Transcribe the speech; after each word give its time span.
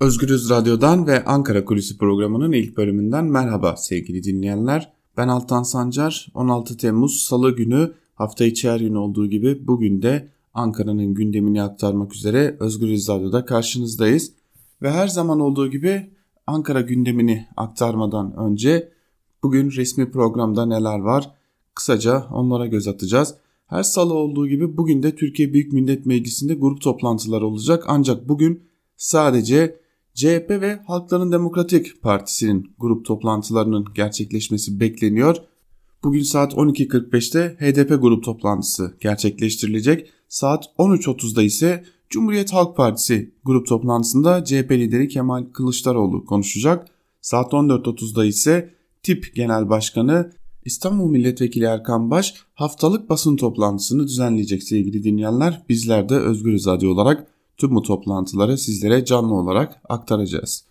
Özgürüz 0.00 0.50
Radyo'dan 0.50 1.06
ve 1.06 1.24
Ankara 1.24 1.64
Kulisi 1.64 1.98
programının 1.98 2.52
ilk 2.52 2.76
bölümünden 2.76 3.24
merhaba 3.24 3.76
sevgili 3.76 4.24
dinleyenler. 4.24 4.92
Ben 5.16 5.28
Altan 5.28 5.62
Sancar, 5.62 6.28
16 6.34 6.76
Temmuz 6.76 7.22
Salı 7.22 7.56
günü 7.56 7.92
hafta 8.14 8.44
içi 8.44 8.70
her 8.70 8.80
gün 8.80 8.94
olduğu 8.94 9.26
gibi 9.26 9.66
bugün 9.66 10.02
de 10.02 10.28
Ankara'nın 10.54 11.14
gündemini 11.14 11.62
aktarmak 11.62 12.14
üzere 12.14 12.56
Özgürüz 12.60 13.08
Radyo'da 13.08 13.44
karşınızdayız. 13.44 14.32
Ve 14.82 14.90
her 14.90 15.08
zaman 15.08 15.40
olduğu 15.40 15.70
gibi 15.70 16.10
Ankara 16.46 16.80
gündemini 16.80 17.46
aktarmadan 17.56 18.36
önce 18.36 18.92
bugün 19.42 19.70
resmi 19.70 20.10
programda 20.10 20.66
neler 20.66 20.98
var 20.98 21.30
kısaca 21.74 22.26
onlara 22.32 22.66
göz 22.66 22.88
atacağız. 22.88 23.34
Her 23.66 23.82
salı 23.82 24.14
olduğu 24.14 24.48
gibi 24.48 24.76
bugün 24.76 25.02
de 25.02 25.14
Türkiye 25.14 25.52
Büyük 25.52 25.72
Millet 25.72 26.06
Meclisi'nde 26.06 26.54
grup 26.54 26.80
toplantıları 26.80 27.46
olacak 27.46 27.84
ancak 27.86 28.28
bugün 28.28 28.62
sadece 28.96 29.85
CHP 30.16 30.50
ve 30.50 30.80
Halkların 30.86 31.32
Demokratik 31.32 32.02
Partisi'nin 32.02 32.70
grup 32.78 33.04
toplantılarının 33.04 33.86
gerçekleşmesi 33.94 34.80
bekleniyor. 34.80 35.36
Bugün 36.04 36.22
saat 36.22 36.52
12.45'te 36.52 37.56
HDP 37.58 38.02
grup 38.02 38.24
toplantısı 38.24 38.96
gerçekleştirilecek. 39.00 40.10
Saat 40.28 40.64
13.30'da 40.78 41.42
ise 41.42 41.84
Cumhuriyet 42.10 42.52
Halk 42.52 42.76
Partisi 42.76 43.34
grup 43.44 43.66
toplantısında 43.66 44.44
CHP 44.44 44.70
lideri 44.70 45.08
Kemal 45.08 45.44
Kılıçdaroğlu 45.52 46.24
konuşacak. 46.24 46.86
Saat 47.20 47.52
14.30'da 47.52 48.24
ise 48.24 48.74
TİP 49.02 49.34
Genel 49.34 49.68
Başkanı 49.68 50.32
İstanbul 50.64 51.10
Milletvekili 51.10 51.64
Erkan 51.64 52.10
Baş 52.10 52.34
haftalık 52.54 53.10
basın 53.10 53.36
toplantısını 53.36 54.06
düzenleyecek 54.06 54.62
sevgili 54.62 55.04
dinleyenler. 55.04 55.62
Bizler 55.68 56.08
de 56.08 56.14
Özgür 56.14 56.66
Radyo 56.66 56.90
olarak 56.90 57.35
tüm 57.56 57.74
bu 57.74 57.82
toplantıları 57.82 58.58
sizlere 58.58 59.04
canlı 59.04 59.34
olarak 59.34 59.80
aktaracağız. 59.88 60.64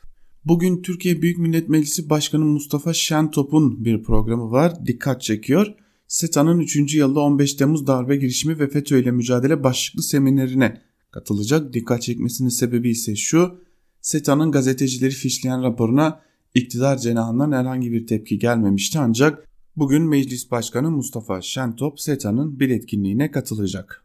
Bugün 0.46 0.82
Türkiye 0.82 1.22
Büyük 1.22 1.38
Millet 1.38 1.70
Meclisi 1.70 2.10
Başkanı 2.10 2.46
Mustafa 2.46 2.94
Şentop'un 2.94 3.86
bir 3.86 4.04
programı 4.04 4.52
var. 4.52 4.86
Dikkat 4.86 5.22
çekiyor. 5.22 5.76
SETA'nın 6.08 6.60
3. 6.60 6.96
yılda 6.96 7.20
15 7.20 7.54
Temmuz 7.54 7.88
darbe 7.88 8.16
girişimi 8.16 8.60
ve 8.60 8.70
FETÖ 8.70 9.00
ile 9.00 9.12
mücadele 9.12 9.64
başlıklı 9.64 10.04
seminerine 10.04 10.82
katılacak. 11.12 11.74
Dikkat 11.74 12.02
çekmesinin 12.02 12.50
sebebi 12.50 12.90
ise 12.90 13.16
şu. 13.16 13.60
SETA'nın 14.02 14.52
gazetecileri 14.52 15.12
fişleyen 15.12 15.64
raporuna 15.64 16.22
iktidar 16.56 16.98
cenahından 16.98 17.52
herhangi 17.52 17.92
bir 17.92 18.08
tepki 18.08 18.40
gelmemişti 18.40 19.00
ancak 19.00 19.48
bugün 19.76 20.04
Meclis 20.04 20.52
Başkanı 20.52 20.92
Mustafa 20.92 21.42
Şentop 21.42 22.00
SETA'nın 22.00 22.60
bir 22.60 22.70
etkinliğine 22.70 23.32
katılacak. 23.32 24.05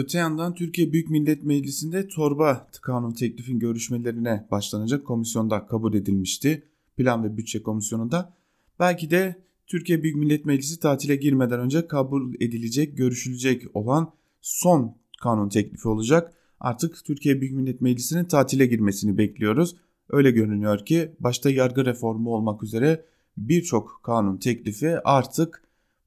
Öte 0.00 0.18
yandan 0.18 0.54
Türkiye 0.54 0.92
Büyük 0.92 1.10
Millet 1.10 1.44
Meclisi'nde 1.44 2.08
torba 2.08 2.68
kanun 2.82 3.12
teklifin 3.12 3.58
görüşmelerine 3.58 4.46
başlanacak 4.50 5.06
komisyonda 5.06 5.66
kabul 5.66 5.94
edilmişti. 5.94 6.62
Plan 6.96 7.24
ve 7.24 7.36
Bütçe 7.36 7.62
Komisyonu'nda. 7.62 8.34
Belki 8.78 9.10
de 9.10 9.42
Türkiye 9.66 10.02
Büyük 10.02 10.16
Millet 10.16 10.44
Meclisi 10.44 10.80
tatile 10.80 11.16
girmeden 11.16 11.60
önce 11.60 11.86
kabul 11.86 12.34
edilecek, 12.34 12.96
görüşülecek 12.96 13.76
olan 13.76 14.12
son 14.40 14.96
kanun 15.22 15.48
teklifi 15.48 15.88
olacak. 15.88 16.34
Artık 16.60 17.04
Türkiye 17.04 17.40
Büyük 17.40 17.54
Millet 17.54 17.80
Meclisi'nin 17.80 18.24
tatile 18.24 18.66
girmesini 18.66 19.18
bekliyoruz. 19.18 19.76
Öyle 20.10 20.30
görünüyor 20.30 20.84
ki 20.84 21.12
başta 21.20 21.50
yargı 21.50 21.84
reformu 21.84 22.30
olmak 22.30 22.62
üzere 22.62 23.04
birçok 23.36 24.00
kanun 24.02 24.36
teklifi 24.36 24.98
artık 25.04 25.62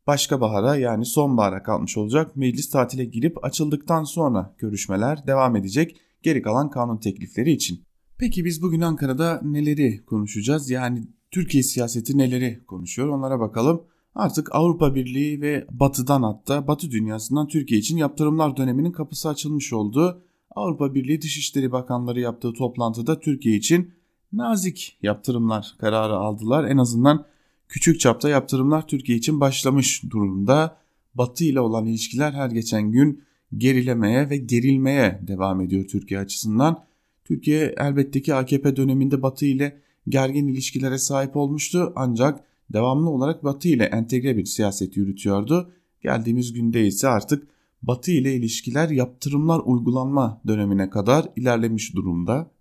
başka 0.07 0.41
bahara 0.41 0.75
yani 0.75 1.05
sonbahara 1.05 1.63
kalmış 1.63 1.97
olacak. 1.97 2.35
Meclis 2.35 2.69
tatile 2.69 3.05
girip 3.05 3.45
açıldıktan 3.45 4.03
sonra 4.03 4.55
görüşmeler 4.57 5.27
devam 5.27 5.55
edecek 5.55 5.95
geri 6.23 6.41
kalan 6.41 6.69
kanun 6.69 6.97
teklifleri 6.97 7.51
için. 7.51 7.83
Peki 8.17 8.45
biz 8.45 8.61
bugün 8.61 8.81
Ankara'da 8.81 9.41
neleri 9.43 10.05
konuşacağız? 10.05 10.69
Yani 10.69 11.07
Türkiye 11.31 11.63
siyaseti 11.63 12.17
neleri 12.17 12.65
konuşuyor 12.67 13.07
onlara 13.07 13.39
bakalım. 13.39 13.83
Artık 14.15 14.55
Avrupa 14.55 14.95
Birliği 14.95 15.41
ve 15.41 15.65
Batı'dan 15.71 16.23
hatta 16.23 16.67
Batı 16.67 16.91
dünyasından 16.91 17.47
Türkiye 17.47 17.79
için 17.79 17.97
yaptırımlar 17.97 18.57
döneminin 18.57 18.91
kapısı 18.91 19.29
açılmış 19.29 19.73
oldu. 19.73 20.23
Avrupa 20.55 20.95
Birliği 20.95 21.21
Dışişleri 21.21 21.71
Bakanları 21.71 22.19
yaptığı 22.19 22.53
toplantıda 22.53 23.19
Türkiye 23.19 23.55
için 23.55 23.93
nazik 24.33 24.97
yaptırımlar 25.01 25.75
kararı 25.79 26.13
aldılar. 26.13 26.63
En 26.63 26.77
azından 26.77 27.25
küçük 27.73 27.99
çapta 27.99 28.29
yaptırımlar 28.29 28.87
Türkiye 28.87 29.17
için 29.17 29.39
başlamış 29.39 30.03
durumda. 30.09 30.77
Batı 31.15 31.43
ile 31.43 31.59
olan 31.59 31.85
ilişkiler 31.85 32.31
her 32.31 32.49
geçen 32.49 32.91
gün 32.91 33.23
gerilemeye 33.57 34.29
ve 34.29 34.37
gerilmeye 34.37 35.19
devam 35.27 35.61
ediyor 35.61 35.87
Türkiye 35.87 36.19
açısından. 36.19 36.83
Türkiye 37.25 37.75
elbette 37.77 38.21
ki 38.21 38.33
AKP 38.33 38.75
döneminde 38.75 39.21
Batı 39.21 39.45
ile 39.45 39.81
gergin 40.09 40.47
ilişkilere 40.47 40.97
sahip 40.97 41.35
olmuştu 41.35 41.93
ancak 41.95 42.43
devamlı 42.73 43.09
olarak 43.09 43.43
Batı 43.43 43.67
ile 43.67 43.83
entegre 43.83 44.37
bir 44.37 44.45
siyaset 44.45 44.97
yürütüyordu. 44.97 45.71
Geldiğimiz 46.01 46.53
günde 46.53 46.87
ise 46.87 47.07
artık 47.07 47.47
Batı 47.81 48.11
ile 48.11 48.35
ilişkiler 48.35 48.89
yaptırımlar 48.89 49.61
uygulanma 49.65 50.41
dönemine 50.47 50.89
kadar 50.89 51.25
ilerlemiş 51.35 51.95
durumda. 51.95 52.51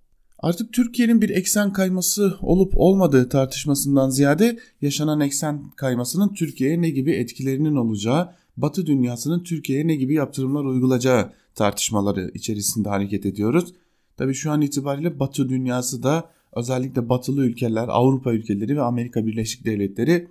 Artık 0.42 0.72
Türkiye'nin 0.72 1.22
bir 1.22 1.30
eksen 1.30 1.72
kayması 1.72 2.36
olup 2.41 2.72
olmadığı 2.76 3.28
tartışmasından 3.28 4.10
ziyade 4.10 4.58
yaşanan 4.80 5.20
eksen 5.20 5.70
kaymasının 5.76 6.28
Türkiye'ye 6.28 6.82
ne 6.82 6.91
gibi 6.91 7.12
etkilerinin 7.12 7.76
olacağı, 7.76 8.34
Batı 8.56 8.86
dünyasının 8.86 9.42
Türkiye'ye 9.42 9.86
ne 9.86 9.94
gibi 9.94 10.14
yaptırımlar 10.14 10.64
uygulayacağı 10.64 11.32
tartışmaları 11.54 12.30
içerisinde 12.34 12.88
hareket 12.88 13.26
ediyoruz. 13.26 13.75
Tabii 14.16 14.34
şu 14.34 14.50
an 14.50 14.60
itibariyle 14.60 15.20
Batı 15.20 15.48
dünyası 15.48 16.03
da 16.03 16.30
özellikle 16.53 17.09
batılı 17.09 17.47
ülkeler, 17.47 17.88
Avrupa 17.88 18.32
ülkeleri 18.32 18.76
ve 18.76 18.82
Amerika 18.82 19.26
Birleşik 19.26 19.64
Devletleri 19.64 20.28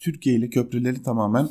Türkiye 0.00 0.36
ile 0.36 0.50
köprüleri 0.50 1.02
tamamen 1.02 1.48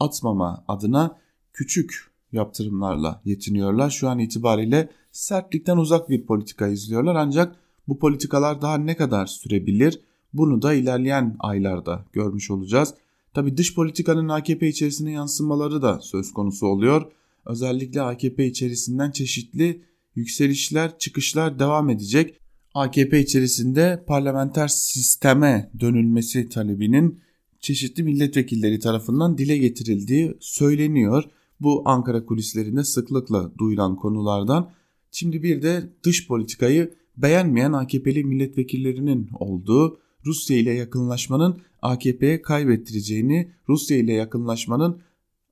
atmama 0.00 0.64
adına 0.68 1.18
küçük 1.52 2.10
yaptırımlarla 2.32 3.20
yetiniyorlar. 3.24 3.90
Şu 3.90 4.08
an 4.08 4.18
itibariyle 4.18 4.88
sertlikten 5.12 5.76
uzak 5.76 6.10
bir 6.10 6.26
politika 6.26 6.68
izliyorlar 6.68 7.14
ancak 7.14 7.56
bu 7.88 7.98
politikalar 7.98 8.62
daha 8.62 8.78
ne 8.78 8.96
kadar 8.96 9.26
sürebilir 9.26 10.00
bunu 10.32 10.62
da 10.62 10.74
ilerleyen 10.74 11.36
aylarda 11.38 12.04
görmüş 12.12 12.50
olacağız. 12.50 12.94
Tabi 13.34 13.56
dış 13.56 13.74
politikanın 13.74 14.28
AKP 14.28 14.68
içerisine 14.68 15.12
yansımaları 15.12 15.82
da 15.82 16.00
söz 16.00 16.32
konusu 16.32 16.66
oluyor. 16.66 17.12
Özellikle 17.46 18.02
AKP 18.02 18.46
içerisinden 18.46 19.10
çeşitli 19.10 19.82
yükselişler, 20.14 20.98
çıkışlar 20.98 21.58
devam 21.58 21.90
edecek. 21.90 22.40
AKP 22.74 23.20
içerisinde 23.20 24.04
parlamenter 24.06 24.68
sisteme 24.68 25.70
dönülmesi 25.80 26.48
talebinin 26.48 27.20
çeşitli 27.60 28.02
milletvekilleri 28.02 28.78
tarafından 28.78 29.38
dile 29.38 29.58
getirildiği 29.58 30.34
söyleniyor. 30.40 31.24
Bu 31.60 31.82
Ankara 31.84 32.26
kulislerinde 32.26 32.84
sıklıkla 32.84 33.52
duyulan 33.58 33.96
konulardan. 33.96 34.70
Şimdi 35.10 35.42
bir 35.42 35.62
de 35.62 35.92
dış 36.04 36.28
politikayı 36.28 36.94
beğenmeyen 37.16 37.72
AKP'li 37.72 38.24
milletvekillerinin 38.24 39.28
olduğu 39.40 40.00
Rusya 40.26 40.56
ile 40.56 40.72
yakınlaşmanın 40.72 41.60
AKP'ye 41.82 42.42
kaybettireceğini, 42.42 43.52
Rusya 43.68 43.96
ile 43.96 44.12
yakınlaşmanın 44.12 45.00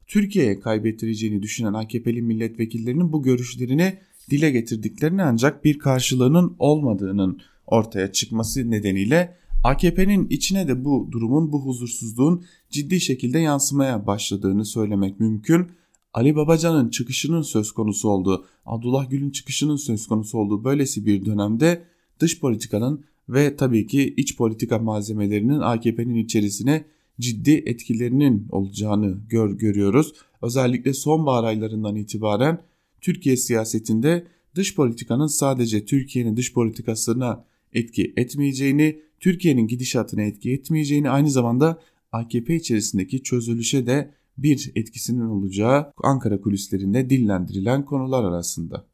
Türkiye'ye 0.07 0.61
kaybettireceğini 0.61 1.43
düşünen 1.43 1.73
AKP'li 1.73 2.23
milletvekillerinin 2.23 3.13
bu 3.13 3.23
görüşlerini 3.23 3.99
dile 4.31 4.51
getirdiklerini 4.51 5.23
ancak 5.23 5.65
bir 5.65 5.79
karşılığının 5.79 6.57
olmadığının 6.59 7.41
ortaya 7.67 8.13
çıkması 8.13 8.71
nedeniyle 8.71 9.37
AKP'nin 9.65 10.29
içine 10.29 10.69
de 10.69 10.85
bu 10.85 11.09
durumun, 11.13 11.53
bu 11.53 11.65
huzursuzluğun 11.65 12.45
ciddi 12.71 13.01
şekilde 13.01 13.39
yansımaya 13.39 14.07
başladığını 14.07 14.65
söylemek 14.65 15.21
mümkün. 15.21 15.67
Ali 16.17 16.37
Babacan'ın 16.37 16.89
çıkışının 16.89 17.43
söz 17.43 17.73
konusu 17.73 18.09
olduğu, 18.09 18.47
Abdullah 18.67 19.11
Gül'ün 19.11 19.31
çıkışının 19.31 19.77
söz 19.77 20.07
konusu 20.07 20.39
olduğu 20.39 20.65
böylesi 20.65 21.07
bir 21.07 21.25
dönemde 21.25 21.83
dış 22.21 22.41
politikanın 22.41 23.05
ve 23.29 23.57
tabii 23.57 23.87
ki 23.87 24.15
iç 24.17 24.37
politika 24.37 24.79
malzemelerinin 24.79 25.61
AKP'nin 25.61 26.15
içerisine 26.15 26.85
ciddi 27.21 27.51
etkilerinin 27.67 28.47
olacağını 28.51 29.19
gör, 29.29 29.51
görüyoruz. 29.51 30.13
Özellikle 30.43 30.93
sonbahar 30.93 31.45
aylarından 31.45 31.97
itibaren 31.97 32.63
Türkiye 33.01 33.37
siyasetinde 33.37 34.27
dış 34.55 34.75
politikanın 34.75 35.27
sadece 35.27 35.85
Türkiye'nin 35.85 36.37
dış 36.37 36.53
politikasına 36.53 37.45
etki 37.73 38.13
etmeyeceğini, 38.17 39.01
Türkiye'nin 39.21 39.67
gidişatına 39.67 40.23
etki 40.23 40.53
etmeyeceğini 40.53 41.11
aynı 41.11 41.31
zamanda 41.31 41.81
AKP 42.13 42.57
içerisindeki 42.57 43.23
çözülüşe 43.23 43.87
de 43.87 44.11
bir 44.39 44.73
etkisinin 44.75 45.29
olacağı 45.29 45.93
Ankara 46.03 46.41
kulislerinde 46.41 47.11
dillendirilen 47.11 47.85
konular 47.85 48.25
arasında. 48.25 48.85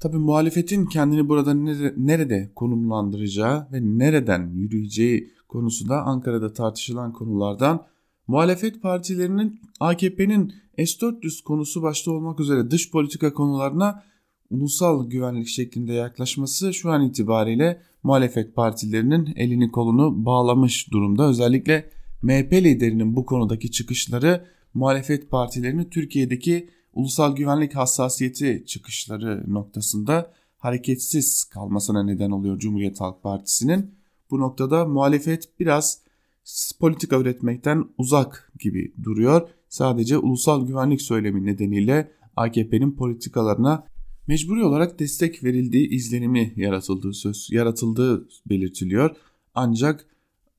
Tabi 0.00 0.16
muhalefetin 0.16 0.86
kendini 0.86 1.28
burada 1.28 1.54
nerede 1.96 2.52
konumlandıracağı 2.54 3.68
ve 3.72 3.80
nereden 3.82 4.50
yürüyeceği 4.50 5.30
konusu 5.48 5.88
da 5.88 6.02
Ankara'da 6.02 6.52
tartışılan 6.52 7.12
konulardan. 7.12 7.86
Muhalefet 8.26 8.82
partilerinin 8.82 9.60
AKP'nin 9.80 10.52
S-400 10.78 11.42
konusu 11.44 11.82
başta 11.82 12.10
olmak 12.10 12.40
üzere 12.40 12.70
dış 12.70 12.90
politika 12.90 13.34
konularına 13.34 14.02
ulusal 14.50 15.10
güvenlik 15.10 15.48
şeklinde 15.48 15.92
yaklaşması 15.92 16.74
şu 16.74 16.90
an 16.90 17.02
itibariyle 17.02 17.80
muhalefet 18.02 18.56
partilerinin 18.56 19.32
elini 19.36 19.70
kolunu 19.70 20.24
bağlamış 20.24 20.92
durumda. 20.92 21.28
Özellikle 21.28 21.90
MHP 22.22 22.52
liderinin 22.52 23.16
bu 23.16 23.26
konudaki 23.26 23.70
çıkışları 23.70 24.44
muhalefet 24.74 25.30
partilerinin 25.30 25.84
Türkiye'deki 25.84 26.70
ulusal 26.92 27.36
güvenlik 27.36 27.76
hassasiyeti 27.76 28.64
çıkışları 28.66 29.44
noktasında 29.54 30.32
hareketsiz 30.58 31.44
kalmasına 31.44 32.02
neden 32.02 32.30
oluyor 32.30 32.58
Cumhuriyet 32.58 33.00
Halk 33.00 33.22
Partisi'nin. 33.22 33.94
Bu 34.30 34.40
noktada 34.40 34.84
muhalefet 34.84 35.60
biraz 35.60 36.00
politika 36.80 37.16
üretmekten 37.16 37.84
uzak 37.98 38.52
gibi 38.58 38.92
duruyor. 39.02 39.48
Sadece 39.68 40.18
ulusal 40.18 40.66
güvenlik 40.66 41.02
söylemi 41.02 41.46
nedeniyle 41.46 42.12
AKP'nin 42.36 42.92
politikalarına 42.92 43.86
mecburi 44.26 44.64
olarak 44.64 44.98
destek 44.98 45.44
verildiği 45.44 45.88
izlenimi 45.88 46.52
yaratıldığı 46.56 47.14
söz 47.14 47.48
yaratıldığı 47.50 48.28
belirtiliyor. 48.46 49.16
Ancak 49.54 50.06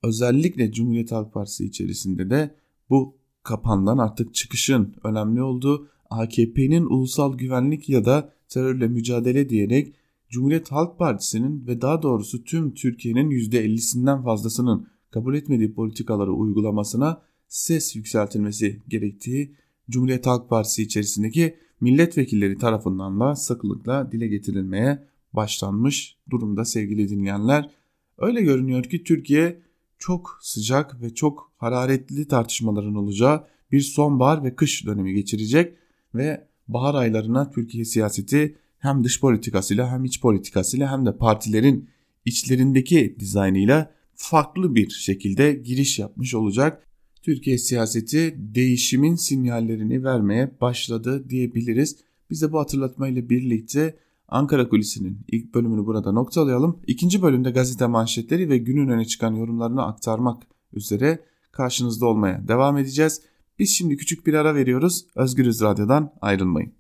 özellikle 0.04 0.72
Cumhuriyet 0.72 1.12
Halk 1.12 1.34
Partisi 1.34 1.66
içerisinde 1.66 2.30
de 2.30 2.56
bu 2.90 3.21
kapandan 3.44 3.98
artık 3.98 4.36
çıkışın 4.36 4.96
önemli 5.04 5.42
olduğu 5.42 5.88
AKP'nin 6.10 6.86
ulusal 6.86 7.38
güvenlik 7.38 7.90
ya 7.90 8.06
da 8.06 8.34
terörle 8.50 8.88
mücadele 8.88 9.50
diyerek 9.50 9.96
Cumhuriyet 10.30 10.72
Halk 10.72 11.00
Partisi'nin 11.00 11.68
ve 11.68 11.82
daha 11.82 12.02
doğrusu 12.02 12.44
tüm 12.44 12.74
Türkiye'nin 12.74 13.30
%50'sinden 13.30 14.24
fazlasının 14.24 14.88
kabul 15.12 15.36
etmediği 15.36 15.74
politikaları 15.74 16.34
uygulamasına 16.34 17.22
ses 17.48 17.96
yükseltilmesi 17.96 18.80
gerektiği 18.88 19.56
Cumhuriyet 19.90 20.28
Halk 20.28 20.50
Partisi 20.50 20.84
içerisindeki 20.84 21.56
milletvekilleri 21.82 22.58
tarafından 22.58 23.20
da 23.20 23.36
sıklıkla 23.36 24.12
dile 24.12 24.28
getirilmeye 24.28 25.04
başlanmış 25.34 26.18
durumda 26.30 26.66
sevgili 26.66 27.10
dinleyenler. 27.10 27.70
Öyle 28.18 28.42
görünüyor 28.42 28.84
ki 28.84 29.04
Türkiye 29.04 29.62
çok 30.02 30.40
sıcak 30.42 31.02
ve 31.02 31.14
çok 31.14 31.52
hararetli 31.58 32.28
tartışmaların 32.28 32.96
olacağı 32.96 33.48
bir 33.72 33.82
sonbahar 33.82 34.44
ve 34.44 34.56
kış 34.56 34.86
dönemi 34.86 35.14
geçirecek 35.14 35.74
ve 36.16 36.48
bahar 36.68 36.96
aylarına 36.96 37.52
Türkiye 37.52 37.86
siyaseti 37.86 38.56
hem 38.80 39.04
dış 39.04 39.20
politikasıyla 39.20 39.92
hem 39.92 40.06
iç 40.06 40.22
politikasıyla 40.22 40.92
hem 40.92 41.06
de 41.06 41.18
partilerin 41.18 41.90
içlerindeki 42.26 43.16
dizaynıyla 43.20 43.92
farklı 44.16 44.76
bir 44.76 44.90
şekilde 44.90 45.54
giriş 45.54 46.00
yapmış 46.00 46.36
olacak. 46.36 46.88
Türkiye 47.22 47.58
siyaseti 47.58 48.36
değişimin 48.38 49.16
sinyallerini 49.16 50.04
vermeye 50.04 50.52
başladı 50.62 51.30
diyebiliriz. 51.30 51.96
Biz 52.30 52.42
de 52.42 52.52
bu 52.52 52.60
hatırlatmayla 52.60 53.30
birlikte 53.30 53.96
Ankara 54.32 54.70
Kulisi'nin 54.70 55.26
ilk 55.28 55.54
bölümünü 55.54 55.86
burada 55.86 56.12
noktalayalım. 56.12 56.80
İkinci 56.88 57.22
bölümde 57.22 57.52
gazete 57.52 57.88
manşetleri 57.88 58.50
ve 58.50 58.58
günün 58.58 58.88
öne 58.88 59.06
çıkan 59.06 59.36
yorumlarını 59.36 59.84
aktarmak 59.84 60.44
üzere 60.74 61.26
karşınızda 61.52 62.06
olmaya 62.06 62.48
devam 62.48 62.78
edeceğiz. 62.78 63.22
Biz 63.60 63.70
şimdi 63.70 63.98
küçük 63.98 64.28
bir 64.28 64.34
ara 64.34 64.56
veriyoruz. 64.56 65.06
Özgürüz 65.16 65.62
Radyo'dan 65.62 66.14
ayrılmayın. 66.22 66.74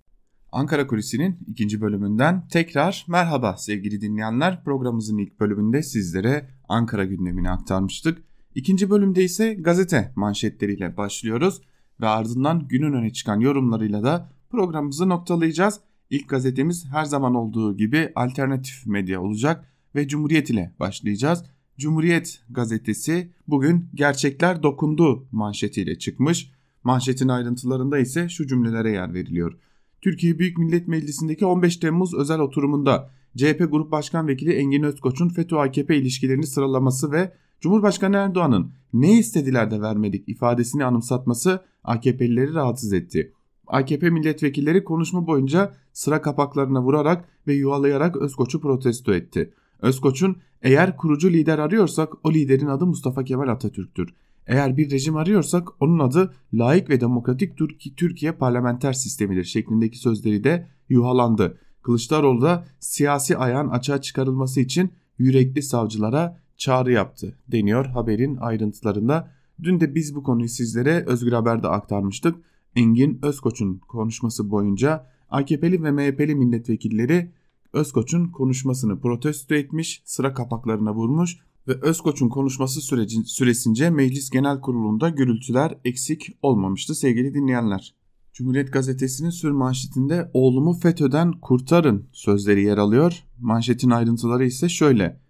Ankara 0.51 0.87
Kulisi'nin 0.87 1.39
ikinci 1.47 1.81
bölümünden 1.81 2.47
tekrar 2.47 3.05
merhaba 3.07 3.57
sevgili 3.57 4.01
dinleyenler. 4.01 4.63
Programımızın 4.63 5.17
ilk 5.17 5.39
bölümünde 5.39 5.83
sizlere 5.83 6.49
Ankara 6.69 7.05
gündemini 7.05 7.49
aktarmıştık. 7.49 8.23
İkinci 8.55 8.89
bölümde 8.89 9.23
ise 9.23 9.53
gazete 9.53 10.13
manşetleriyle 10.15 10.97
başlıyoruz 10.97 11.61
ve 12.01 12.07
ardından 12.07 12.67
günün 12.67 12.93
öne 12.93 13.13
çıkan 13.13 13.39
yorumlarıyla 13.39 14.03
da 14.03 14.29
programımızı 14.49 15.09
noktalayacağız. 15.09 15.79
İlk 16.11 16.29
gazetemiz 16.29 16.85
her 16.91 17.05
zaman 17.05 17.35
olduğu 17.35 17.77
gibi 17.77 18.11
alternatif 18.15 18.87
medya 18.87 19.21
olacak 19.21 19.65
ve 19.95 20.07
Cumhuriyet 20.07 20.49
ile 20.49 20.73
başlayacağız. 20.79 21.43
Cumhuriyet 21.77 22.43
gazetesi 22.49 23.31
bugün 23.47 23.89
gerçekler 23.93 24.63
dokundu 24.63 25.27
manşetiyle 25.31 25.99
çıkmış. 25.99 26.51
Manşetin 26.83 27.27
ayrıntılarında 27.27 27.99
ise 27.99 28.29
şu 28.29 28.47
cümlelere 28.47 28.91
yer 28.91 29.13
veriliyor. 29.13 29.57
Türkiye 30.01 30.39
Büyük 30.39 30.57
Millet 30.57 30.87
Meclisi'ndeki 30.87 31.45
15 31.45 31.77
Temmuz 31.77 32.13
özel 32.13 32.39
oturumunda 32.39 33.09
CHP 33.37 33.67
Grup 33.71 33.91
Başkan 33.91 34.27
Vekili 34.27 34.53
Engin 34.53 34.83
Özkoç'un 34.83 35.29
FETÖ-AKP 35.29 35.95
ilişkilerini 35.95 36.47
sıralaması 36.47 37.11
ve 37.11 37.33
Cumhurbaşkanı 37.61 38.15
Erdoğan'ın 38.15 38.71
ne 38.93 39.17
istediler 39.17 39.71
de 39.71 39.81
vermedik 39.81 40.29
ifadesini 40.29 40.85
anımsatması 40.85 41.63
AKP'lileri 41.83 42.53
rahatsız 42.53 42.93
etti. 42.93 43.33
AKP 43.71 44.09
milletvekilleri 44.09 44.83
konuşma 44.83 45.27
boyunca 45.27 45.73
sıra 45.93 46.21
kapaklarına 46.21 46.81
vurarak 46.81 47.29
ve 47.47 47.53
yuvalayarak 47.53 48.17
Özkoç'u 48.17 48.61
protesto 48.61 49.13
etti. 49.13 49.53
Özkoç'un 49.79 50.37
eğer 50.61 50.97
kurucu 50.97 51.29
lider 51.29 51.59
arıyorsak 51.59 52.13
o 52.23 52.33
liderin 52.33 52.67
adı 52.67 52.85
Mustafa 52.85 53.23
Kemal 53.23 53.47
Atatürk'tür. 53.47 54.13
Eğer 54.47 54.77
bir 54.77 54.91
rejim 54.91 55.15
arıyorsak 55.15 55.81
onun 55.81 55.99
adı 55.99 56.33
layık 56.53 56.89
ve 56.89 57.01
demokratik 57.01 57.57
Türkiye 57.97 58.31
parlamenter 58.31 58.93
sistemidir 58.93 59.43
şeklindeki 59.43 59.97
sözleri 59.97 60.43
de 60.43 60.67
yuhalandı. 60.89 61.57
Kılıçdaroğlu 61.81 62.41
da 62.41 62.65
siyasi 62.79 63.37
ayağın 63.37 63.69
açığa 63.69 64.01
çıkarılması 64.01 64.61
için 64.61 64.91
yürekli 65.17 65.61
savcılara 65.61 66.39
çağrı 66.57 66.91
yaptı 66.91 67.37
deniyor 67.47 67.85
haberin 67.85 68.37
ayrıntılarında. 68.37 69.31
Dün 69.63 69.79
de 69.79 69.95
biz 69.95 70.15
bu 70.15 70.23
konuyu 70.23 70.49
sizlere 70.49 71.03
Özgür 71.07 71.31
Haber'de 71.31 71.67
aktarmıştık. 71.67 72.35
Engin 72.75 73.19
Özkoç'un 73.21 73.77
konuşması 73.77 74.51
boyunca 74.51 75.07
AKP'li 75.29 75.83
ve 75.83 75.91
MHP'li 75.91 76.35
milletvekilleri 76.35 77.31
Özkoç'un 77.73 78.25
konuşmasını 78.25 78.99
protesto 79.01 79.55
etmiş, 79.55 80.01
sıra 80.05 80.33
kapaklarına 80.33 80.95
vurmuş 80.95 81.37
ve 81.67 81.73
Özkoç'un 81.81 82.29
konuşması 82.29 82.81
sürecin, 82.81 83.21
süresince 83.21 83.89
Meclis 83.89 84.29
Genel 84.29 84.61
Kurulu'nda 84.61 85.09
gürültüler 85.09 85.77
eksik 85.85 86.37
olmamıştı 86.41 86.95
sevgili 86.95 87.33
dinleyenler. 87.33 87.95
Cumhuriyet 88.33 88.73
Gazetesi'nin 88.73 89.29
sür 89.29 89.51
manşetinde 89.51 90.31
oğlumu 90.33 90.73
FETÖ'den 90.73 91.31
kurtarın 91.31 92.09
sözleri 92.11 92.63
yer 92.63 92.77
alıyor. 92.77 93.23
Manşetin 93.39 93.89
ayrıntıları 93.89 94.45
ise 94.45 94.69
şöyle. 94.69 95.20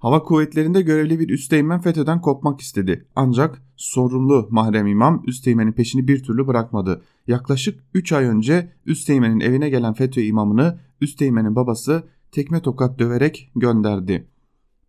Hava 0.00 0.22
kuvvetlerinde 0.22 0.82
görevli 0.82 1.20
bir 1.20 1.28
üsteğmen 1.28 1.80
FETÖ'den 1.80 2.20
kopmak 2.20 2.60
istedi. 2.60 3.06
Ancak 3.16 3.62
sorumlu 3.76 4.48
mahrem 4.50 4.86
imam 4.86 5.22
üsteğmenin 5.26 5.72
peşini 5.72 6.08
bir 6.08 6.22
türlü 6.22 6.46
bırakmadı. 6.46 7.02
Yaklaşık 7.26 7.84
3 7.94 8.12
ay 8.12 8.24
önce 8.24 8.72
üsteğmenin 8.86 9.40
evine 9.40 9.68
gelen 9.68 9.92
FETÖ 9.92 10.20
imamını 10.20 10.78
üsteğmenin 11.00 11.56
babası 11.56 12.02
tekme 12.32 12.60
tokat 12.60 12.98
döverek 12.98 13.50
gönderdi. 13.56 14.28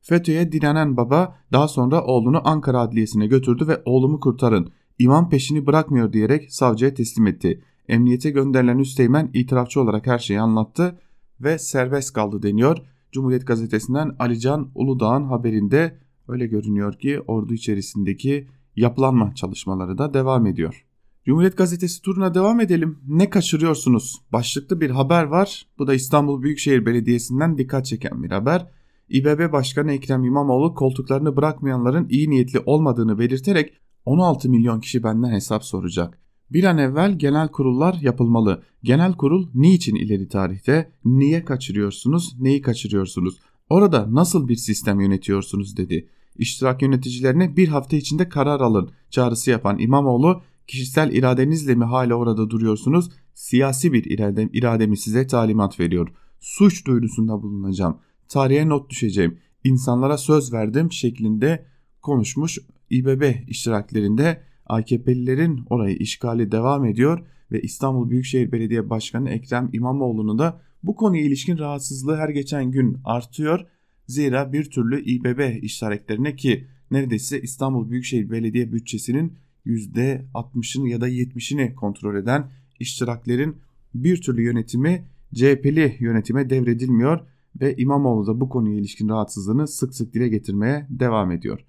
FETÖ'ye 0.01 0.51
direnen 0.51 0.97
baba 0.97 1.35
daha 1.51 1.67
sonra 1.67 2.03
oğlunu 2.03 2.41
Ankara 2.47 2.79
Adliyesi'ne 2.79 3.27
götürdü 3.27 3.67
ve 3.67 3.81
oğlumu 3.85 4.19
kurtarın. 4.19 4.71
İmam 4.99 5.29
peşini 5.29 5.65
bırakmıyor 5.65 6.13
diyerek 6.13 6.53
savcıya 6.53 6.93
teslim 6.93 7.27
etti. 7.27 7.63
Emniyete 7.87 8.29
gönderilen 8.29 8.77
Üsteğmen 8.77 9.29
itirafçı 9.33 9.81
olarak 9.81 10.07
her 10.07 10.19
şeyi 10.19 10.41
anlattı 10.41 10.99
ve 11.41 11.59
serbest 11.59 12.13
kaldı 12.13 12.43
deniyor. 12.43 12.77
Cumhuriyet 13.11 13.47
Gazetesi'nden 13.47 14.15
Alican 14.19 14.71
Uludağ'ın 14.75 15.23
haberinde 15.23 15.97
öyle 16.27 16.47
görünüyor 16.47 16.93
ki 16.93 17.21
ordu 17.27 17.53
içerisindeki 17.53 18.47
yapılanma 18.75 19.35
çalışmaları 19.35 19.97
da 19.97 20.13
devam 20.13 20.45
ediyor. 20.45 20.85
Cumhuriyet 21.25 21.57
Gazetesi 21.57 22.01
turuna 22.01 22.33
devam 22.33 22.59
edelim. 22.59 22.99
Ne 23.07 23.29
kaçırıyorsunuz? 23.29 24.21
Başlıklı 24.33 24.81
bir 24.81 24.89
haber 24.89 25.23
var. 25.23 25.65
Bu 25.79 25.87
da 25.87 25.93
İstanbul 25.93 26.41
Büyükşehir 26.41 26.85
Belediyesi'nden 26.85 27.57
dikkat 27.57 27.85
çeken 27.85 28.23
bir 28.23 28.31
haber. 28.31 28.67
İBB 29.09 29.51
Başkanı 29.51 29.91
Ekrem 29.91 30.23
İmamoğlu 30.23 30.75
koltuklarını 30.75 31.35
bırakmayanların 31.35 32.07
iyi 32.09 32.29
niyetli 32.29 32.59
olmadığını 32.65 33.19
belirterek 33.19 33.73
16 34.05 34.49
milyon 34.49 34.79
kişi 34.79 35.03
benden 35.03 35.31
hesap 35.31 35.63
soracak. 35.63 36.20
Bir 36.53 36.63
an 36.63 36.77
evvel 36.77 37.19
genel 37.19 37.47
kurullar 37.47 37.93
yapılmalı. 38.01 38.63
Genel 38.83 39.13
kurul 39.13 39.47
niçin 39.53 39.95
ileri 39.95 40.27
tarihte? 40.27 40.91
Niye 41.05 41.45
kaçırıyorsunuz? 41.45 42.35
Neyi 42.39 42.61
kaçırıyorsunuz? 42.61 43.39
Orada 43.69 44.15
nasıl 44.15 44.47
bir 44.47 44.55
sistem 44.55 44.99
yönetiyorsunuz 44.99 45.77
dedi. 45.77 46.07
İştirak 46.37 46.81
yöneticilerine 46.81 47.57
bir 47.57 47.67
hafta 47.67 47.95
içinde 47.95 48.29
karar 48.29 48.59
alın 48.59 48.91
çağrısı 49.09 49.51
yapan 49.51 49.79
İmamoğlu 49.79 50.41
kişisel 50.67 51.11
iradenizle 51.11 51.75
mi 51.75 51.85
hala 51.85 52.15
orada 52.15 52.49
duruyorsunuz? 52.49 53.09
Siyasi 53.33 53.93
bir 53.93 54.03
irade, 54.03 54.49
irademi 54.53 54.97
size 54.97 55.27
talimat 55.27 55.79
veriyor. 55.79 56.07
Suç 56.39 56.87
duyurusunda 56.87 57.41
bulunacağım. 57.41 57.97
Tarihe 58.29 58.69
not 58.69 58.89
düşeceğim. 58.89 59.37
İnsanlara 59.63 60.17
söz 60.17 60.53
verdim 60.53 60.91
şeklinde 60.91 61.65
konuşmuş 62.01 62.59
İBB 62.89 63.49
iştiraklerinde 63.49 64.50
AKP'lilerin 64.71 65.65
orayı 65.69 65.95
işgali 65.95 66.51
devam 66.51 66.85
ediyor 66.85 67.27
ve 67.51 67.61
İstanbul 67.61 68.09
Büyükşehir 68.09 68.51
Belediye 68.51 68.89
Başkanı 68.89 69.29
Ekrem 69.29 69.69
İmamoğlu'nun 69.73 70.39
da 70.39 70.61
bu 70.83 70.95
konuya 70.95 71.23
ilişkin 71.23 71.57
rahatsızlığı 71.57 72.15
her 72.15 72.29
geçen 72.29 72.71
gün 72.71 72.97
artıyor. 73.05 73.65
Zira 74.07 74.53
bir 74.53 74.69
türlü 74.69 75.03
İBB 75.03 75.63
işaretlerine 75.63 76.35
ki 76.35 76.67
neredeyse 76.91 77.41
İstanbul 77.41 77.89
Büyükşehir 77.89 78.29
Belediye 78.29 78.71
bütçesinin 78.71 79.33
%60'ını 79.65 80.89
ya 80.89 81.01
da 81.01 81.09
70'ini 81.09 81.75
kontrol 81.75 82.15
eden 82.15 82.51
iştiraklerin 82.79 83.55
bir 83.93 84.21
türlü 84.21 84.41
yönetimi 84.41 85.05
CHP'li 85.33 85.97
yönetime 85.99 86.49
devredilmiyor 86.49 87.19
ve 87.61 87.75
İmamoğlu 87.75 88.27
da 88.27 88.41
bu 88.41 88.49
konuya 88.49 88.75
ilişkin 88.75 89.09
rahatsızlığını 89.09 89.67
sık 89.67 89.95
sık 89.95 90.13
dile 90.13 90.27
getirmeye 90.27 90.87
devam 90.89 91.31
ediyor. 91.31 91.65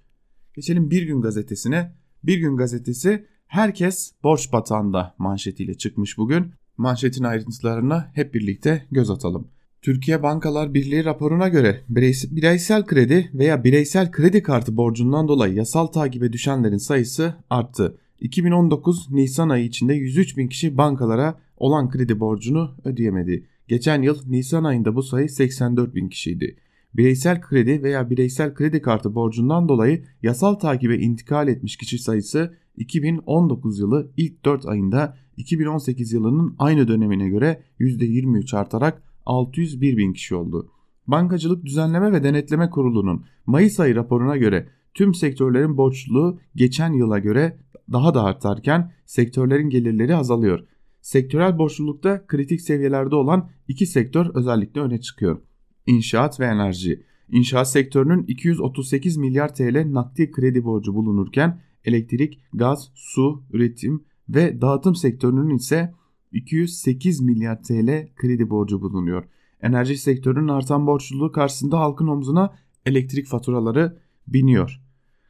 Geçelim 0.54 0.90
Bir 0.90 1.02
Gün 1.02 1.21
Gazetesi'ne. 1.21 2.01
Bir 2.25 2.38
Gün 2.38 2.57
Gazetesi 2.57 3.26
herkes 3.47 4.12
borç 4.23 4.52
batağında 4.52 5.14
manşetiyle 5.19 5.75
çıkmış 5.75 6.19
bugün. 6.19 6.52
Manşetin 6.76 7.25
ayrıntılarına 7.25 8.11
hep 8.14 8.35
birlikte 8.35 8.87
göz 8.91 9.11
atalım. 9.11 9.49
Türkiye 9.83 10.23
Bankalar 10.23 10.75
Birliği 10.75 11.05
raporuna 11.05 11.49
göre 11.49 11.81
bireysel 11.88 12.87
kredi 12.87 13.31
veya 13.35 13.64
bireysel 13.64 14.11
kredi 14.11 14.43
kartı 14.43 14.76
borcundan 14.76 15.29
dolayı 15.29 15.55
yasal 15.55 15.87
takibe 15.87 16.33
düşenlerin 16.33 16.76
sayısı 16.76 17.35
arttı. 17.50 17.99
2019 18.21 19.11
Nisan 19.11 19.49
ayı 19.49 19.64
içinde 19.64 19.95
103 19.95 20.37
bin 20.37 20.49
kişi 20.49 20.79
bankalara 20.79 21.38
olan 21.57 21.91
kredi 21.91 22.21
borcunu 22.21 22.75
ödeyemedi. 22.85 23.47
Geçen 23.69 24.02
yıl 24.02 24.19
Nisan 24.26 24.64
ayında 24.64 24.95
bu 24.95 25.02
sayı 25.02 25.29
84 25.31 25.95
bin 25.95 26.09
kişiydi. 26.09 26.57
Bireysel 26.94 27.40
kredi 27.40 27.82
veya 27.82 28.11
bireysel 28.11 28.54
kredi 28.54 28.82
kartı 28.82 29.14
borcundan 29.14 29.68
dolayı 29.68 30.04
yasal 30.22 30.54
takibe 30.54 30.96
intikal 30.96 31.49
etmiş 31.49 31.76
kişi 31.76 31.99
sayısı 31.99 32.54
2019 32.76 33.78
yılı 33.78 34.11
ilk 34.16 34.44
4 34.44 34.66
ayında 34.66 35.16
2018 35.37 36.12
yılının 36.12 36.54
aynı 36.58 36.88
dönemine 36.88 37.28
göre 37.28 37.62
%23 37.80 38.56
artarak 38.56 39.02
601 39.26 39.96
bin 39.96 40.12
kişi 40.12 40.34
oldu. 40.34 40.70
Bankacılık 41.06 41.64
Düzenleme 41.64 42.12
ve 42.12 42.25
Denetleme 42.25 42.70
Kurulu'nun 42.70 43.25
Mayıs 43.46 43.80
ayı 43.80 43.94
raporuna 43.94 44.37
göre 44.37 44.68
tüm 44.94 45.14
sektörlerin 45.14 45.76
borçluluğu 45.76 46.40
geçen 46.56 46.92
yıla 46.92 47.18
göre 47.18 47.58
daha 47.92 48.14
da 48.14 48.25
artarken 48.25 48.92
sektörlerin 49.06 49.70
gelirleri 49.70 50.16
azalıyor. 50.16 50.61
Sektörel 51.00 51.58
borçlulukta 51.58 52.26
kritik 52.26 52.61
seviyelerde 52.61 53.14
olan 53.14 53.50
iki 53.68 53.87
sektör 53.87 54.26
özellikle 54.34 54.80
öne 54.80 55.00
çıkıyor. 55.00 55.38
İnşaat 55.87 56.41
ve 56.41 56.45
enerji. 56.45 57.03
İnşaat 57.29 57.71
sektörünün 57.71 58.23
238 58.23 59.17
milyar 59.17 59.55
TL 59.55 59.93
nakdi 59.93 60.31
kredi 60.31 60.65
borcu 60.65 60.95
bulunurken 60.95 61.61
elektrik, 61.85 62.41
gaz, 62.53 62.91
su, 62.95 63.43
üretim 63.53 64.05
ve 64.29 64.61
dağıtım 64.61 64.95
sektörünün 64.95 65.57
ise 65.57 65.95
208 66.33 67.21
milyar 67.21 67.62
TL 67.62 68.09
kredi 68.17 68.51
borcu 68.51 68.81
bulunuyor. 68.81 69.25
Enerji 69.62 69.97
sektörünün 69.97 70.49
artan 70.49 70.87
borçluluğu 70.87 71.33
karşısında 71.33 71.79
halkın 71.79 72.07
omzuna 72.07 72.55
elektrik 72.87 73.27
faturaları 73.27 73.99
biniyor. 74.27 74.81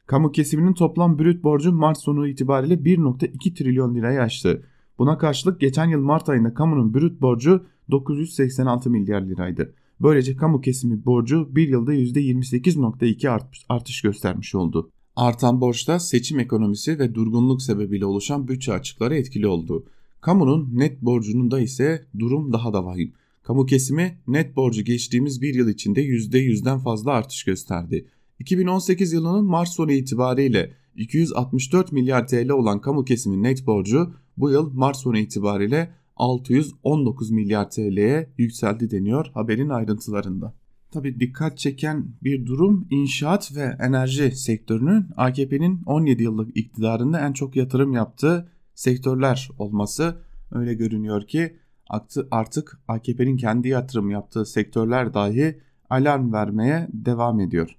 Kamu 0.05 0.31
kesiminin 0.31 0.73
toplam 0.73 1.19
brüt 1.19 1.43
borcu 1.43 1.73
Mart 1.73 1.97
sonu 1.97 2.27
itibariyle 2.27 2.73
1.2 2.73 3.53
trilyon 3.53 3.95
lirayı 3.95 4.21
aştı. 4.21 4.67
Buna 4.97 5.17
karşılık 5.17 5.61
geçen 5.61 5.85
yıl 5.85 5.99
Mart 5.99 6.29
ayında 6.29 6.53
kamunun 6.53 6.93
brüt 6.93 7.21
borcu 7.21 7.65
986 7.91 8.89
milyar 8.89 9.21
liraydı. 9.21 9.73
Böylece 10.01 10.35
kamu 10.35 10.61
kesimi 10.61 11.05
borcu 11.05 11.55
bir 11.55 11.67
yılda 11.67 11.93
%28.2 11.93 13.39
artış 13.69 14.01
göstermiş 14.01 14.55
oldu. 14.55 14.89
Artan 15.15 15.61
borçta 15.61 15.99
seçim 15.99 16.39
ekonomisi 16.39 16.99
ve 16.99 17.15
durgunluk 17.15 17.61
sebebiyle 17.61 18.05
oluşan 18.05 18.47
bütçe 18.47 18.73
açıkları 18.73 19.15
etkili 19.15 19.47
oldu. 19.47 19.85
Kamunun 20.21 20.69
net 20.73 21.01
borcunun 21.01 21.59
ise 21.59 22.05
durum 22.19 22.53
daha 22.53 22.73
da 22.73 22.85
vahim. 22.85 23.13
Kamu 23.43 23.65
kesimi 23.65 24.17
net 24.27 24.55
borcu 24.55 24.81
geçtiğimiz 24.81 25.41
bir 25.41 25.55
yıl 25.55 25.69
içinde 25.69 26.05
%100'den 26.05 26.79
fazla 26.79 27.11
artış 27.11 27.43
gösterdi. 27.43 28.07
2018 28.39 29.13
yılının 29.13 29.45
Mart 29.45 29.69
sonu 29.69 29.91
itibariyle 29.91 30.73
264 30.95 31.91
milyar 31.91 32.27
TL 32.27 32.49
olan 32.49 32.81
kamu 32.81 33.05
kesimi 33.05 33.43
net 33.43 33.67
borcu 33.67 34.13
bu 34.37 34.49
yıl 34.49 34.73
Mart 34.73 34.97
sonu 34.97 35.17
itibariyle 35.17 35.93
619 36.15 37.31
milyar 37.31 37.69
TL'ye 37.71 38.29
yükseldi 38.37 38.91
deniyor 38.91 39.31
haberin 39.33 39.69
ayrıntılarında. 39.69 40.53
Tabi 40.91 41.19
dikkat 41.19 41.57
çeken 41.57 42.07
bir 42.23 42.45
durum 42.45 42.87
inşaat 42.89 43.55
ve 43.55 43.77
enerji 43.79 44.31
sektörünün 44.31 45.05
AKP'nin 45.17 45.83
17 45.85 46.23
yıllık 46.23 46.57
iktidarında 46.57 47.19
en 47.19 47.33
çok 47.33 47.55
yatırım 47.55 47.93
yaptığı 47.93 48.49
sektörler 48.75 49.49
olması 49.59 50.17
öyle 50.51 50.73
görünüyor 50.73 51.27
ki 51.27 51.57
artık 52.31 52.79
AKP'nin 52.87 53.37
kendi 53.37 53.67
yatırım 53.67 54.09
yaptığı 54.09 54.45
sektörler 54.45 55.13
dahi 55.13 55.59
alarm 55.89 56.33
vermeye 56.33 56.87
devam 56.93 57.39
ediyor. 57.39 57.77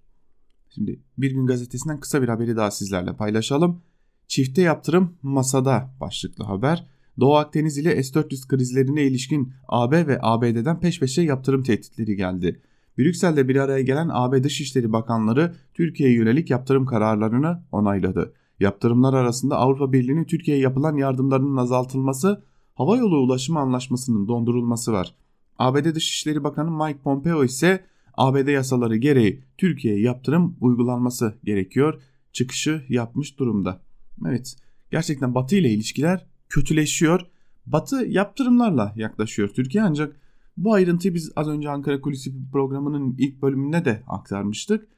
Şimdi 0.71 1.01
Bir 1.19 1.31
Gün 1.31 1.47
Gazetesi'nden 1.47 2.01
kısa 2.01 2.23
bir 2.23 2.29
haberi 2.29 2.57
daha 2.57 2.71
sizlerle 2.71 3.17
paylaşalım. 3.17 3.83
Çifte 4.29 4.63
yaptırım 4.63 5.15
masada 5.23 5.95
başlıklı 6.01 6.45
haber. 6.45 6.87
Doğu 7.21 7.35
Akdeniz 7.35 7.79
ile 7.79 8.03
S-400 8.03 8.49
krizlerine 8.49 9.03
ilişkin 9.03 9.53
AB 9.69 10.07
ve 10.07 10.19
ABD'den 10.23 10.81
peş 10.81 11.01
peşe 11.01 11.23
yaptırım 11.23 11.63
tehditleri 11.63 12.17
geldi. 12.17 12.61
Brüksel'de 12.99 13.49
bir 13.49 13.57
araya 13.57 13.83
gelen 13.83 14.11
AB 14.13 14.45
Dışişleri 14.45 14.93
Bakanları 14.93 15.55
Türkiye'ye 15.75 16.15
yönelik 16.15 16.51
yaptırım 16.51 16.87
kararlarını 16.87 17.63
onayladı. 17.73 18.33
Yaptırımlar 18.61 19.15
arasında 19.15 19.57
Avrupa 19.57 19.93
Birliği'nin 19.93 20.25
Türkiye'ye 20.25 20.63
yapılan 20.63 20.97
yardımlarının 20.97 21.57
azaltılması, 21.57 22.43
havayolu 22.75 23.19
ulaşımı 23.19 23.59
anlaşmasının 23.59 24.29
dondurulması 24.29 24.93
var. 24.93 25.15
ABD 25.59 25.95
Dışişleri 25.95 26.45
Bakanı 26.45 26.71
Mike 26.71 26.99
Pompeo 26.99 27.45
ise 27.45 27.85
ABD 28.15 28.49
yasaları 28.49 28.97
gereği 28.97 29.43
Türkiye'ye 29.59 30.01
yaptırım 30.01 30.57
uygulanması 30.61 31.35
gerekiyor 31.45 32.03
çıkışı 32.33 32.85
yapmış 32.89 33.39
durumda. 33.39 33.81
Evet 34.27 34.57
gerçekten 34.91 35.35
Batı 35.35 35.57
ile 35.57 35.71
ilişkiler 35.71 36.27
kötüleşiyor. 36.49 37.21
Batı 37.67 37.97
yaptırımlarla 37.97 38.93
yaklaşıyor 38.97 39.49
Türkiye 39.49 39.85
ancak 39.85 40.17
bu 40.57 40.75
ayrıntıyı 40.75 41.15
biz 41.15 41.33
az 41.37 41.49
önce 41.49 41.71
Ankara 41.71 42.01
Kulisi 42.01 42.51
programının 42.53 43.17
ilk 43.19 43.43
bölümünde 43.43 43.85
de 43.85 44.03
aktarmıştık. 44.07 44.89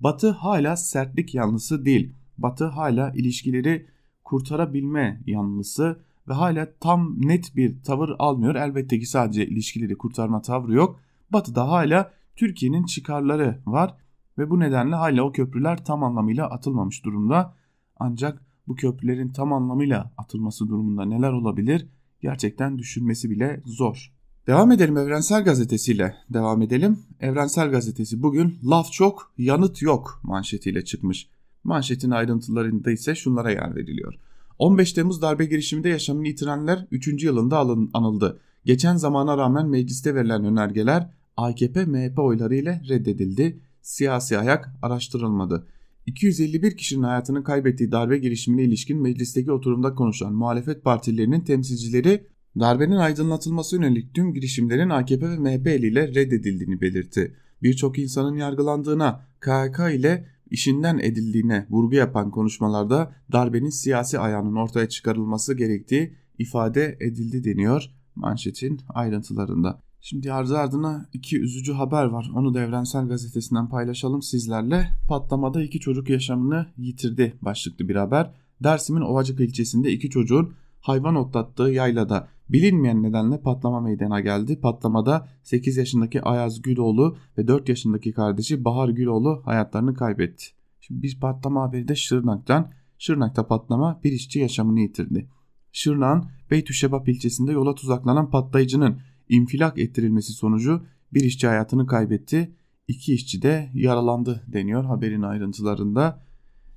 Batı 0.00 0.30
hala 0.30 0.76
sertlik 0.76 1.34
yanlısı 1.34 1.84
değil. 1.84 2.14
Batı 2.38 2.64
hala 2.64 3.12
ilişkileri 3.14 3.86
kurtarabilme 4.24 5.22
yanlısı 5.26 6.00
ve 6.28 6.32
hala 6.32 6.68
tam 6.80 7.14
net 7.18 7.56
bir 7.56 7.82
tavır 7.82 8.10
almıyor. 8.18 8.54
Elbette 8.54 8.98
ki 8.98 9.06
sadece 9.06 9.46
ilişkileri 9.46 9.98
kurtarma 9.98 10.42
tavrı 10.42 10.74
yok. 10.74 11.00
Batı 11.30 11.54
da 11.54 11.68
hala 11.68 12.12
Türkiye'nin 12.36 12.84
çıkarları 12.84 13.62
var 13.66 13.94
ve 14.38 14.50
bu 14.50 14.60
nedenle 14.60 14.94
hala 14.94 15.22
o 15.22 15.32
köprüler 15.32 15.84
tam 15.84 16.04
anlamıyla 16.04 16.50
atılmamış 16.50 17.04
durumda. 17.04 17.54
Ancak 17.96 18.45
bu 18.68 18.74
köprülerin 18.74 19.28
tam 19.28 19.52
anlamıyla 19.52 20.12
atılması 20.16 20.68
durumunda 20.68 21.04
neler 21.04 21.32
olabilir 21.32 21.86
gerçekten 22.20 22.78
düşünmesi 22.78 23.30
bile 23.30 23.62
zor. 23.64 24.12
Devam 24.46 24.72
edelim 24.72 24.96
Evrensel 24.96 25.44
Gazetesi 25.44 25.92
ile 25.92 26.14
devam 26.30 26.62
edelim. 26.62 26.98
Evrensel 27.20 27.70
Gazetesi 27.70 28.22
bugün 28.22 28.58
laf 28.64 28.92
çok 28.92 29.32
yanıt 29.38 29.82
yok 29.82 30.20
manşetiyle 30.22 30.84
çıkmış. 30.84 31.28
Manşetin 31.64 32.10
ayrıntılarında 32.10 32.90
ise 32.90 33.14
şunlara 33.14 33.50
yer 33.50 33.76
veriliyor. 33.76 34.14
15 34.58 34.92
Temmuz 34.92 35.22
darbe 35.22 35.44
girişiminde 35.44 35.88
yaşamını 35.88 36.26
yitirenler 36.26 36.86
3. 36.90 37.24
yılında 37.24 37.58
anıldı. 37.94 38.40
Geçen 38.64 38.96
zamana 38.96 39.38
rağmen 39.38 39.68
mecliste 39.68 40.14
verilen 40.14 40.44
önergeler 40.44 41.10
AKP-MHP 41.36 42.20
oyları 42.20 42.54
ile 42.54 42.82
reddedildi. 42.88 43.60
Siyasi 43.82 44.38
ayak 44.38 44.74
araştırılmadı. 44.82 45.66
251 46.06 46.76
kişinin 46.76 47.02
hayatını 47.02 47.44
kaybettiği 47.44 47.92
darbe 47.92 48.18
girişimine 48.18 48.64
ilişkin 48.64 49.02
meclisteki 49.02 49.52
oturumda 49.52 49.94
konuşan 49.94 50.32
muhalefet 50.34 50.84
partilerinin 50.84 51.40
temsilcileri 51.40 52.26
darbenin 52.60 52.96
aydınlatılması 52.96 53.76
yönelik 53.76 54.14
tüm 54.14 54.34
girişimlerin 54.34 54.90
AKP 54.90 55.28
ve 55.28 55.38
MHP 55.38 55.66
eliyle 55.66 56.08
reddedildiğini 56.08 56.80
belirtti. 56.80 57.36
Birçok 57.62 57.98
insanın 57.98 58.36
yargılandığına, 58.36 59.26
KHK 59.40 59.94
ile 59.94 60.28
işinden 60.50 60.98
edildiğine 60.98 61.66
vurgu 61.70 61.94
yapan 61.94 62.30
konuşmalarda 62.30 63.14
darbenin 63.32 63.70
siyasi 63.70 64.18
ayağının 64.18 64.56
ortaya 64.56 64.88
çıkarılması 64.88 65.54
gerektiği 65.56 66.16
ifade 66.38 66.96
edildi 67.00 67.44
deniyor 67.44 67.90
manşetin 68.14 68.80
ayrıntılarında. 68.88 69.85
Şimdi 70.08 70.32
ardı 70.32 70.58
ardına 70.58 71.08
iki 71.12 71.40
üzücü 71.40 71.72
haber 71.72 72.04
var. 72.04 72.30
Onu 72.34 72.54
da 72.54 72.60
Evrensel 72.60 73.08
Gazetesi'nden 73.08 73.68
paylaşalım 73.68 74.22
sizlerle. 74.22 74.88
Patlamada 75.08 75.62
iki 75.62 75.80
çocuk 75.80 76.10
yaşamını 76.10 76.66
yitirdi 76.78 77.36
başlıklı 77.42 77.88
bir 77.88 77.96
haber. 77.96 78.30
Dersim'in 78.62 79.00
Ovacık 79.00 79.40
ilçesinde 79.40 79.92
iki 79.92 80.10
çocuğun 80.10 80.54
hayvan 80.80 81.14
otlattığı 81.14 81.62
yaylada 81.62 82.28
bilinmeyen 82.48 83.02
nedenle 83.02 83.40
patlama 83.40 83.80
meydana 83.80 84.20
geldi. 84.20 84.60
Patlamada 84.60 85.28
8 85.42 85.76
yaşındaki 85.76 86.22
Ayaz 86.22 86.62
Güloğlu 86.62 87.16
ve 87.38 87.48
4 87.48 87.68
yaşındaki 87.68 88.12
kardeşi 88.12 88.64
Bahar 88.64 88.88
Güloğlu 88.88 89.42
hayatlarını 89.44 89.94
kaybetti. 89.94 90.44
Şimdi 90.80 91.02
bir 91.02 91.20
patlama 91.20 91.62
haberi 91.62 91.88
de 91.88 91.94
Şırnak'tan. 91.94 92.70
Şırnak'ta 92.98 93.46
patlama 93.46 94.00
bir 94.04 94.12
işçi 94.12 94.38
yaşamını 94.38 94.80
yitirdi. 94.80 95.28
Şırnak'ın 95.72 96.30
Beytüşşebap 96.50 97.08
ilçesinde 97.08 97.52
yola 97.52 97.74
tuzaklanan 97.74 98.30
patlayıcının 98.30 98.98
infilak 99.28 99.78
ettirilmesi 99.78 100.32
sonucu 100.32 100.86
bir 101.14 101.24
işçi 101.24 101.46
hayatını 101.46 101.86
kaybetti. 101.86 102.54
İki 102.88 103.14
işçi 103.14 103.42
de 103.42 103.70
yaralandı 103.74 104.44
deniyor 104.46 104.84
haberin 104.84 105.22
ayrıntılarında. 105.22 106.26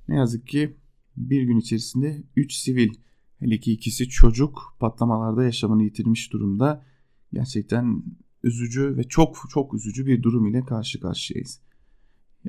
Ne 0.08 0.16
yazık 0.16 0.46
ki 0.46 0.76
bir 1.16 1.42
gün 1.42 1.58
içerisinde 1.58 2.22
3 2.36 2.54
sivil 2.54 2.94
hele 3.38 3.60
ki 3.60 3.72
ikisi 3.72 4.08
çocuk 4.08 4.76
patlamalarda 4.80 5.44
yaşamını 5.44 5.82
yitirmiş 5.82 6.32
durumda. 6.32 6.84
Gerçekten 7.32 8.02
üzücü 8.42 8.96
ve 8.96 9.04
çok 9.04 9.36
çok 9.50 9.74
üzücü 9.74 10.06
bir 10.06 10.22
durum 10.22 10.46
ile 10.46 10.64
karşı 10.64 11.00
karşıyayız. 11.00 11.60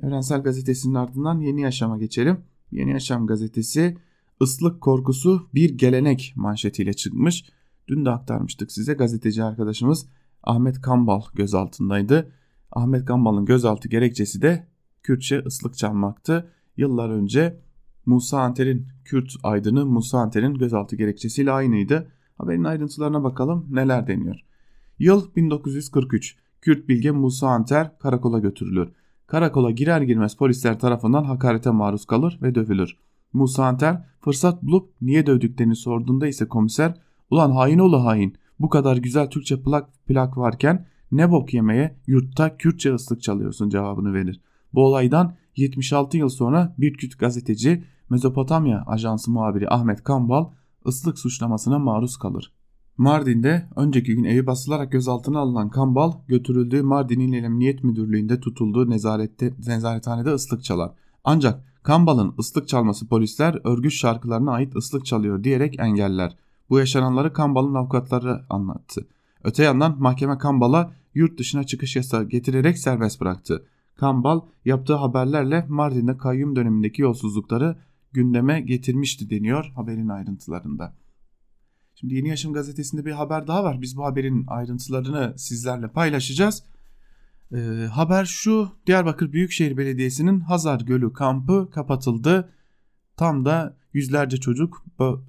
Evrensel 0.04 0.44
Gazetesi'nin 0.44 0.94
ardından 0.94 1.40
Yeni 1.40 1.62
Yaşam'a 1.62 1.98
geçelim. 1.98 2.38
Yeni 2.72 2.92
Yaşam 2.92 3.28
gazetesi 3.28 3.98
ıslık 4.42 4.82
korkusu 4.82 5.50
bir 5.54 5.78
gelenek 5.78 6.34
manşetiyle 6.36 6.94
çıkmış. 6.94 7.46
Dün 7.88 8.06
de 8.06 8.10
aktarmıştık 8.10 8.72
size 8.72 8.94
gazeteci 8.94 9.44
arkadaşımız 9.44 10.06
Ahmet 10.44 10.82
Kambal 10.82 11.22
gözaltındaydı. 11.34 12.32
Ahmet 12.72 13.06
Kambal'ın 13.06 13.46
gözaltı 13.46 13.90
gerekçesi 13.90 14.42
de 14.42 14.68
Kürtçe 15.04 15.40
ıslık 15.46 15.78
çalmaktı. 15.78 16.52
Yıllar 16.78 17.10
önce 17.10 17.60
Musa 18.06 18.42
Anter'in 18.42 18.88
Kürt 19.06 19.34
aydını 19.44 19.86
Musa 19.86 20.20
Anter'in 20.20 20.54
gözaltı 20.54 20.96
gerekçesiyle 20.96 21.52
aynıydı. 21.52 22.12
Haberin 22.38 22.64
ayrıntılarına 22.64 23.24
bakalım 23.24 23.68
neler 23.70 24.08
deniyor. 24.08 24.40
Yıl 25.00 25.36
1943. 25.36 26.38
Kürt 26.62 26.90
bilge 26.90 27.12
Musa 27.12 27.48
Anter 27.48 27.98
karakola 28.00 28.40
götürülür. 28.40 28.90
Karakola 29.28 29.72
girer 29.72 30.02
girmez 30.02 30.38
polisler 30.38 30.80
tarafından 30.80 31.24
hakarete 31.24 31.70
maruz 31.70 32.06
kalır 32.06 32.40
ve 32.42 32.56
dövülür. 32.56 32.98
Musa 33.34 33.66
Anter 33.66 34.06
fırsat 34.20 34.64
bulup 34.64 34.94
niye 35.02 35.26
dövdüklerini 35.26 35.76
sorduğunda 35.76 36.28
ise 36.28 36.48
komiser 36.48 36.94
ulan 37.32 37.52
hain 37.52 37.80
oğlu 37.80 38.06
hain 38.06 38.36
bu 38.60 38.70
kadar 38.70 38.98
güzel 38.98 39.30
Türkçe 39.30 39.62
plak, 39.62 40.06
plak 40.08 40.38
varken 40.38 40.86
ne 41.12 41.32
bok 41.32 41.54
yemeye 41.54 41.96
yurtta 42.08 42.58
Kürtçe 42.58 42.94
ıslık 42.94 43.24
çalıyorsun 43.24 43.70
cevabını 43.70 44.14
verir. 44.14 44.42
Bu 44.74 44.86
olaydan 44.86 45.34
76 45.56 46.18
yıl 46.18 46.30
sonra 46.30 46.76
bir 46.78 46.94
Kürt 46.94 47.20
gazeteci 47.20 47.84
Mezopotamya 48.10 48.84
Ajansı 48.88 49.32
muhabiri 49.32 49.70
Ahmet 49.70 50.04
Kambal 50.04 50.46
ıslık 50.88 51.20
suçlamasına 51.20 51.80
maruz 51.80 52.18
kalır. 52.18 52.52
Mardin'de 52.98 53.70
önceki 53.76 54.16
gün 54.16 54.24
evi 54.24 54.48
basılarak 54.48 54.92
gözaltına 54.92 55.40
alınan 55.40 55.70
Kambal 55.70 56.12
götürüldüğü 56.28 56.82
Mardin 56.82 57.20
İl 57.20 57.44
Emniyet 57.44 57.84
Müdürlüğü'nde 57.84 58.40
tutulduğu 58.40 58.90
nezarette, 58.90 59.54
nezarethanede 59.68 60.30
ıslık 60.30 60.64
çalar. 60.64 60.92
Ancak 61.24 61.64
Kambal'ın 61.84 62.34
ıslık 62.40 62.68
çalması 62.68 63.08
polisler 63.08 63.60
örgüt 63.64 63.92
şarkılarına 63.92 64.52
ait 64.52 64.76
ıslık 64.76 65.06
çalıyor 65.06 65.44
diyerek 65.44 65.80
engeller. 65.80 66.36
Bu 66.72 66.80
yaşananları 66.80 67.34
Kambal'ın 67.34 67.76
avukatları 67.76 68.46
anlattı. 68.50 69.08
Öte 69.44 69.64
yandan 69.64 69.96
mahkeme 70.00 70.38
Kambal'a 70.38 70.94
yurt 71.14 71.40
dışına 71.40 71.64
çıkış 71.64 71.96
yasağı 71.96 72.24
getirerek 72.24 72.78
serbest 72.78 73.22
bıraktı. 73.22 73.66
Kambal 73.96 74.42
yaptığı 74.66 74.96
haberlerle 74.96 75.66
Mardin'de 75.70 76.18
kayyum 76.18 76.56
dönemindeki 76.56 77.02
yolsuzlukları 77.02 77.78
gündeme 78.12 78.62
getirmişti 78.62 79.30
deniyor 79.30 79.72
haberin 79.76 80.08
ayrıntılarında. 80.08 80.94
Şimdi 81.96 82.16
Yeni 82.16 82.30
Yaşam 82.30 82.54
gazetesinde 82.54 83.06
bir 83.06 83.12
haber 83.12 83.48
daha 83.48 83.64
var. 83.64 83.82
Biz 83.82 83.98
bu 83.98 84.06
haberin 84.06 84.46
ayrıntılarını 84.48 85.34
sizlerle 85.38 85.88
paylaşacağız. 85.88 86.64
Ee, 87.54 87.58
haber 87.92 88.26
şu 88.26 88.70
Diyarbakır 88.88 89.34
Büyükşehir 89.34 89.78
Belediyesi'nin 89.78 90.40
Hazar 90.40 90.82
Gölü 90.82 91.14
kampı 91.14 91.70
kapatıldı. 91.72 92.54
Tam 93.18 93.46
da 93.46 93.81
yüzlerce 93.94 94.38
çocuk 94.38 94.86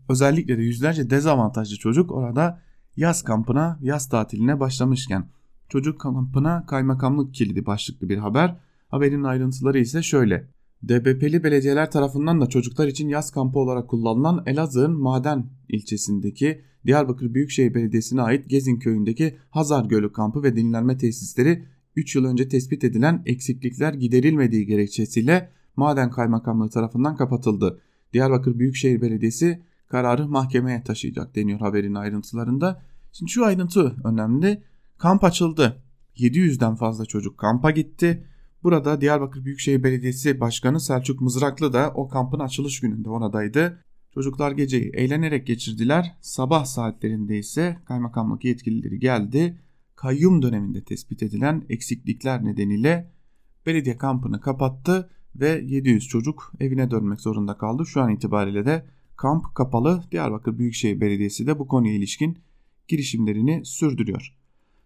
özellikle 0.08 0.58
de 0.58 0.62
yüzlerce 0.62 1.10
dezavantajlı 1.10 1.76
çocuk 1.76 2.12
orada 2.12 2.60
yaz 2.96 3.22
kampına 3.22 3.78
yaz 3.82 4.08
tatiline 4.08 4.60
başlamışken 4.60 5.28
çocuk 5.68 6.00
kampına 6.00 6.66
kaymakamlık 6.66 7.34
kilidi 7.34 7.66
başlıklı 7.66 8.08
bir 8.08 8.18
haber. 8.18 8.56
Haberin 8.88 9.22
ayrıntıları 9.22 9.78
ise 9.78 10.02
şöyle. 10.02 10.48
DBP'li 10.88 11.44
belediyeler 11.44 11.90
tarafından 11.90 12.40
da 12.40 12.46
çocuklar 12.46 12.88
için 12.88 13.08
yaz 13.08 13.30
kampı 13.30 13.58
olarak 13.58 13.88
kullanılan 13.88 14.42
Elazığ'ın 14.46 14.92
Maden 14.92 15.46
ilçesindeki 15.68 16.62
Diyarbakır 16.86 17.34
Büyükşehir 17.34 17.74
Belediyesi'ne 17.74 18.22
ait 18.22 18.48
Gezin 18.48 18.78
köyündeki 18.78 19.36
Hazar 19.50 19.84
Gölü 19.84 20.12
kampı 20.12 20.42
ve 20.42 20.56
dinlenme 20.56 20.98
tesisleri 20.98 21.64
3 21.96 22.16
yıl 22.16 22.24
önce 22.24 22.48
tespit 22.48 22.84
edilen 22.84 23.22
eksiklikler 23.26 23.94
giderilmediği 23.94 24.66
gerekçesiyle 24.66 25.50
Maden 25.76 26.10
Kaymakamlığı 26.10 26.70
tarafından 26.70 27.16
kapatıldı. 27.16 27.80
Diyarbakır 28.12 28.58
Büyükşehir 28.58 29.02
Belediyesi 29.02 29.62
kararı 29.88 30.28
mahkemeye 30.28 30.82
taşıyacak 30.82 31.34
deniyor 31.34 31.60
haberin 31.60 31.94
ayrıntılarında. 31.94 32.82
Şimdi 33.12 33.30
şu 33.30 33.44
ayrıntı 33.44 33.96
önemli. 34.04 34.62
Kamp 34.98 35.24
açıldı. 35.24 35.82
700'den 36.16 36.74
fazla 36.74 37.04
çocuk 37.04 37.38
kampa 37.38 37.70
gitti. 37.70 38.26
Burada 38.62 39.00
Diyarbakır 39.00 39.44
Büyükşehir 39.44 39.82
Belediyesi 39.82 40.40
Başkanı 40.40 40.80
Selçuk 40.80 41.20
Mızraklı 41.20 41.72
da 41.72 41.92
o 41.94 42.08
kampın 42.08 42.38
açılış 42.38 42.80
gününde 42.80 43.10
oradaydı. 43.10 43.84
Çocuklar 44.14 44.52
geceyi 44.52 44.90
eğlenerek 44.94 45.46
geçirdiler. 45.46 46.16
Sabah 46.20 46.64
saatlerinde 46.64 47.38
ise 47.38 47.78
kaymakamlık 47.84 48.44
yetkilileri 48.44 48.98
geldi. 48.98 49.58
Kayyum 49.96 50.42
döneminde 50.42 50.84
tespit 50.84 51.22
edilen 51.22 51.64
eksiklikler 51.68 52.44
nedeniyle 52.44 53.12
belediye 53.66 53.98
kampını 53.98 54.40
kapattı 54.40 55.10
ve 55.36 55.62
700 55.66 56.08
çocuk 56.08 56.52
evine 56.60 56.90
dönmek 56.90 57.20
zorunda 57.20 57.58
kaldı. 57.58 57.86
Şu 57.86 58.00
an 58.00 58.10
itibariyle 58.10 58.66
de 58.66 58.86
kamp 59.16 59.54
kapalı. 59.54 60.02
Diyarbakır 60.10 60.58
Büyükşehir 60.58 61.00
Belediyesi 61.00 61.46
de 61.46 61.58
bu 61.58 61.68
konuya 61.68 61.94
ilişkin 61.94 62.38
girişimlerini 62.88 63.64
sürdürüyor. 63.64 64.34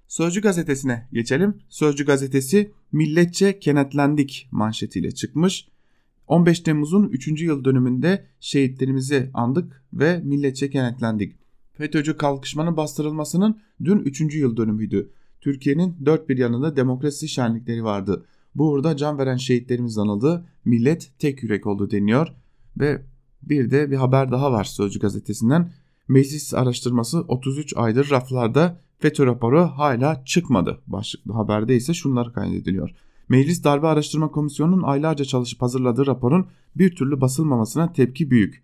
Sözcü 0.08 0.40
gazetesine 0.40 1.08
geçelim. 1.12 1.54
Sözcü 1.68 2.06
gazetesi 2.06 2.72
milletçe 2.92 3.58
kenetlendik 3.58 4.48
manşetiyle 4.50 5.10
çıkmış. 5.10 5.68
15 6.26 6.60
Temmuz'un 6.60 7.08
3. 7.08 7.42
yıl 7.42 7.64
dönümünde 7.64 8.26
şehitlerimizi 8.40 9.30
andık 9.34 9.82
ve 9.92 10.20
milletçe 10.24 10.70
kenetlendik. 10.70 11.36
FETÖ'cü 11.72 12.16
kalkışmanın 12.16 12.76
bastırılmasının 12.76 13.60
dün 13.84 13.98
3. 13.98 14.34
yıl 14.34 14.56
dönümüydü. 14.56 15.10
Türkiye'nin 15.40 15.96
dört 16.06 16.28
bir 16.28 16.38
yanında 16.38 16.76
demokrasi 16.76 17.28
şenlikleri 17.28 17.84
vardı. 17.84 18.26
Bu 18.56 18.70
uğurda 18.70 18.96
can 18.96 19.18
veren 19.18 19.36
şehitlerimiz 19.36 19.98
anıldı. 19.98 20.46
Millet 20.64 21.10
tek 21.18 21.42
yürek 21.42 21.66
oldu 21.66 21.90
deniyor. 21.90 22.28
Ve 22.76 23.02
bir 23.42 23.70
de 23.70 23.90
bir 23.90 23.96
haber 23.96 24.32
daha 24.32 24.52
var 24.52 24.64
Sözcü 24.64 25.00
gazetesinden. 25.00 25.72
Meclis 26.08 26.54
araştırması 26.54 27.20
33 27.20 27.76
aydır 27.76 28.10
raflarda 28.10 28.80
FETÖ 28.98 29.26
raporu 29.26 29.60
hala 29.60 30.24
çıkmadı. 30.24 30.80
Başlıklı 30.86 31.32
haberde 31.32 31.76
ise 31.76 31.94
şunlar 31.94 32.32
kaydediliyor. 32.32 32.90
Meclis 33.28 33.64
Darbe 33.64 33.86
Araştırma 33.86 34.30
Komisyonu'nun 34.30 34.82
aylarca 34.82 35.24
çalışıp 35.24 35.62
hazırladığı 35.62 36.06
raporun 36.06 36.46
bir 36.76 36.96
türlü 36.96 37.20
basılmamasına 37.20 37.92
tepki 37.92 38.30
büyük. 38.30 38.62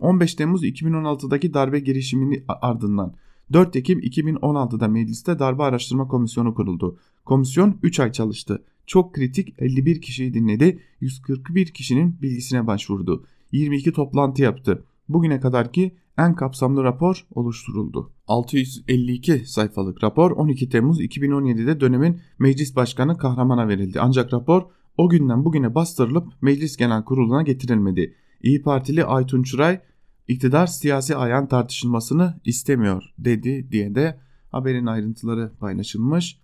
15 0.00 0.34
Temmuz 0.34 0.64
2016'daki 0.64 1.54
darbe 1.54 1.80
girişimini 1.80 2.44
ardından 2.48 3.14
4 3.52 3.76
Ekim 3.76 4.00
2016'da 4.00 4.88
mecliste 4.88 5.38
darbe 5.38 5.62
araştırma 5.62 6.08
komisyonu 6.08 6.54
kuruldu. 6.54 6.98
Komisyon 7.24 7.78
3 7.82 8.00
ay 8.00 8.12
çalıştı. 8.12 8.64
Çok 8.86 9.14
kritik 9.14 9.54
51 9.58 10.00
kişiyi 10.00 10.34
dinledi. 10.34 10.80
141 11.00 11.66
kişinin 11.66 12.22
bilgisine 12.22 12.66
başvurdu. 12.66 13.24
22 13.52 13.92
toplantı 13.92 14.42
yaptı. 14.42 14.84
Bugüne 15.08 15.40
kadarki 15.40 15.96
en 16.18 16.34
kapsamlı 16.34 16.84
rapor 16.84 17.26
oluşturuldu. 17.34 18.12
652 18.26 19.38
sayfalık 19.46 20.04
rapor 20.04 20.30
12 20.30 20.68
Temmuz 20.68 21.00
2017'de 21.00 21.80
dönemin 21.80 22.20
meclis 22.38 22.76
başkanı 22.76 23.18
Kahraman'a 23.18 23.68
verildi. 23.68 24.00
Ancak 24.00 24.32
rapor 24.32 24.62
o 24.96 25.08
günden 25.08 25.44
bugüne 25.44 25.74
bastırılıp 25.74 26.32
meclis 26.42 26.76
genel 26.76 27.04
kuruluna 27.04 27.42
getirilmedi. 27.42 28.14
İyi 28.42 28.62
Partili 28.62 29.04
Aytun 29.04 29.42
Çıray 29.42 29.80
iktidar 30.28 30.66
siyasi 30.66 31.16
ayağın 31.16 31.46
tartışılmasını 31.46 32.40
istemiyor 32.44 33.14
dedi 33.18 33.68
diye 33.70 33.94
de 33.94 34.20
haberin 34.50 34.86
ayrıntıları 34.86 35.52
paylaşılmış. 35.60 36.40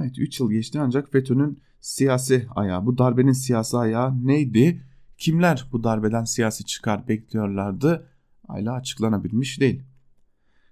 Evet 0.00 0.18
3 0.18 0.40
yıl 0.40 0.50
geçti 0.50 0.80
ancak 0.80 1.12
FETÖ'nün 1.12 1.58
siyasi 1.80 2.46
ayağı 2.56 2.86
bu 2.86 2.98
darbenin 2.98 3.32
siyasi 3.32 3.76
ayağı 3.76 4.26
neydi? 4.26 4.82
Kimler 5.18 5.68
bu 5.72 5.84
darbeden 5.84 6.24
siyasi 6.24 6.64
çıkar 6.64 7.08
bekliyorlardı? 7.08 8.08
hala 8.52 8.72
açıklanabilmiş 8.72 9.60
değil. 9.60 9.82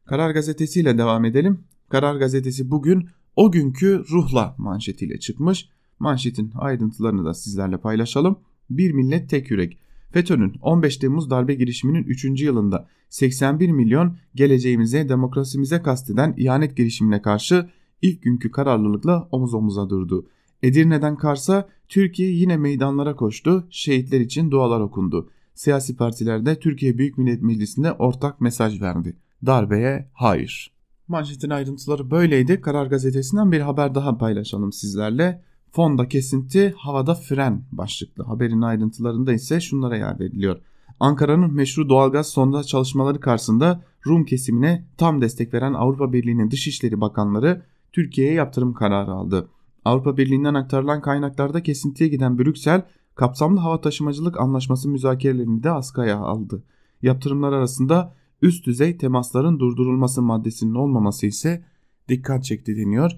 Karar 0.04 0.30
Gazetesi 0.30 0.80
ile 0.80 0.98
devam 0.98 1.24
edelim. 1.24 1.64
Karar 1.88 2.16
Gazetesi 2.16 2.70
bugün 2.70 3.08
o 3.36 3.52
günkü 3.52 4.04
ruhla 4.10 4.54
manşetiyle 4.58 5.18
çıkmış. 5.18 5.68
Manşetin 5.98 6.52
ayrıntılarını 6.54 7.24
da 7.24 7.34
sizlerle 7.34 7.76
paylaşalım. 7.78 8.38
Bir 8.70 8.92
millet 8.92 9.30
tek 9.30 9.50
yürek. 9.50 9.78
FETÖ'nün 10.10 10.54
15 10.62 10.96
Temmuz 10.96 11.30
darbe 11.30 11.54
girişiminin 11.54 12.04
3. 12.04 12.42
yılında 12.42 12.88
81 13.08 13.70
milyon 13.70 14.16
geleceğimize, 14.34 15.08
demokrasimize 15.08 15.82
kasteden 15.82 16.34
ihanet 16.36 16.76
girişimine 16.76 17.22
karşı 17.22 17.70
ilk 18.02 18.22
günkü 18.22 18.50
kararlılıkla 18.50 19.28
omuz 19.32 19.54
omuza 19.54 19.90
durdu. 19.90 20.26
Edirne'den 20.62 21.16
Kars'a 21.16 21.68
Türkiye 21.88 22.30
yine 22.30 22.56
meydanlara 22.56 23.16
koştu, 23.16 23.66
şehitler 23.70 24.20
için 24.20 24.50
dualar 24.50 24.80
okundu 24.80 25.30
siyasi 25.60 25.96
partilerde 25.96 26.58
Türkiye 26.58 26.98
Büyük 26.98 27.18
Millet 27.18 27.42
Meclisi'nde 27.42 27.92
ortak 27.92 28.40
mesaj 28.40 28.80
verdi. 28.80 29.16
Darbeye 29.46 30.10
hayır. 30.12 30.72
Manşetin 31.08 31.50
ayrıntıları 31.50 32.10
böyleydi. 32.10 32.60
Karar 32.60 32.86
gazetesinden 32.86 33.52
bir 33.52 33.60
haber 33.60 33.94
daha 33.94 34.18
paylaşalım 34.18 34.72
sizlerle. 34.72 35.42
Fonda 35.72 36.08
kesinti, 36.08 36.74
havada 36.76 37.14
fren 37.14 37.62
başlıklı. 37.72 38.24
Haberin 38.24 38.62
ayrıntılarında 38.62 39.32
ise 39.32 39.60
şunlara 39.60 39.96
yer 39.96 40.20
veriliyor. 40.20 40.60
Ankara'nın 41.00 41.54
meşru 41.54 41.88
doğalgaz 41.88 42.26
sonda 42.26 42.64
çalışmaları 42.64 43.20
karşısında 43.20 43.82
Rum 44.06 44.24
kesimine 44.24 44.84
tam 44.96 45.20
destek 45.20 45.54
veren 45.54 45.72
Avrupa 45.72 46.12
Birliği'nin 46.12 46.50
Dışişleri 46.50 47.00
Bakanları 47.00 47.62
Türkiye'ye 47.92 48.32
yaptırım 48.34 48.74
kararı 48.74 49.10
aldı. 49.12 49.48
Avrupa 49.84 50.16
Birliği'nden 50.16 50.54
aktarılan 50.54 51.00
kaynaklarda 51.00 51.62
kesintiye 51.62 52.10
giden 52.10 52.38
Brüksel, 52.38 52.82
kapsamlı 53.14 53.60
hava 53.60 53.80
taşımacılık 53.80 54.40
anlaşması 54.40 54.88
müzakerelerini 54.88 55.62
de 55.62 55.70
askıya 55.70 56.18
aldı. 56.18 56.62
Yaptırımlar 57.02 57.52
arasında 57.52 58.14
üst 58.42 58.66
düzey 58.66 58.96
temasların 58.96 59.58
durdurulması 59.58 60.22
maddesinin 60.22 60.74
olmaması 60.74 61.26
ise 61.26 61.64
dikkat 62.08 62.44
çekti 62.44 62.76
deniyor. 62.76 63.12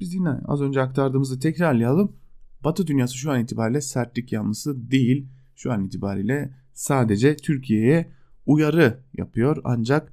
Biz 0.00 0.14
yine 0.14 0.30
az 0.30 0.60
önce 0.60 0.82
aktardığımızı 0.82 1.40
tekrarlayalım. 1.40 2.12
Batı 2.64 2.86
dünyası 2.86 3.16
şu 3.16 3.30
an 3.30 3.40
itibariyle 3.40 3.80
sertlik 3.80 4.32
yanlısı 4.32 4.90
değil. 4.90 5.28
Şu 5.56 5.72
an 5.72 5.84
itibariyle 5.84 6.54
sadece 6.72 7.36
Türkiye'ye 7.36 8.10
uyarı 8.46 9.00
yapıyor. 9.14 9.56
Ancak 9.64 10.12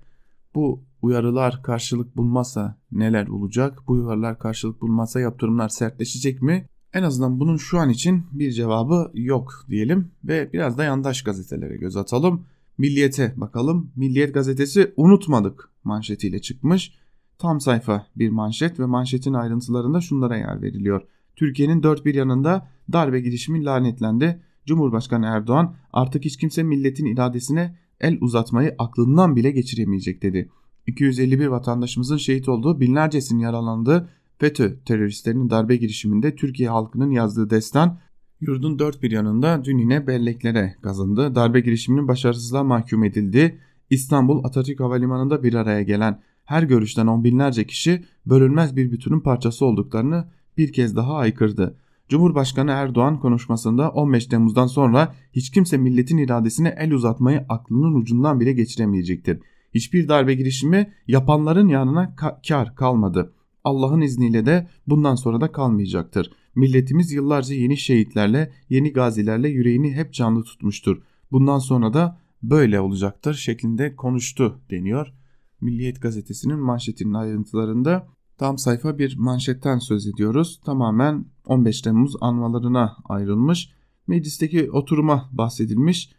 bu 0.56 0.84
uyarılar 1.02 1.64
karşılık 1.64 2.18
bulmazsa 2.18 2.78
neler 2.92 3.28
olacak? 3.28 3.80
Bu 3.88 3.94
uyarılar 3.94 4.40
karşılık 4.40 4.82
bulmazsa 4.82 5.20
yaptırımlar 5.20 5.70
sertleşecek 5.70 6.42
mi? 6.42 6.68
En 6.94 7.04
azından 7.04 7.40
bunun 7.40 7.58
şu 7.58 7.80
an 7.80 7.90
için 7.90 8.24
bir 8.32 8.52
cevabı 8.52 9.12
yok 9.14 9.66
diyelim 9.70 10.12
ve 10.24 10.54
biraz 10.54 10.78
da 10.78 10.84
yandaş 10.84 11.24
gazetelere 11.24 11.78
göz 11.78 11.98
atalım. 11.98 12.46
Milliyete 12.78 13.34
bakalım. 13.38 13.92
Milliyet 13.96 14.34
gazetesi 14.34 14.94
unutmadık 14.98 15.70
manşetiyle 15.84 16.42
çıkmış. 16.42 17.01
Tam 17.42 17.62
sayfa 17.62 18.08
bir 18.16 18.30
manşet 18.30 18.80
ve 18.80 18.86
manşetin 18.86 19.34
ayrıntılarında 19.34 20.02
şunlara 20.02 20.38
yer 20.38 20.62
veriliyor. 20.62 21.02
Türkiye'nin 21.36 21.84
dört 21.84 22.06
bir 22.06 22.16
yanında 22.16 22.68
darbe 22.94 23.20
girişimi 23.20 23.66
lanetlendi. 23.66 24.42
Cumhurbaşkanı 24.66 25.26
Erdoğan 25.26 25.76
artık 25.94 26.26
hiç 26.26 26.38
kimse 26.38 26.64
milletin 26.64 27.06
iradesine 27.06 27.78
el 28.02 28.18
uzatmayı 28.22 28.76
aklından 28.78 29.36
bile 29.36 29.52
geçiremeyecek 29.52 30.24
dedi. 30.24 30.50
251 30.88 31.48
vatandaşımızın 31.48 32.18
şehit 32.18 32.50
olduğu 32.50 32.80
binlercesinin 32.80 33.40
yaralandığı 33.40 34.10
FETÖ 34.38 34.80
teröristlerinin 34.86 35.50
darbe 35.50 35.76
girişiminde 35.76 36.36
Türkiye 36.36 36.70
halkının 36.70 37.12
yazdığı 37.12 37.50
destan 37.50 38.00
yurdun 38.42 38.80
dört 38.80 39.04
bir 39.04 39.12
yanında 39.12 39.66
dün 39.66 39.78
yine 39.78 40.08
belleklere 40.08 40.76
kazındı. 40.82 41.36
Darbe 41.36 41.60
girişiminin 41.60 42.08
başarısızlığa 42.08 42.64
mahkum 42.64 43.04
edildi. 43.04 43.60
İstanbul 43.90 44.44
Atatürk 44.44 44.80
Havalimanı'nda 44.80 45.44
bir 45.44 45.54
araya 45.54 45.82
gelen 45.82 46.22
her 46.52 46.64
görüşten 46.64 47.08
on 47.08 47.24
binlerce 47.24 47.66
kişi 47.66 48.04
bölünmez 48.26 48.76
bir 48.76 48.92
bütünün 48.92 49.20
parçası 49.20 49.66
olduklarını 49.66 50.28
bir 50.58 50.74
kez 50.74 50.96
daha 50.96 51.16
aykırdı. 51.16 51.78
Cumhurbaşkanı 52.10 52.72
Erdoğan 52.72 53.20
konuşmasında 53.20 53.90
15 53.90 54.26
Temmuz'dan 54.26 54.68
sonra 54.68 55.16
hiç 55.34 55.52
kimse 55.52 55.78
milletin 55.78 56.18
iradesine 56.18 56.76
el 56.78 56.92
uzatmayı 56.92 57.46
aklının 57.50 57.96
ucundan 57.96 58.40
bile 58.40 58.54
geçiremeyecektir. 58.54 59.40
Hiçbir 59.74 60.08
darbe 60.08 60.34
girişimi 60.34 60.94
yapanların 61.08 61.68
yanına 61.68 62.16
ka 62.16 62.42
kar 62.48 62.76
kalmadı. 62.76 63.34
Allah'ın 63.64 64.02
izniyle 64.02 64.46
de 64.46 64.68
bundan 64.88 65.16
sonra 65.16 65.42
da 65.42 65.52
kalmayacaktır. 65.52 66.32
Milletimiz 66.56 67.12
yıllarca 67.12 67.56
yeni 67.56 67.78
şehitlerle, 67.78 68.52
yeni 68.70 68.94
gazilerle 68.94 69.50
yüreğini 69.50 69.94
hep 69.94 70.14
canlı 70.14 70.44
tutmuştur. 70.44 71.02
Bundan 71.32 71.60
sonra 71.60 71.94
da 71.94 72.18
böyle 72.44 72.80
olacaktır 72.80 73.34
şeklinde 73.34 73.96
konuştu 73.96 74.60
deniyor. 74.72 75.14
Milliyet 75.62 76.02
gazetesinin 76.02 76.60
manşetinin 76.60 77.14
ayrıntılarında 77.14 78.08
tam 78.38 78.58
sayfa 78.58 78.98
bir 78.98 79.18
manşetten 79.18 79.80
söz 79.80 80.08
ediyoruz. 80.08 80.62
Tamamen 80.66 81.26
15 81.46 81.82
Temmuz 81.82 82.16
anmalarına 82.22 82.98
ayrılmış. 83.06 83.70
Meclisteki 84.08 84.72
oturuma 84.72 85.30
bahsedilmiş. 85.32 86.12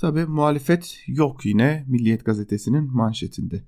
Tabi 0.00 0.26
muhalefet 0.26 0.98
yok 1.06 1.46
yine 1.46 1.84
Milliyet 1.88 2.24
gazetesinin 2.24 2.96
manşetinde. 2.96 3.62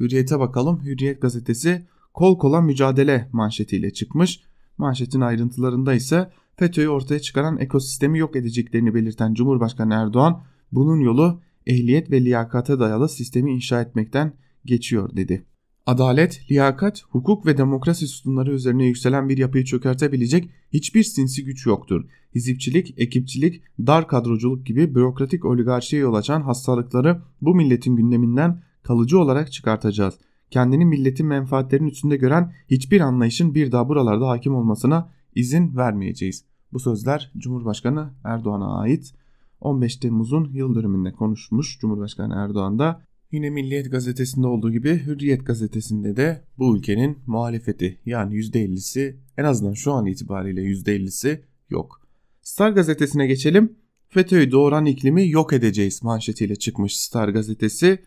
Hürriyete 0.00 0.38
bakalım. 0.38 0.82
Hürriyet 0.82 1.22
gazetesi 1.22 1.86
kol 2.14 2.38
kola 2.38 2.60
mücadele 2.60 3.28
manşetiyle 3.32 3.92
çıkmış. 3.92 4.40
Manşetin 4.78 5.20
ayrıntılarında 5.20 5.94
ise 5.94 6.30
FETÖ'yü 6.56 6.88
ortaya 6.88 7.20
çıkaran 7.20 7.58
ekosistemi 7.58 8.18
yok 8.18 8.36
edeceklerini 8.36 8.94
belirten 8.94 9.34
Cumhurbaşkanı 9.34 9.94
Erdoğan 9.94 10.42
bunun 10.72 11.00
yolu 11.00 11.40
ehliyet 11.66 12.10
ve 12.10 12.24
liyakata 12.24 12.80
dayalı 12.80 13.08
sistemi 13.08 13.52
inşa 13.52 13.82
etmekten 13.82 14.32
geçiyor 14.64 15.16
dedi. 15.16 15.44
Adalet, 15.86 16.50
liyakat, 16.50 17.02
hukuk 17.10 17.46
ve 17.46 17.58
demokrasi 17.58 18.06
sütunları 18.08 18.52
üzerine 18.52 18.84
yükselen 18.84 19.28
bir 19.28 19.38
yapıyı 19.38 19.64
çökertebilecek 19.64 20.50
hiçbir 20.72 21.02
sinsi 21.02 21.44
güç 21.44 21.66
yoktur. 21.66 22.04
Hizipçilik, 22.34 22.94
ekipçilik, 22.96 23.62
dar 23.78 24.08
kadroculuk 24.08 24.66
gibi 24.66 24.94
bürokratik 24.94 25.44
oligarşiye 25.44 26.02
yol 26.02 26.14
açan 26.14 26.42
hastalıkları 26.42 27.22
bu 27.40 27.54
milletin 27.54 27.96
gündeminden 27.96 28.62
kalıcı 28.82 29.18
olarak 29.18 29.52
çıkartacağız. 29.52 30.14
Kendini 30.50 30.84
milletin 30.84 31.26
menfaatlerinin 31.26 31.88
üstünde 31.88 32.16
gören 32.16 32.52
hiçbir 32.70 33.00
anlayışın 33.00 33.54
bir 33.54 33.72
daha 33.72 33.88
buralarda 33.88 34.28
hakim 34.28 34.54
olmasına 34.54 35.10
izin 35.34 35.76
vermeyeceğiz. 35.76 36.44
Bu 36.72 36.80
sözler 36.80 37.32
Cumhurbaşkanı 37.38 38.10
Erdoğan'a 38.24 38.78
ait. 38.80 39.14
15 39.60 39.96
Temmuz'un 39.96 40.48
yıl 40.52 40.74
dönümünde 40.74 41.12
konuşmuş 41.12 41.78
Cumhurbaşkanı 41.80 42.34
Erdoğan 42.34 42.78
da 42.78 43.02
Yine 43.32 43.50
Milliyet 43.50 43.90
gazetesinde 43.90 44.46
olduğu 44.46 44.72
gibi 44.72 45.02
Hürriyet 45.06 45.46
gazetesinde 45.46 46.16
de 46.16 46.42
bu 46.58 46.76
ülkenin 46.76 47.18
muhalefeti 47.26 47.98
yani 48.06 48.34
%50'si 48.34 49.16
en 49.38 49.44
azından 49.44 49.72
şu 49.72 49.92
an 49.92 50.06
itibariyle 50.06 50.60
%50'si 50.60 51.40
yok. 51.70 52.00
Star 52.42 52.70
gazetesine 52.70 53.26
geçelim. 53.26 53.72
FETÖ'yü 54.08 54.50
doğuran 54.50 54.86
iklimi 54.86 55.28
yok 55.30 55.52
edeceğiz 55.52 56.02
manşetiyle 56.02 56.56
çıkmış 56.56 57.00
Star 57.00 57.28
gazetesi 57.28 57.98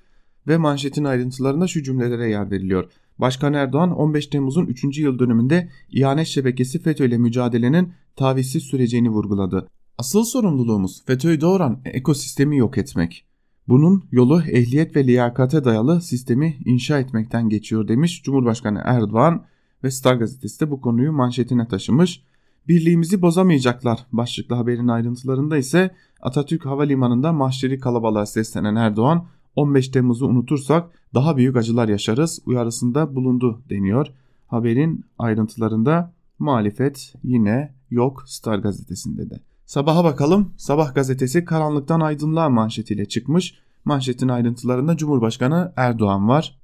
ve 0.48 0.58
manşetin 0.58 1.04
ayrıntılarında 1.04 1.68
şu 1.68 1.84
cümlelere 1.84 2.30
yer 2.30 2.52
veriliyor. 2.52 2.92
Başkan 3.18 3.54
Erdoğan 3.54 3.92
15 3.92 4.28
Temmuz'un 4.28 4.66
3. 4.66 4.98
yıl 4.98 5.20
dönümünde 5.20 5.70
ihanet 5.90 6.28
şebekesi 6.28 6.80
FETÖ 6.80 7.06
ile 7.06 7.18
mücadelenin 7.18 7.94
tavizsiz 8.16 8.64
süreceğini 8.64 9.10
vurguladı. 9.10 9.68
Asıl 9.98 10.24
sorumluluğumuz 10.24 11.06
FETÖ'yü 11.06 11.42
doğuran 11.42 11.82
ekosistemi 11.86 12.58
yok 12.58 12.78
etmek. 12.78 13.26
Bunun 13.72 14.04
yolu 14.12 14.42
ehliyet 14.42 14.96
ve 14.96 15.08
liyakate 15.08 15.64
dayalı 15.64 16.02
sistemi 16.02 16.58
inşa 16.66 17.00
etmekten 17.00 17.50
geçiyor 17.50 17.88
demiş 17.88 18.24
Cumhurbaşkanı 18.24 18.82
Erdoğan 18.86 19.46
ve 19.84 19.92
Star 19.92 20.16
gazetesi 20.16 20.60
de 20.60 20.72
bu 20.72 20.82
konuyu 20.82 21.12
manşetine 21.12 21.68
taşımış. 21.68 22.24
Birliğimizi 22.68 23.22
bozamayacaklar 23.22 24.06
başlıklı 24.12 24.56
haberin 24.56 24.88
ayrıntılarında 24.88 25.58
ise 25.58 25.96
Atatürk 26.22 26.66
Havalimanı'nda 26.66 27.34
mahşeri 27.34 27.80
kalabalığa 27.80 28.26
seslenen 28.26 28.76
Erdoğan 28.76 29.28
15 29.56 29.90
Temmuz'u 29.90 30.28
unutursak 30.28 30.90
daha 31.14 31.38
büyük 31.38 31.56
acılar 31.56 31.90
yaşarız 31.90 32.40
uyarısında 32.46 33.16
bulundu 33.16 33.62
deniyor. 33.70 34.08
Haberin 34.48 35.06
ayrıntılarında 35.18 36.14
muhalefet 36.40 37.14
yine 37.24 37.74
yok 37.90 38.24
Star 38.26 38.60
gazetesinde 38.60 39.30
de. 39.30 39.51
Sabaha 39.72 40.04
bakalım. 40.04 40.54
Sabah 40.58 40.96
gazetesi 40.96 41.46
karanlıktan 41.46 42.00
aydınlığa 42.00 42.50
manşetiyle 42.50 43.06
çıkmış. 43.06 43.54
Manşetin 43.86 44.28
ayrıntılarında 44.28 44.98
Cumhurbaşkanı 44.98 45.74
Erdoğan 45.76 46.28
var. 46.28 46.60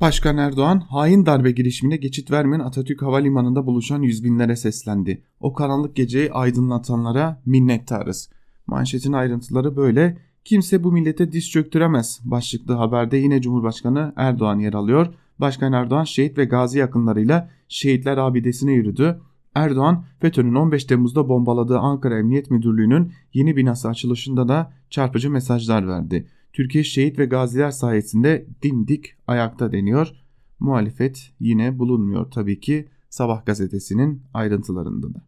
Başkan 0.00 0.36
Erdoğan 0.38 0.80
hain 0.80 1.26
darbe 1.26 1.50
girişimine 1.50 1.96
geçit 1.96 2.30
vermeyen 2.30 2.60
Atatürk 2.60 3.02
Havalimanı'nda 3.02 3.66
buluşan 3.66 4.02
yüz 4.02 4.24
binlere 4.24 4.56
seslendi. 4.56 5.22
O 5.40 5.52
karanlık 5.52 5.96
geceyi 5.96 6.32
aydınlatanlara 6.32 7.42
minnettarız. 7.46 8.30
Manşetin 8.66 9.12
ayrıntıları 9.12 9.76
böyle. 9.76 10.18
Kimse 10.44 10.84
bu 10.84 10.92
millete 10.92 11.32
diz 11.32 11.50
çöktüremez. 11.50 12.20
Başlıklı 12.24 12.74
haberde 12.74 13.16
yine 13.16 13.42
Cumhurbaşkanı 13.42 14.12
Erdoğan 14.16 14.58
yer 14.58 14.74
alıyor. 14.74 15.14
Başkan 15.38 15.72
Erdoğan 15.72 16.04
şehit 16.04 16.38
ve 16.38 16.44
gazi 16.44 16.78
yakınlarıyla 16.78 17.50
şehitler 17.68 18.16
abidesine 18.16 18.72
yürüdü. 18.72 19.20
Erdoğan, 19.56 20.04
FETÖ'nün 20.20 20.54
15 20.54 20.84
Temmuz'da 20.84 21.28
bombaladığı 21.28 21.78
Ankara 21.78 22.18
Emniyet 22.18 22.50
Müdürlüğü'nün 22.50 23.12
yeni 23.34 23.56
binası 23.56 23.88
açılışında 23.88 24.48
da 24.48 24.72
çarpıcı 24.90 25.30
mesajlar 25.30 25.88
verdi. 25.88 26.28
Türkiye 26.52 26.84
şehit 26.84 27.18
ve 27.18 27.26
gaziler 27.26 27.70
sayesinde 27.70 28.46
dimdik 28.62 29.16
ayakta 29.26 29.72
deniyor. 29.72 30.12
Muhalefet 30.60 31.32
yine 31.40 31.78
bulunmuyor 31.78 32.30
tabii 32.30 32.60
ki 32.60 32.88
Sabah 33.08 33.46
gazetesinin 33.46 34.22
ayrıntılarında 34.34 35.14
da. 35.14 35.22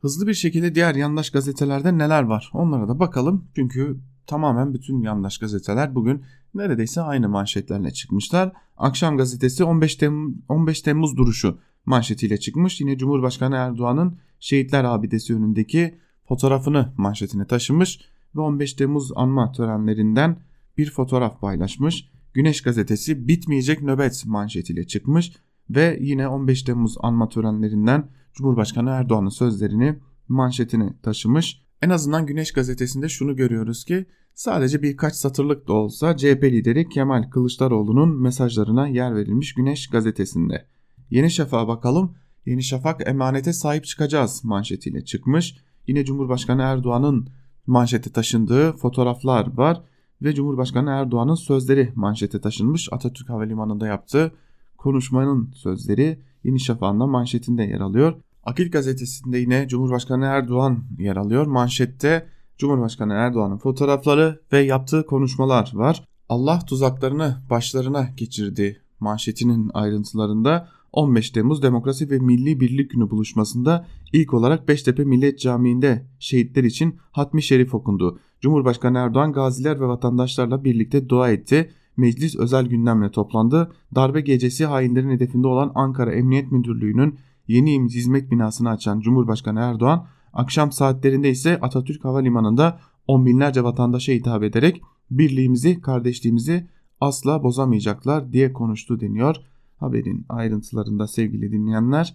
Hızlı 0.00 0.26
bir 0.26 0.34
şekilde 0.34 0.74
diğer 0.74 0.94
yandaş 0.94 1.30
gazetelerde 1.30 1.98
neler 1.98 2.22
var 2.22 2.50
onlara 2.52 2.88
da 2.88 2.98
bakalım. 2.98 3.44
Çünkü 3.56 3.96
tamamen 4.26 4.74
bütün 4.74 5.02
yandaş 5.02 5.38
gazeteler 5.38 5.94
bugün 5.94 6.22
neredeyse 6.54 7.00
aynı 7.00 7.28
manşetlerle 7.28 7.90
çıkmışlar. 7.90 8.52
Akşam 8.76 9.16
gazetesi 9.16 9.64
15 9.64 9.96
Temmuz, 9.96 10.34
15 10.48 10.82
Temmuz 10.82 11.16
duruşu 11.16 11.58
manşetiyle 11.86 12.36
çıkmış. 12.40 12.80
Yine 12.80 12.98
Cumhurbaşkanı 12.98 13.54
Erdoğan'ın 13.54 14.18
şehitler 14.40 14.84
abidesi 14.84 15.34
önündeki 15.34 15.94
fotoğrafını 16.28 16.92
manşetine 16.96 17.46
taşımış 17.46 18.00
ve 18.36 18.40
15 18.40 18.74
Temmuz 18.74 19.10
anma 19.16 19.52
törenlerinden 19.52 20.36
bir 20.78 20.90
fotoğraf 20.90 21.40
paylaşmış. 21.40 22.10
Güneş 22.34 22.62
gazetesi 22.62 23.28
bitmeyecek 23.28 23.82
nöbet 23.82 24.26
manşetiyle 24.26 24.86
çıkmış 24.86 25.32
ve 25.70 25.98
yine 26.00 26.28
15 26.28 26.62
Temmuz 26.62 26.96
anma 27.00 27.28
törenlerinden 27.28 28.08
Cumhurbaşkanı 28.32 28.90
Erdoğan'ın 28.90 29.28
sözlerini 29.28 29.98
manşetine 30.28 30.94
taşımış. 31.02 31.64
En 31.82 31.90
azından 31.90 32.26
Güneş 32.26 32.52
gazetesinde 32.52 33.08
şunu 33.08 33.36
görüyoruz 33.36 33.84
ki 33.84 34.06
sadece 34.34 34.82
birkaç 34.82 35.14
satırlık 35.14 35.68
da 35.68 35.72
olsa 35.72 36.16
CHP 36.16 36.44
lideri 36.44 36.88
Kemal 36.88 37.30
Kılıçdaroğlu'nun 37.30 38.22
mesajlarına 38.22 38.88
yer 38.88 39.16
verilmiş 39.16 39.54
Güneş 39.54 39.90
gazetesinde. 39.90 40.66
Yeni 41.14 41.30
Şafak'a 41.30 41.68
bakalım. 41.68 42.14
Yeni 42.46 42.62
Şafak 42.62 43.08
emanete 43.08 43.52
sahip 43.52 43.84
çıkacağız 43.84 44.44
manşetiyle 44.44 45.04
çıkmış. 45.04 45.56
Yine 45.86 46.04
Cumhurbaşkanı 46.04 46.62
Erdoğan'ın 46.62 47.28
manşete 47.66 48.10
taşındığı 48.10 48.72
fotoğraflar 48.72 49.56
var 49.56 49.82
ve 50.22 50.34
Cumhurbaşkanı 50.34 50.90
Erdoğan'ın 50.90 51.34
sözleri 51.34 51.92
manşete 51.94 52.40
taşınmış. 52.40 52.88
Atatürk 52.92 53.28
Havalimanı'nda 53.28 53.86
yaptığı 53.86 54.32
konuşmanın 54.76 55.50
sözleri 55.52 56.18
Yeni 56.44 56.60
Şafak'ın 56.60 57.10
manşetinde 57.10 57.62
yer 57.62 57.80
alıyor. 57.80 58.14
Akit 58.44 58.72
gazetesinde 58.72 59.38
yine 59.38 59.68
Cumhurbaşkanı 59.68 60.24
Erdoğan 60.24 60.84
yer 60.98 61.16
alıyor. 61.16 61.46
Manşette 61.46 62.26
Cumhurbaşkanı 62.58 63.12
Erdoğan'ın 63.12 63.58
fotoğrafları 63.58 64.40
ve 64.52 64.58
yaptığı 64.58 65.06
konuşmalar 65.06 65.70
var. 65.74 66.04
Allah 66.28 66.58
tuzaklarını 66.66 67.36
başlarına 67.50 68.08
geçirdi 68.16 68.80
manşetinin 69.00 69.70
ayrıntılarında 69.74 70.68
15 70.94 71.30
Temmuz 71.30 71.62
Demokrasi 71.62 72.10
ve 72.10 72.18
Milli 72.18 72.60
Birlik 72.60 72.90
Günü 72.90 73.10
buluşmasında 73.10 73.86
ilk 74.12 74.34
olarak 74.34 74.68
Beştepe 74.68 75.04
Millet 75.04 75.38
Camii'nde 75.38 76.06
şehitler 76.18 76.64
için 76.64 76.96
Hatmi 77.12 77.42
Şerif 77.42 77.74
okundu. 77.74 78.18
Cumhurbaşkanı 78.40 78.98
Erdoğan 78.98 79.32
gaziler 79.32 79.80
ve 79.80 79.86
vatandaşlarla 79.86 80.64
birlikte 80.64 81.08
dua 81.08 81.30
etti. 81.30 81.70
Meclis 81.96 82.36
özel 82.36 82.66
gündemle 82.66 83.10
toplandı. 83.10 83.72
Darbe 83.94 84.20
gecesi 84.20 84.66
hainlerin 84.66 85.10
hedefinde 85.10 85.46
olan 85.46 85.72
Ankara 85.74 86.12
Emniyet 86.12 86.52
Müdürlüğü'nün 86.52 87.18
yeni 87.48 87.84
hizmet 87.84 88.30
binasını 88.30 88.70
açan 88.70 89.00
Cumhurbaşkanı 89.00 89.60
Erdoğan 89.60 90.06
akşam 90.32 90.72
saatlerinde 90.72 91.30
ise 91.30 91.60
Atatürk 91.60 92.04
Havalimanı'nda 92.04 92.78
on 93.06 93.26
binlerce 93.26 93.64
vatandaşa 93.64 94.12
hitap 94.12 94.42
ederek 94.42 94.82
birliğimizi, 95.10 95.80
kardeşliğimizi 95.80 96.68
asla 97.00 97.42
bozamayacaklar 97.42 98.32
diye 98.32 98.52
konuştu 98.52 99.00
deniyor. 99.00 99.36
Haberin 99.76 100.26
ayrıntılarında 100.28 101.06
sevgili 101.06 101.52
dinleyenler 101.52 102.14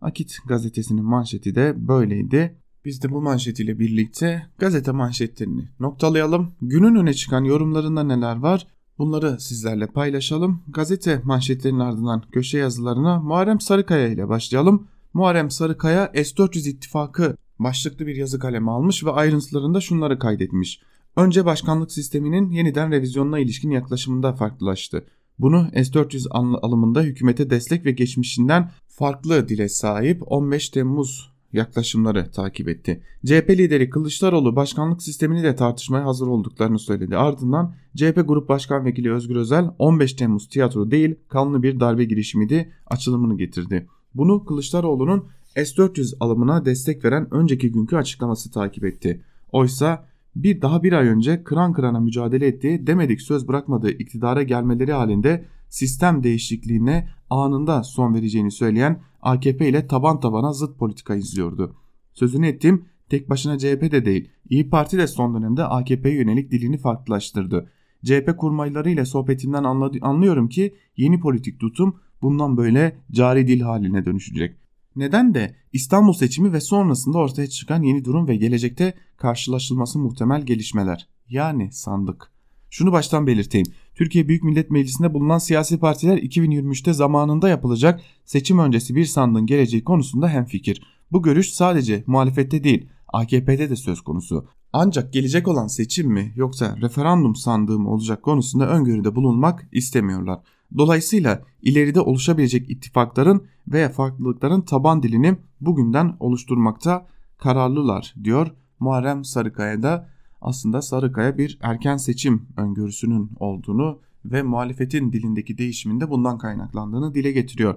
Akit 0.00 0.38
gazetesinin 0.46 1.04
manşeti 1.04 1.54
de 1.54 1.74
böyleydi. 1.88 2.56
Biz 2.84 3.02
de 3.02 3.10
bu 3.10 3.22
manşetiyle 3.22 3.78
birlikte 3.78 4.46
gazete 4.58 4.92
manşetlerini 4.92 5.68
noktalayalım. 5.80 6.52
Günün 6.62 6.94
öne 6.94 7.14
çıkan 7.14 7.44
yorumlarında 7.44 8.02
neler 8.02 8.36
var? 8.36 8.66
Bunları 8.98 9.40
sizlerle 9.40 9.86
paylaşalım. 9.86 10.62
Gazete 10.68 11.20
manşetlerinin 11.24 11.78
ardından 11.78 12.22
köşe 12.32 12.58
yazılarına 12.58 13.20
Muharrem 13.20 13.60
Sarıkaya 13.60 14.08
ile 14.08 14.28
başlayalım. 14.28 14.86
Muharrem 15.14 15.50
Sarıkaya 15.50 16.12
S-400 16.14 16.68
ittifakı 16.68 17.36
başlıklı 17.58 18.06
bir 18.06 18.16
yazı 18.16 18.38
kalemi 18.38 18.70
almış 18.70 19.04
ve 19.04 19.10
ayrıntılarında 19.10 19.80
şunları 19.80 20.18
kaydetmiş. 20.18 20.80
Önce 21.16 21.44
başkanlık 21.44 21.92
sisteminin 21.92 22.50
yeniden 22.50 22.90
revizyonuna 22.90 23.38
ilişkin 23.38 23.70
yaklaşımında 23.70 24.32
farklılaştı. 24.32 25.04
Bunu 25.40 25.68
S-400 25.74 26.28
alımında 26.62 27.02
hükümete 27.02 27.50
destek 27.50 27.84
ve 27.84 27.90
geçmişinden 27.90 28.70
farklı 28.88 29.48
dile 29.48 29.68
sahip 29.68 30.22
15 30.26 30.68
Temmuz 30.68 31.30
yaklaşımları 31.52 32.30
takip 32.30 32.68
etti. 32.68 33.00
CHP 33.26 33.50
lideri 33.50 33.90
Kılıçdaroğlu 33.90 34.56
başkanlık 34.56 35.02
sistemini 35.02 35.42
de 35.42 35.56
tartışmaya 35.56 36.04
hazır 36.04 36.26
olduklarını 36.26 36.78
söyledi. 36.78 37.16
Ardından 37.16 37.74
CHP 37.96 38.22
Grup 38.28 38.48
Başkan 38.48 38.84
Vekili 38.84 39.12
Özgür 39.12 39.36
Özel 39.36 39.70
15 39.78 40.12
Temmuz 40.12 40.48
tiyatro 40.48 40.90
değil 40.90 41.14
kanlı 41.28 41.62
bir 41.62 41.80
darbe 41.80 42.04
girişimiydi 42.04 42.72
açılımını 42.86 43.38
getirdi. 43.38 43.86
Bunu 44.14 44.44
Kılıçdaroğlu'nun 44.44 45.24
S-400 45.54 46.16
alımına 46.20 46.64
destek 46.64 47.04
veren 47.04 47.34
önceki 47.34 47.72
günkü 47.72 47.96
açıklaması 47.96 48.50
takip 48.50 48.84
etti. 48.84 49.20
Oysa 49.52 50.09
bir 50.36 50.62
daha 50.62 50.82
bir 50.82 50.92
ay 50.92 51.08
önce 51.08 51.44
kıran 51.44 51.72
kırana 51.72 52.00
mücadele 52.00 52.46
ettiği 52.46 52.86
demedik 52.86 53.20
söz 53.20 53.48
bırakmadığı 53.48 53.90
iktidara 53.90 54.42
gelmeleri 54.42 54.92
halinde 54.92 55.44
sistem 55.68 56.22
değişikliğine 56.22 57.08
anında 57.30 57.82
son 57.82 58.14
vereceğini 58.14 58.50
söyleyen 58.50 59.00
AKP 59.22 59.68
ile 59.68 59.86
taban 59.86 60.20
tabana 60.20 60.52
zıt 60.52 60.78
politika 60.78 61.14
izliyordu. 61.14 61.76
Sözünü 62.12 62.46
ettiğim 62.46 62.84
tek 63.08 63.30
başına 63.30 63.58
CHP 63.58 63.92
de 63.92 64.04
değil 64.04 64.30
İyi 64.50 64.70
Parti 64.70 64.98
de 64.98 65.06
son 65.06 65.34
dönemde 65.34 65.64
AKP'ye 65.64 66.14
yönelik 66.14 66.50
dilini 66.50 66.78
farklılaştırdı. 66.78 67.70
CHP 68.04 68.38
kurmayları 68.38 68.90
ile 68.90 69.04
sohbetimden 69.04 69.64
anlıyorum 70.02 70.48
ki 70.48 70.74
yeni 70.96 71.20
politik 71.20 71.60
tutum 71.60 71.96
bundan 72.22 72.56
böyle 72.56 72.96
cari 73.12 73.46
dil 73.46 73.60
haline 73.60 74.04
dönüşecek. 74.04 74.59
Neden 74.96 75.34
de 75.34 75.54
İstanbul 75.72 76.12
seçimi 76.12 76.52
ve 76.52 76.60
sonrasında 76.60 77.18
ortaya 77.18 77.46
çıkan 77.46 77.82
yeni 77.82 78.04
durum 78.04 78.28
ve 78.28 78.36
gelecekte 78.36 78.94
karşılaşılması 79.16 79.98
muhtemel 79.98 80.42
gelişmeler. 80.42 81.08
Yani 81.28 81.72
sandık. 81.72 82.30
Şunu 82.70 82.92
baştan 82.92 83.26
belirteyim. 83.26 83.66
Türkiye 83.94 84.28
Büyük 84.28 84.42
Millet 84.42 84.70
Meclisi'nde 84.70 85.14
bulunan 85.14 85.38
siyasi 85.38 85.78
partiler 85.78 86.18
2023'te 86.18 86.92
zamanında 86.92 87.48
yapılacak 87.48 88.00
seçim 88.24 88.58
öncesi 88.58 88.94
bir 88.94 89.04
sandığın 89.04 89.46
geleceği 89.46 89.84
konusunda 89.84 90.28
hemfikir. 90.28 90.82
Bu 91.12 91.22
görüş 91.22 91.52
sadece 91.52 92.04
muhalefette 92.06 92.64
değil 92.64 92.88
AKP'de 93.08 93.70
de 93.70 93.76
söz 93.76 94.00
konusu. 94.00 94.46
Ancak 94.72 95.12
gelecek 95.12 95.48
olan 95.48 95.66
seçim 95.66 96.08
mi 96.12 96.32
yoksa 96.36 96.76
referandum 96.82 97.36
sandığı 97.36 97.78
mı 97.78 97.90
olacak 97.90 98.22
konusunda 98.22 98.68
öngörüde 98.68 99.14
bulunmak 99.14 99.68
istemiyorlar. 99.72 100.40
Dolayısıyla 100.78 101.42
ileride 101.62 102.00
oluşabilecek 102.00 102.70
ittifakların 102.70 103.46
veya 103.68 103.88
farklılıkların 103.88 104.60
taban 104.60 105.02
dilini 105.02 105.36
bugünden 105.60 106.16
oluşturmakta 106.20 107.06
kararlılar 107.38 108.14
diyor 108.24 108.50
Muharrem 108.80 109.24
Sarıkaya'da 109.24 110.08
aslında 110.40 110.82
Sarıkaya 110.82 111.38
bir 111.38 111.58
erken 111.62 111.96
seçim 111.96 112.46
öngörüsünün 112.56 113.30
olduğunu 113.40 114.00
ve 114.24 114.42
muhalefetin 114.42 115.12
dilindeki 115.12 115.58
değişiminde 115.58 116.10
bundan 116.10 116.38
kaynaklandığını 116.38 117.14
dile 117.14 117.32
getiriyor. 117.32 117.74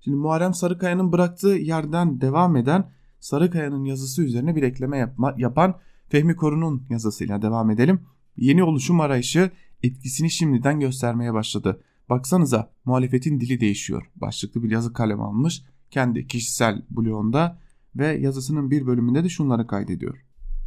Şimdi 0.00 0.16
Muharrem 0.16 0.54
Sarıkaya'nın 0.54 1.12
bıraktığı 1.12 1.48
yerden 1.48 2.20
devam 2.20 2.56
eden 2.56 2.90
Sarıkaya'nın 3.20 3.84
yazısı 3.84 4.22
üzerine 4.22 4.56
bir 4.56 4.62
ekleme 4.62 4.98
yapma, 4.98 5.34
yapan 5.38 5.74
Fehmi 6.08 6.36
Korun'un 6.36 6.82
yazısıyla 6.90 7.42
devam 7.42 7.70
edelim. 7.70 8.00
Yeni 8.36 8.62
oluşum 8.62 9.00
arayışı 9.00 9.50
etkisini 9.82 10.30
şimdiden 10.30 10.80
göstermeye 10.80 11.34
başladı. 11.34 11.80
Baksanıza 12.10 12.70
muhalefetin 12.84 13.40
dili 13.40 13.60
değişiyor. 13.60 14.10
Başlıklı 14.16 14.62
bir 14.62 14.70
yazı 14.70 14.92
kalem 14.92 15.20
almış 15.20 15.62
kendi 15.90 16.26
kişisel 16.26 16.82
blogunda 16.90 17.58
ve 17.96 18.06
yazısının 18.06 18.70
bir 18.70 18.86
bölümünde 18.86 19.24
de 19.24 19.28
şunları 19.28 19.66
kaydediyor. 19.66 20.24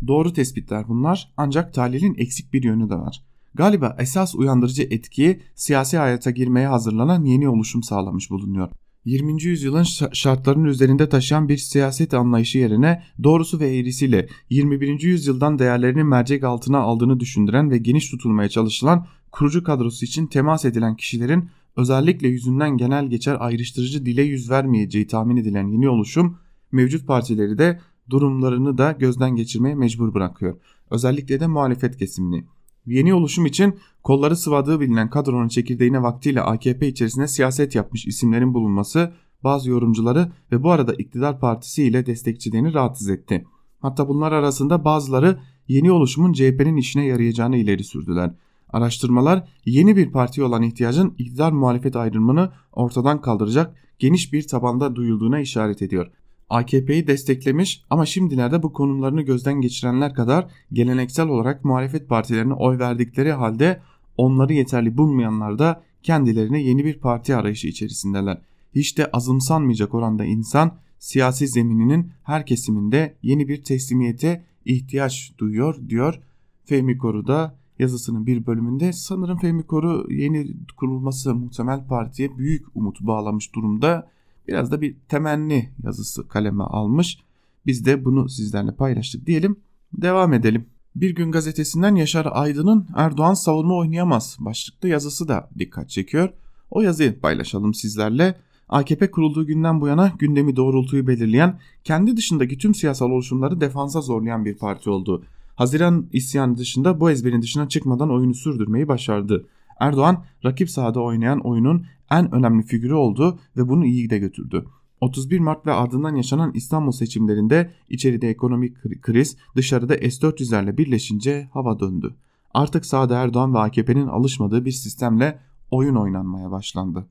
Doğru 0.08 0.34
tespitler 0.34 0.88
bunlar 0.88 1.34
ancak 1.38 1.74
tahlilin 1.74 2.16
eksik 2.18 2.54
bir 2.54 2.64
yönü 2.64 2.90
de 2.90 2.96
var. 2.96 3.24
Galiba 3.54 3.96
esas 4.00 4.36
uyandırıcı 4.36 4.84
etkiyi 4.84 5.42
siyasi 5.56 5.98
hayata 5.98 6.32
girmeye 6.32 6.68
hazırlanan 6.68 7.26
yeni 7.26 7.50
oluşum 7.50 7.84
sağlamış 7.84 8.30
bulunuyor. 8.30 8.70
20. 9.06 9.44
yüzyılın 9.44 9.84
şartlarının 10.14 10.66
üzerinde 10.66 11.10
taşıyan 11.10 11.50
bir 11.50 11.58
siyaset 11.58 12.14
anlayışı 12.14 12.58
yerine 12.58 13.04
doğrusu 13.24 13.60
ve 13.60 13.78
eğrisiyle 13.78 14.28
21. 14.50 15.02
yüzyıldan 15.02 15.60
değerlerini 15.60 16.04
mercek 16.04 16.44
altına 16.44 16.78
aldığını 16.80 17.20
düşündüren 17.20 17.72
ve 17.72 17.78
geniş 17.78 18.10
tutulmaya 18.10 18.50
çalışılan 18.50 19.08
kurucu 19.32 19.64
kadrosu 19.64 20.06
için 20.06 20.28
temas 20.28 20.66
edilen 20.66 20.96
kişilerin 20.96 21.50
özellikle 21.76 22.28
yüzünden 22.28 22.78
genel 22.78 23.08
geçer 23.08 23.38
ayrıştırıcı 23.40 24.06
dile 24.06 24.22
yüz 24.22 24.52
vermeyeceği 24.52 25.08
tahmin 25.08 25.38
edilen 25.38 25.68
yeni 25.68 25.90
oluşum 25.90 26.38
mevcut 26.72 27.08
partileri 27.08 27.58
de 27.58 27.80
durumlarını 28.10 28.78
da 28.78 28.92
gözden 28.92 29.36
geçirmeye 29.36 29.76
mecbur 29.76 30.14
bırakıyor. 30.14 30.58
Özellikle 30.92 31.40
de 31.40 31.48
muhalefet 31.48 31.98
kesimini. 31.98 32.46
Yeni 32.86 33.14
oluşum 33.14 33.46
için 33.46 33.80
kolları 34.04 34.36
sıvadığı 34.36 34.80
bilinen 34.80 35.10
kadronun 35.10 35.48
çekirdeğine 35.48 36.02
vaktiyle 36.02 36.42
AKP 36.42 36.88
içerisinde 36.88 37.28
siyaset 37.28 37.76
yapmış 37.76 38.06
isimlerin 38.06 38.54
bulunması 38.54 39.14
bazı 39.44 39.70
yorumcuları 39.70 40.32
ve 40.52 40.64
bu 40.64 40.72
arada 40.72 40.94
iktidar 40.94 41.40
partisi 41.40 41.84
ile 41.84 42.06
destekçilerini 42.06 42.74
rahatsız 42.74 43.10
etti. 43.10 43.46
Hatta 43.80 44.08
bunlar 44.08 44.32
arasında 44.32 44.86
bazıları 44.86 45.40
yeni 45.68 45.92
oluşumun 45.92 46.34
CHP'nin 46.34 46.78
işine 46.78 47.06
yarayacağını 47.06 47.58
ileri 47.58 47.84
sürdüler. 47.84 48.34
Araştırmalar 48.70 49.48
yeni 49.66 49.96
bir 49.96 50.12
parti 50.12 50.44
olan 50.44 50.64
ihtiyacın 50.64 51.14
iktidar 51.18 51.52
muhalefet 51.52 51.96
ayrımını 51.96 52.52
ortadan 52.74 53.22
kaldıracak 53.22 53.76
geniş 54.00 54.34
bir 54.34 54.48
tabanda 54.48 54.96
duyulduğuna 54.96 55.40
işaret 55.40 55.82
ediyor. 55.82 56.12
AKP'yi 56.50 57.08
desteklemiş 57.08 57.84
ama 57.90 58.06
şimdilerde 58.06 58.64
bu 58.64 58.74
konumlarını 58.74 59.22
gözden 59.22 59.62
geçirenler 59.62 60.14
kadar 60.14 60.52
geleneksel 60.74 61.28
olarak 61.28 61.66
muhalefet 61.66 62.10
partilerine 62.10 62.54
oy 62.54 62.80
verdikleri 62.80 63.32
halde 63.32 63.82
onları 64.18 64.54
yeterli 64.54 64.98
bulmayanlar 64.98 65.60
da 65.60 65.84
kendilerine 66.04 66.62
yeni 66.62 66.86
bir 66.86 67.00
parti 67.00 67.36
arayışı 67.36 67.68
içerisindeler. 67.68 68.42
Hiç 68.76 68.98
de 68.98 69.12
azımsanmayacak 69.12 69.94
oranda 69.94 70.26
insan 70.26 70.78
siyasi 71.00 71.48
zemininin 71.48 72.12
her 72.24 72.46
kesiminde 72.46 73.16
yeni 73.24 73.48
bir 73.48 73.64
teslimiyete 73.64 74.44
ihtiyaç 74.66 75.34
duyuyor 75.38 75.90
diyor 75.90 76.20
Fehmi 76.66 76.98
Koru'da 76.98 77.59
yazısının 77.80 78.26
bir 78.26 78.46
bölümünde 78.46 78.94
sanırım 78.94 79.38
Fehmi 79.38 79.64
Koru 79.64 80.14
yeni 80.14 80.48
kurulması 80.78 81.36
muhtemel 81.36 81.88
partiye 81.88 82.38
büyük 82.38 82.66
umut 82.76 83.02
bağlamış 83.02 83.56
durumda. 83.56 84.10
Biraz 84.48 84.72
da 84.72 84.82
bir 84.82 84.96
temenni 85.08 85.70
yazısı 85.84 86.28
kaleme 86.28 86.64
almış. 86.64 87.20
Biz 87.66 87.86
de 87.86 88.06
bunu 88.06 88.30
sizlerle 88.30 88.76
paylaştık 88.76 89.28
diyelim. 89.28 89.56
Devam 89.94 90.34
edelim. 90.34 90.66
Bir 90.96 91.16
gün 91.16 91.32
gazetesinden 91.32 91.96
Yaşar 91.96 92.28
Aydın'ın 92.32 92.88
Erdoğan 92.96 93.34
savunma 93.34 93.76
oynayamaz 93.76 94.38
başlıklı 94.40 94.90
yazısı 94.90 95.28
da 95.28 95.50
dikkat 95.60 95.90
çekiyor. 95.90 96.30
O 96.72 96.82
yazıyı 96.82 97.20
paylaşalım 97.20 97.74
sizlerle. 97.74 98.36
AKP 98.70 99.12
kurulduğu 99.12 99.46
günden 99.46 99.82
bu 99.82 99.88
yana 99.88 100.12
gündemi 100.20 100.56
doğrultuyu 100.56 101.08
belirleyen, 101.08 101.60
kendi 101.84 102.18
dışındaki 102.18 102.58
tüm 102.58 102.76
siyasal 102.76 103.10
oluşumları 103.12 103.62
defansa 103.62 104.02
zorlayan 104.02 104.46
bir 104.46 104.58
parti 104.58 104.90
oldu. 104.90 105.24
Haziran 105.60 106.10
isyanı 106.14 106.58
dışında 106.58 107.00
bu 107.00 107.12
ezberin 107.12 107.42
dışına 107.42 107.70
çıkmadan 107.70 108.12
oyunu 108.12 108.34
sürdürmeyi 108.34 108.88
başardı. 108.88 109.48
Erdoğan 109.80 110.26
rakip 110.46 110.70
sahada 110.70 111.02
oynayan 111.02 111.40
oyunun 111.40 111.86
en 112.12 112.36
önemli 112.36 112.64
figürü 112.64 112.94
oldu 112.94 113.40
ve 113.58 113.70
bunu 113.70 113.86
iyi 113.86 114.10
de 114.10 114.18
götürdü. 114.18 114.66
31 115.02 115.40
Mart 115.40 115.66
ve 115.66 115.74
ardından 115.74 116.16
yaşanan 116.16 116.52
İstanbul 116.54 116.92
seçimlerinde 116.92 117.72
içeride 117.90 118.30
ekonomik 118.30 119.02
kriz 119.02 119.38
dışarıda 119.56 119.94
S-400'lerle 119.94 120.78
birleşince 120.78 121.50
hava 121.54 121.80
döndü. 121.80 122.16
Artık 122.54 122.86
sağda 122.86 123.18
Erdoğan 123.18 123.54
ve 123.54 123.60
AKP'nin 123.60 124.08
alışmadığı 124.08 124.66
bir 124.66 124.72
sistemle 124.72 125.40
oyun 125.72 125.96
oynanmaya 125.96 126.52
başlandı. 126.52 127.08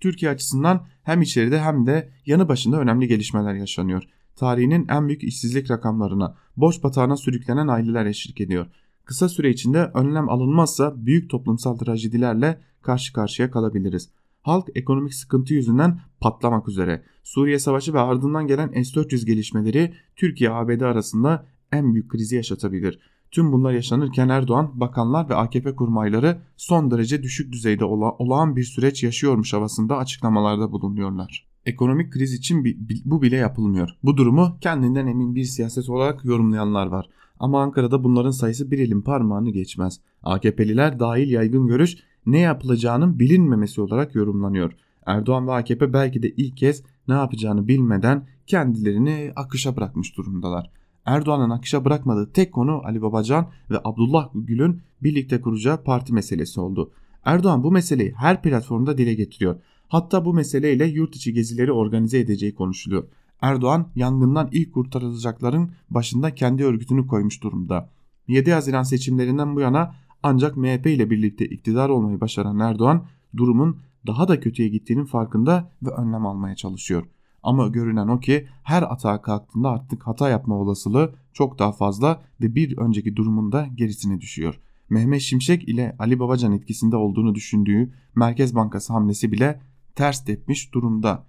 Türkiye 0.00 0.30
açısından 0.30 0.86
hem 1.02 1.22
içeride 1.22 1.60
hem 1.60 1.86
de 1.86 2.12
yanı 2.26 2.48
başında 2.48 2.80
önemli 2.80 3.08
gelişmeler 3.08 3.54
yaşanıyor. 3.54 4.02
Tarihinin 4.36 4.86
en 4.88 5.08
büyük 5.08 5.24
işsizlik 5.24 5.70
rakamlarına, 5.70 6.36
borç 6.56 6.82
batağına 6.82 7.16
sürüklenen 7.16 7.68
aileler 7.68 8.06
eşlik 8.06 8.40
ediyor. 8.40 8.66
Kısa 9.04 9.28
süre 9.28 9.50
içinde 9.50 9.90
önlem 9.94 10.28
alınmazsa 10.28 10.94
büyük 10.96 11.30
toplumsal 11.30 11.76
trajedilerle 11.76 12.60
karşı 12.82 13.12
karşıya 13.12 13.50
kalabiliriz. 13.50 14.10
Halk 14.42 14.68
ekonomik 14.74 15.14
sıkıntı 15.14 15.54
yüzünden 15.54 16.00
patlamak 16.20 16.68
üzere. 16.68 17.02
Suriye 17.22 17.58
Savaşı 17.58 17.94
ve 17.94 18.00
ardından 18.00 18.46
gelen 18.46 18.68
S-400 18.82 19.26
gelişmeleri 19.26 19.94
Türkiye-ABD 20.16 20.80
arasında 20.80 21.46
en 21.72 21.94
büyük 21.94 22.10
krizi 22.10 22.36
yaşatabilir. 22.36 22.98
Tüm 23.30 23.52
bunlar 23.52 23.72
yaşanırken 23.72 24.28
Erdoğan, 24.28 24.80
bakanlar 24.80 25.28
ve 25.28 25.34
AKP 25.34 25.74
kurmayları 25.74 26.42
son 26.56 26.90
derece 26.90 27.22
düşük 27.22 27.52
düzeyde 27.52 27.84
ola, 27.84 28.10
olağan 28.10 28.56
bir 28.56 28.64
süreç 28.64 29.02
yaşıyormuş 29.02 29.52
havasında 29.52 29.96
açıklamalarda 29.96 30.72
bulunuyorlar. 30.72 31.51
Ekonomik 31.66 32.12
kriz 32.12 32.34
için 32.34 32.64
bu 33.04 33.22
bile 33.22 33.36
yapılmıyor. 33.36 33.90
Bu 34.02 34.16
durumu 34.16 34.56
kendinden 34.60 35.06
emin 35.06 35.34
bir 35.34 35.44
siyaset 35.44 35.88
olarak 35.88 36.24
yorumlayanlar 36.24 36.86
var. 36.86 37.08
Ama 37.38 37.62
Ankara'da 37.62 38.04
bunların 38.04 38.30
sayısı 38.30 38.70
bir 38.70 38.78
elin 38.78 39.02
parmağını 39.02 39.50
geçmez. 39.50 40.00
AKP'liler 40.22 41.00
dahil 41.00 41.30
yaygın 41.30 41.66
görüş 41.66 41.96
ne 42.26 42.38
yapılacağının 42.38 43.18
bilinmemesi 43.18 43.80
olarak 43.80 44.14
yorumlanıyor. 44.14 44.72
Erdoğan 45.06 45.46
ve 45.46 45.52
AKP 45.52 45.92
belki 45.92 46.22
de 46.22 46.30
ilk 46.30 46.56
kez 46.56 46.82
ne 47.08 47.14
yapacağını 47.14 47.68
bilmeden 47.68 48.26
kendilerini 48.46 49.32
akışa 49.36 49.76
bırakmış 49.76 50.16
durumdalar. 50.16 50.70
Erdoğan'ın 51.04 51.50
akışa 51.50 51.84
bırakmadığı 51.84 52.32
tek 52.32 52.52
konu 52.52 52.80
Ali 52.84 53.02
Babacan 53.02 53.50
ve 53.70 53.78
Abdullah 53.84 54.28
Gül'ün 54.34 54.82
birlikte 55.02 55.40
kuracağı 55.40 55.84
parti 55.84 56.12
meselesi 56.12 56.60
oldu. 56.60 56.92
Erdoğan 57.24 57.62
bu 57.62 57.72
meseleyi 57.72 58.12
her 58.16 58.42
platformda 58.42 58.98
dile 58.98 59.14
getiriyor. 59.14 59.56
Hatta 59.92 60.24
bu 60.24 60.34
meseleyle 60.34 60.86
yurt 60.86 61.16
içi 61.16 61.32
gezileri 61.32 61.72
organize 61.72 62.18
edeceği 62.18 62.54
konuşuluyor. 62.54 63.04
Erdoğan 63.40 63.88
yangından 63.94 64.48
ilk 64.52 64.74
kurtarılacakların 64.74 65.70
başında 65.90 66.34
kendi 66.34 66.64
örgütünü 66.64 67.06
koymuş 67.06 67.42
durumda. 67.42 67.90
7 68.28 68.52
Haziran 68.52 68.82
seçimlerinden 68.82 69.56
bu 69.56 69.60
yana 69.60 69.94
ancak 70.22 70.56
MHP 70.56 70.86
ile 70.86 71.10
birlikte 71.10 71.46
iktidar 71.46 71.88
olmayı 71.88 72.20
başaran 72.20 72.58
Erdoğan 72.58 73.06
durumun 73.36 73.76
daha 74.06 74.28
da 74.28 74.40
kötüye 74.40 74.68
gittiğinin 74.68 75.04
farkında 75.04 75.70
ve 75.82 75.90
önlem 75.90 76.26
almaya 76.26 76.56
çalışıyor. 76.56 77.04
Ama 77.42 77.68
görünen 77.68 78.08
o 78.08 78.20
ki 78.20 78.46
her 78.62 78.82
atağa 78.82 79.22
kalktığında 79.22 79.70
artık 79.70 80.06
hata 80.06 80.28
yapma 80.28 80.54
olasılığı 80.54 81.14
çok 81.32 81.58
daha 81.58 81.72
fazla 81.72 82.22
ve 82.40 82.54
bir 82.54 82.78
önceki 82.78 83.16
durumunda 83.16 83.68
gerisine 83.74 84.20
düşüyor. 84.20 84.60
Mehmet 84.90 85.20
Şimşek 85.20 85.68
ile 85.68 85.96
Ali 85.98 86.18
Babacan 86.20 86.52
etkisinde 86.52 86.96
olduğunu 86.96 87.34
düşündüğü 87.34 87.92
Merkez 88.14 88.54
Bankası 88.54 88.92
hamlesi 88.92 89.32
bile 89.32 89.60
ters 89.94 90.24
tepmiş 90.24 90.74
durumda. 90.74 91.26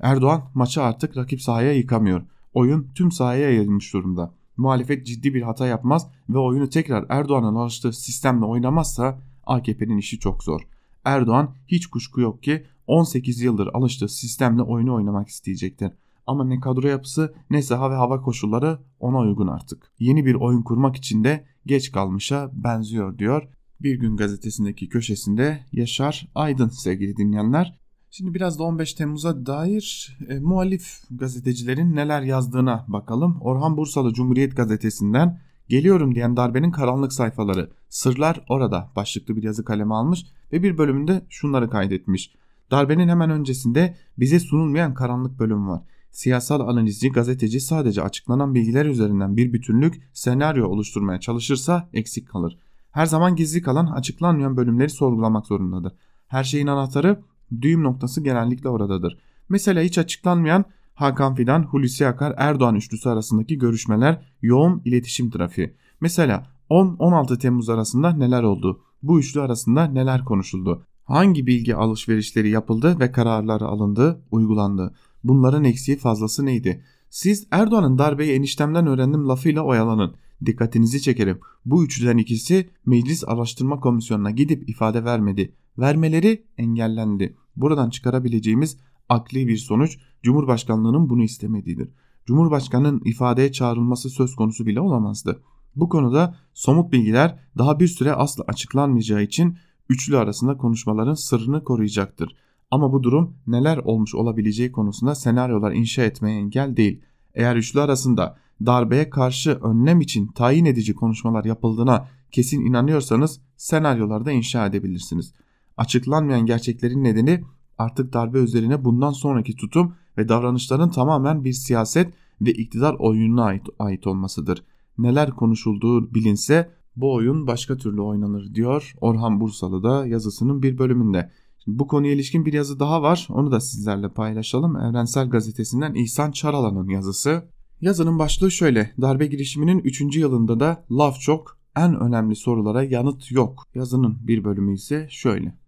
Erdoğan 0.00 0.50
maçı 0.54 0.82
artık 0.82 1.16
rakip 1.16 1.42
sahaya 1.42 1.72
yıkamıyor. 1.72 2.22
Oyun 2.54 2.88
tüm 2.94 3.12
sahaya 3.12 3.50
yayılmış 3.50 3.92
durumda. 3.92 4.34
Muhalefet 4.56 5.06
ciddi 5.06 5.34
bir 5.34 5.42
hata 5.42 5.66
yapmaz 5.66 6.08
ve 6.28 6.38
oyunu 6.38 6.68
tekrar 6.68 7.06
Erdoğan'ın 7.08 7.54
alıştığı 7.54 7.92
sistemle 7.92 8.44
oynamazsa 8.44 9.20
AKP'nin 9.46 9.98
işi 9.98 10.18
çok 10.18 10.44
zor. 10.44 10.60
Erdoğan 11.04 11.54
hiç 11.68 11.86
kuşku 11.86 12.20
yok 12.20 12.42
ki 12.42 12.66
18 12.86 13.40
yıldır 13.40 13.66
alıştığı 13.74 14.08
sistemle 14.08 14.62
oyunu 14.62 14.94
oynamak 14.94 15.28
isteyecektir. 15.28 15.92
Ama 16.26 16.44
ne 16.44 16.60
kadro 16.60 16.88
yapısı 16.88 17.34
ne 17.50 17.62
saha 17.62 17.90
ve 17.90 17.94
hava 17.94 18.20
koşulları 18.20 18.78
ona 19.00 19.18
uygun 19.18 19.46
artık. 19.46 19.92
Yeni 19.98 20.26
bir 20.26 20.34
oyun 20.34 20.62
kurmak 20.62 20.96
için 20.96 21.24
de 21.24 21.44
geç 21.66 21.92
kalmışa 21.92 22.50
benziyor 22.52 23.18
diyor. 23.18 23.48
Bir 23.80 23.94
gün 23.94 24.16
gazetesindeki 24.16 24.88
köşesinde 24.88 25.66
Yaşar 25.72 26.28
Aydın 26.34 26.68
sevgili 26.68 27.16
dinleyenler. 27.16 27.79
Şimdi 28.10 28.34
biraz 28.34 28.58
da 28.58 28.62
15 28.62 28.94
Temmuz'a 28.94 29.46
dair 29.46 30.16
e, 30.28 30.38
muhalif 30.38 31.02
gazetecilerin 31.10 31.96
neler 31.96 32.22
yazdığına 32.22 32.84
bakalım. 32.88 33.40
Orhan 33.40 33.76
Bursalı 33.76 34.14
Cumhuriyet 34.14 34.56
Gazetesi'nden 34.56 35.40
Geliyorum 35.70 36.14
diyen 36.14 36.36
darbenin 36.36 36.70
karanlık 36.70 37.12
sayfaları, 37.12 37.70
sırlar 37.88 38.44
orada 38.48 38.90
başlıklı 38.96 39.36
bir 39.36 39.42
yazı 39.42 39.64
kaleme 39.64 39.94
almış 39.94 40.26
ve 40.52 40.62
bir 40.62 40.78
bölümünde 40.78 41.22
şunları 41.28 41.70
kaydetmiş. 41.70 42.34
Darbenin 42.70 43.08
hemen 43.08 43.30
öncesinde 43.30 43.96
bize 44.18 44.40
sunulmayan 44.40 44.94
karanlık 44.94 45.38
bölüm 45.38 45.68
var. 45.68 45.82
Siyasal 46.10 46.60
analizci, 46.60 47.12
gazeteci 47.12 47.60
sadece 47.60 48.02
açıklanan 48.02 48.54
bilgiler 48.54 48.86
üzerinden 48.86 49.36
bir 49.36 49.52
bütünlük, 49.52 50.02
senaryo 50.12 50.68
oluşturmaya 50.68 51.20
çalışırsa 51.20 51.88
eksik 51.92 52.28
kalır. 52.28 52.58
Her 52.90 53.06
zaman 53.06 53.36
gizli 53.36 53.62
kalan, 53.62 53.86
açıklanmayan 53.86 54.56
bölümleri 54.56 54.90
sorgulamak 54.90 55.46
zorundadır. 55.46 55.92
Her 56.26 56.44
şeyin 56.44 56.66
anahtarı, 56.66 57.20
düğüm 57.62 57.82
noktası 57.82 58.24
genellikle 58.24 58.68
oradadır. 58.68 59.18
Mesela 59.48 59.82
hiç 59.82 59.98
açıklanmayan 59.98 60.64
Hakan 60.94 61.34
Fidan, 61.34 61.62
Hulusi 61.62 62.06
Akar, 62.06 62.34
Erdoğan 62.36 62.74
üçlüsü 62.74 63.08
arasındaki 63.08 63.58
görüşmeler, 63.58 64.22
yoğun 64.42 64.82
iletişim 64.84 65.30
trafiği. 65.30 65.74
Mesela 66.00 66.46
10-16 66.70 67.38
Temmuz 67.38 67.68
arasında 67.68 68.10
neler 68.10 68.42
oldu? 68.42 68.80
Bu 69.02 69.20
üçlü 69.20 69.40
arasında 69.40 69.84
neler 69.84 70.24
konuşuldu? 70.24 70.86
Hangi 71.04 71.46
bilgi 71.46 71.74
alışverişleri 71.74 72.50
yapıldı 72.50 73.00
ve 73.00 73.12
kararları 73.12 73.64
alındı, 73.64 74.22
uygulandı? 74.30 74.94
Bunların 75.24 75.64
eksiği 75.64 75.96
fazlası 75.98 76.46
neydi? 76.46 76.84
Siz 77.10 77.46
Erdoğan'ın 77.50 77.98
darbeyi 77.98 78.32
eniştemden 78.32 78.86
öğrendim 78.86 79.28
lafıyla 79.28 79.62
oyalanın. 79.62 80.14
Dikkatinizi 80.46 81.02
çekerim. 81.02 81.38
Bu 81.64 81.84
üçlüden 81.84 82.16
ikisi 82.16 82.70
Meclis 82.86 83.24
Araştırma 83.26 83.80
Komisyonu'na 83.80 84.30
gidip 84.30 84.68
ifade 84.68 85.04
vermedi. 85.04 85.54
Vermeleri 85.78 86.44
engellendi. 86.58 87.36
Buradan 87.56 87.90
çıkarabileceğimiz 87.90 88.76
akli 89.08 89.48
bir 89.48 89.56
sonuç 89.56 89.98
Cumhurbaşkanlığının 90.22 91.10
bunu 91.10 91.22
istemediğidir. 91.22 91.88
Cumhurbaşkanının 92.26 93.02
ifadeye 93.04 93.52
çağrılması 93.52 94.10
söz 94.10 94.36
konusu 94.36 94.66
bile 94.66 94.80
olamazdı. 94.80 95.42
Bu 95.76 95.88
konuda 95.88 96.34
somut 96.54 96.92
bilgiler 96.92 97.38
daha 97.58 97.80
bir 97.80 97.88
süre 97.88 98.12
asla 98.12 98.44
açıklanmayacağı 98.48 99.22
için 99.22 99.56
üçlü 99.88 100.16
arasında 100.16 100.56
konuşmaların 100.56 101.14
sırrını 101.14 101.64
koruyacaktır. 101.64 102.36
Ama 102.70 102.92
bu 102.92 103.02
durum 103.02 103.36
neler 103.46 103.76
olmuş 103.76 104.14
olabileceği 104.14 104.72
konusunda 104.72 105.14
senaryolar 105.14 105.72
inşa 105.72 106.02
etmeye 106.02 106.38
engel 106.38 106.76
değil. 106.76 107.00
Eğer 107.34 107.56
üçlü 107.56 107.80
arasında 107.80 108.36
darbeye 108.66 109.10
karşı 109.10 109.50
önlem 109.50 110.00
için 110.00 110.26
tayin 110.26 110.64
edici 110.64 110.94
konuşmalar 110.94 111.44
yapıldığına 111.44 112.08
kesin 112.30 112.64
inanıyorsanız 112.64 113.40
senaryolarda 113.56 114.32
inşa 114.32 114.66
edebilirsiniz. 114.66 115.34
Açıklanmayan 115.80 116.46
gerçeklerin 116.46 117.04
nedeni 117.04 117.44
artık 117.78 118.12
darbe 118.12 118.38
üzerine 118.38 118.84
bundan 118.84 119.10
sonraki 119.10 119.56
tutum 119.56 119.94
ve 120.18 120.28
davranışların 120.28 120.90
tamamen 120.90 121.44
bir 121.44 121.52
siyaset 121.52 122.12
ve 122.40 122.52
iktidar 122.52 122.96
oyununa 122.98 123.44
ait, 123.44 123.66
ait 123.78 124.06
olmasıdır. 124.06 124.64
Neler 124.98 125.30
konuşulduğu 125.30 126.14
bilinse 126.14 126.70
bu 126.96 127.14
oyun 127.14 127.46
başka 127.46 127.76
türlü 127.76 128.00
oynanır 128.00 128.54
diyor 128.54 128.92
Orhan 129.00 129.40
Bursalı 129.40 129.82
da 129.82 130.06
yazısının 130.06 130.62
bir 130.62 130.78
bölümünde. 130.78 131.30
Şimdi 131.64 131.78
bu 131.78 131.86
konuya 131.86 132.12
ilişkin 132.12 132.46
bir 132.46 132.52
yazı 132.52 132.80
daha 132.80 133.02
var. 133.02 133.28
Onu 133.30 133.52
da 133.52 133.60
sizlerle 133.60 134.08
paylaşalım. 134.08 134.76
Evrensel 134.76 135.30
Gazetesi'nden 135.30 135.94
İhsan 135.94 136.30
Çaralan'ın 136.30 136.88
yazısı. 136.88 137.44
Yazının 137.80 138.18
başlığı 138.18 138.50
şöyle. 138.50 138.94
Darbe 139.00 139.26
girişiminin 139.26 139.78
3. 139.78 140.16
yılında 140.16 140.60
da 140.60 140.84
laf 140.90 141.20
çok, 141.20 141.58
en 141.76 142.00
önemli 142.00 142.36
sorulara 142.36 142.82
yanıt 142.82 143.30
yok. 143.30 143.66
Yazının 143.74 144.18
bir 144.26 144.44
bölümü 144.44 144.74
ise 144.74 145.06
şöyle. 145.10 145.60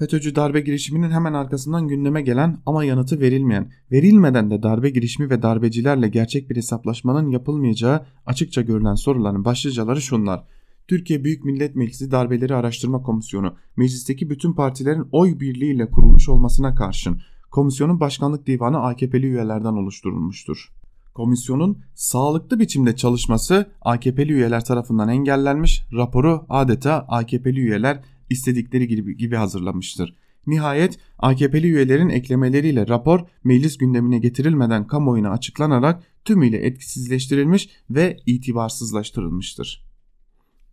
FETÖ'cü 0.00 0.34
darbe 0.34 0.60
girişiminin 0.60 1.10
hemen 1.10 1.32
arkasından 1.32 1.88
gündeme 1.88 2.22
gelen 2.22 2.58
ama 2.66 2.84
yanıtı 2.84 3.20
verilmeyen, 3.20 3.72
verilmeden 3.92 4.50
de 4.50 4.62
darbe 4.62 4.90
girişimi 4.90 5.30
ve 5.30 5.42
darbecilerle 5.42 6.08
gerçek 6.08 6.50
bir 6.50 6.56
hesaplaşmanın 6.56 7.30
yapılmayacağı 7.30 8.06
açıkça 8.26 8.62
görülen 8.62 8.94
soruların 8.94 9.44
başlıcaları 9.44 10.00
şunlar. 10.00 10.44
Türkiye 10.88 11.24
Büyük 11.24 11.44
Millet 11.44 11.76
Meclisi 11.76 12.10
Darbeleri 12.10 12.54
Araştırma 12.54 13.02
Komisyonu, 13.02 13.54
meclisteki 13.76 14.30
bütün 14.30 14.52
partilerin 14.52 15.08
oy 15.12 15.40
birliğiyle 15.40 15.90
kurulmuş 15.90 16.28
olmasına 16.28 16.74
karşın, 16.74 17.20
komisyonun 17.50 18.00
başkanlık 18.00 18.46
divanı 18.46 18.82
AKP'li 18.82 19.26
üyelerden 19.26 19.72
oluşturulmuştur. 19.72 20.68
Komisyonun 21.14 21.78
sağlıklı 21.94 22.60
biçimde 22.60 22.96
çalışması 22.96 23.70
AKP'li 23.82 24.32
üyeler 24.32 24.64
tarafından 24.64 25.08
engellenmiş, 25.08 25.82
raporu 25.92 26.46
adeta 26.48 27.04
AKP'li 27.08 27.60
üyeler 27.60 28.00
istedikleri 28.30 28.88
gibi, 28.88 29.16
gibi 29.16 29.36
hazırlamıştır. 29.36 30.14
Nihayet 30.46 30.98
AKP'li 31.18 31.66
üyelerin 31.66 32.08
eklemeleriyle 32.08 32.88
rapor 32.88 33.20
meclis 33.44 33.78
gündemine 33.78 34.18
getirilmeden 34.18 34.86
kamuoyuna 34.86 35.30
açıklanarak 35.30 36.02
tümüyle 36.24 36.56
etkisizleştirilmiş 36.56 37.68
ve 37.90 38.16
itibarsızlaştırılmıştır. 38.26 39.84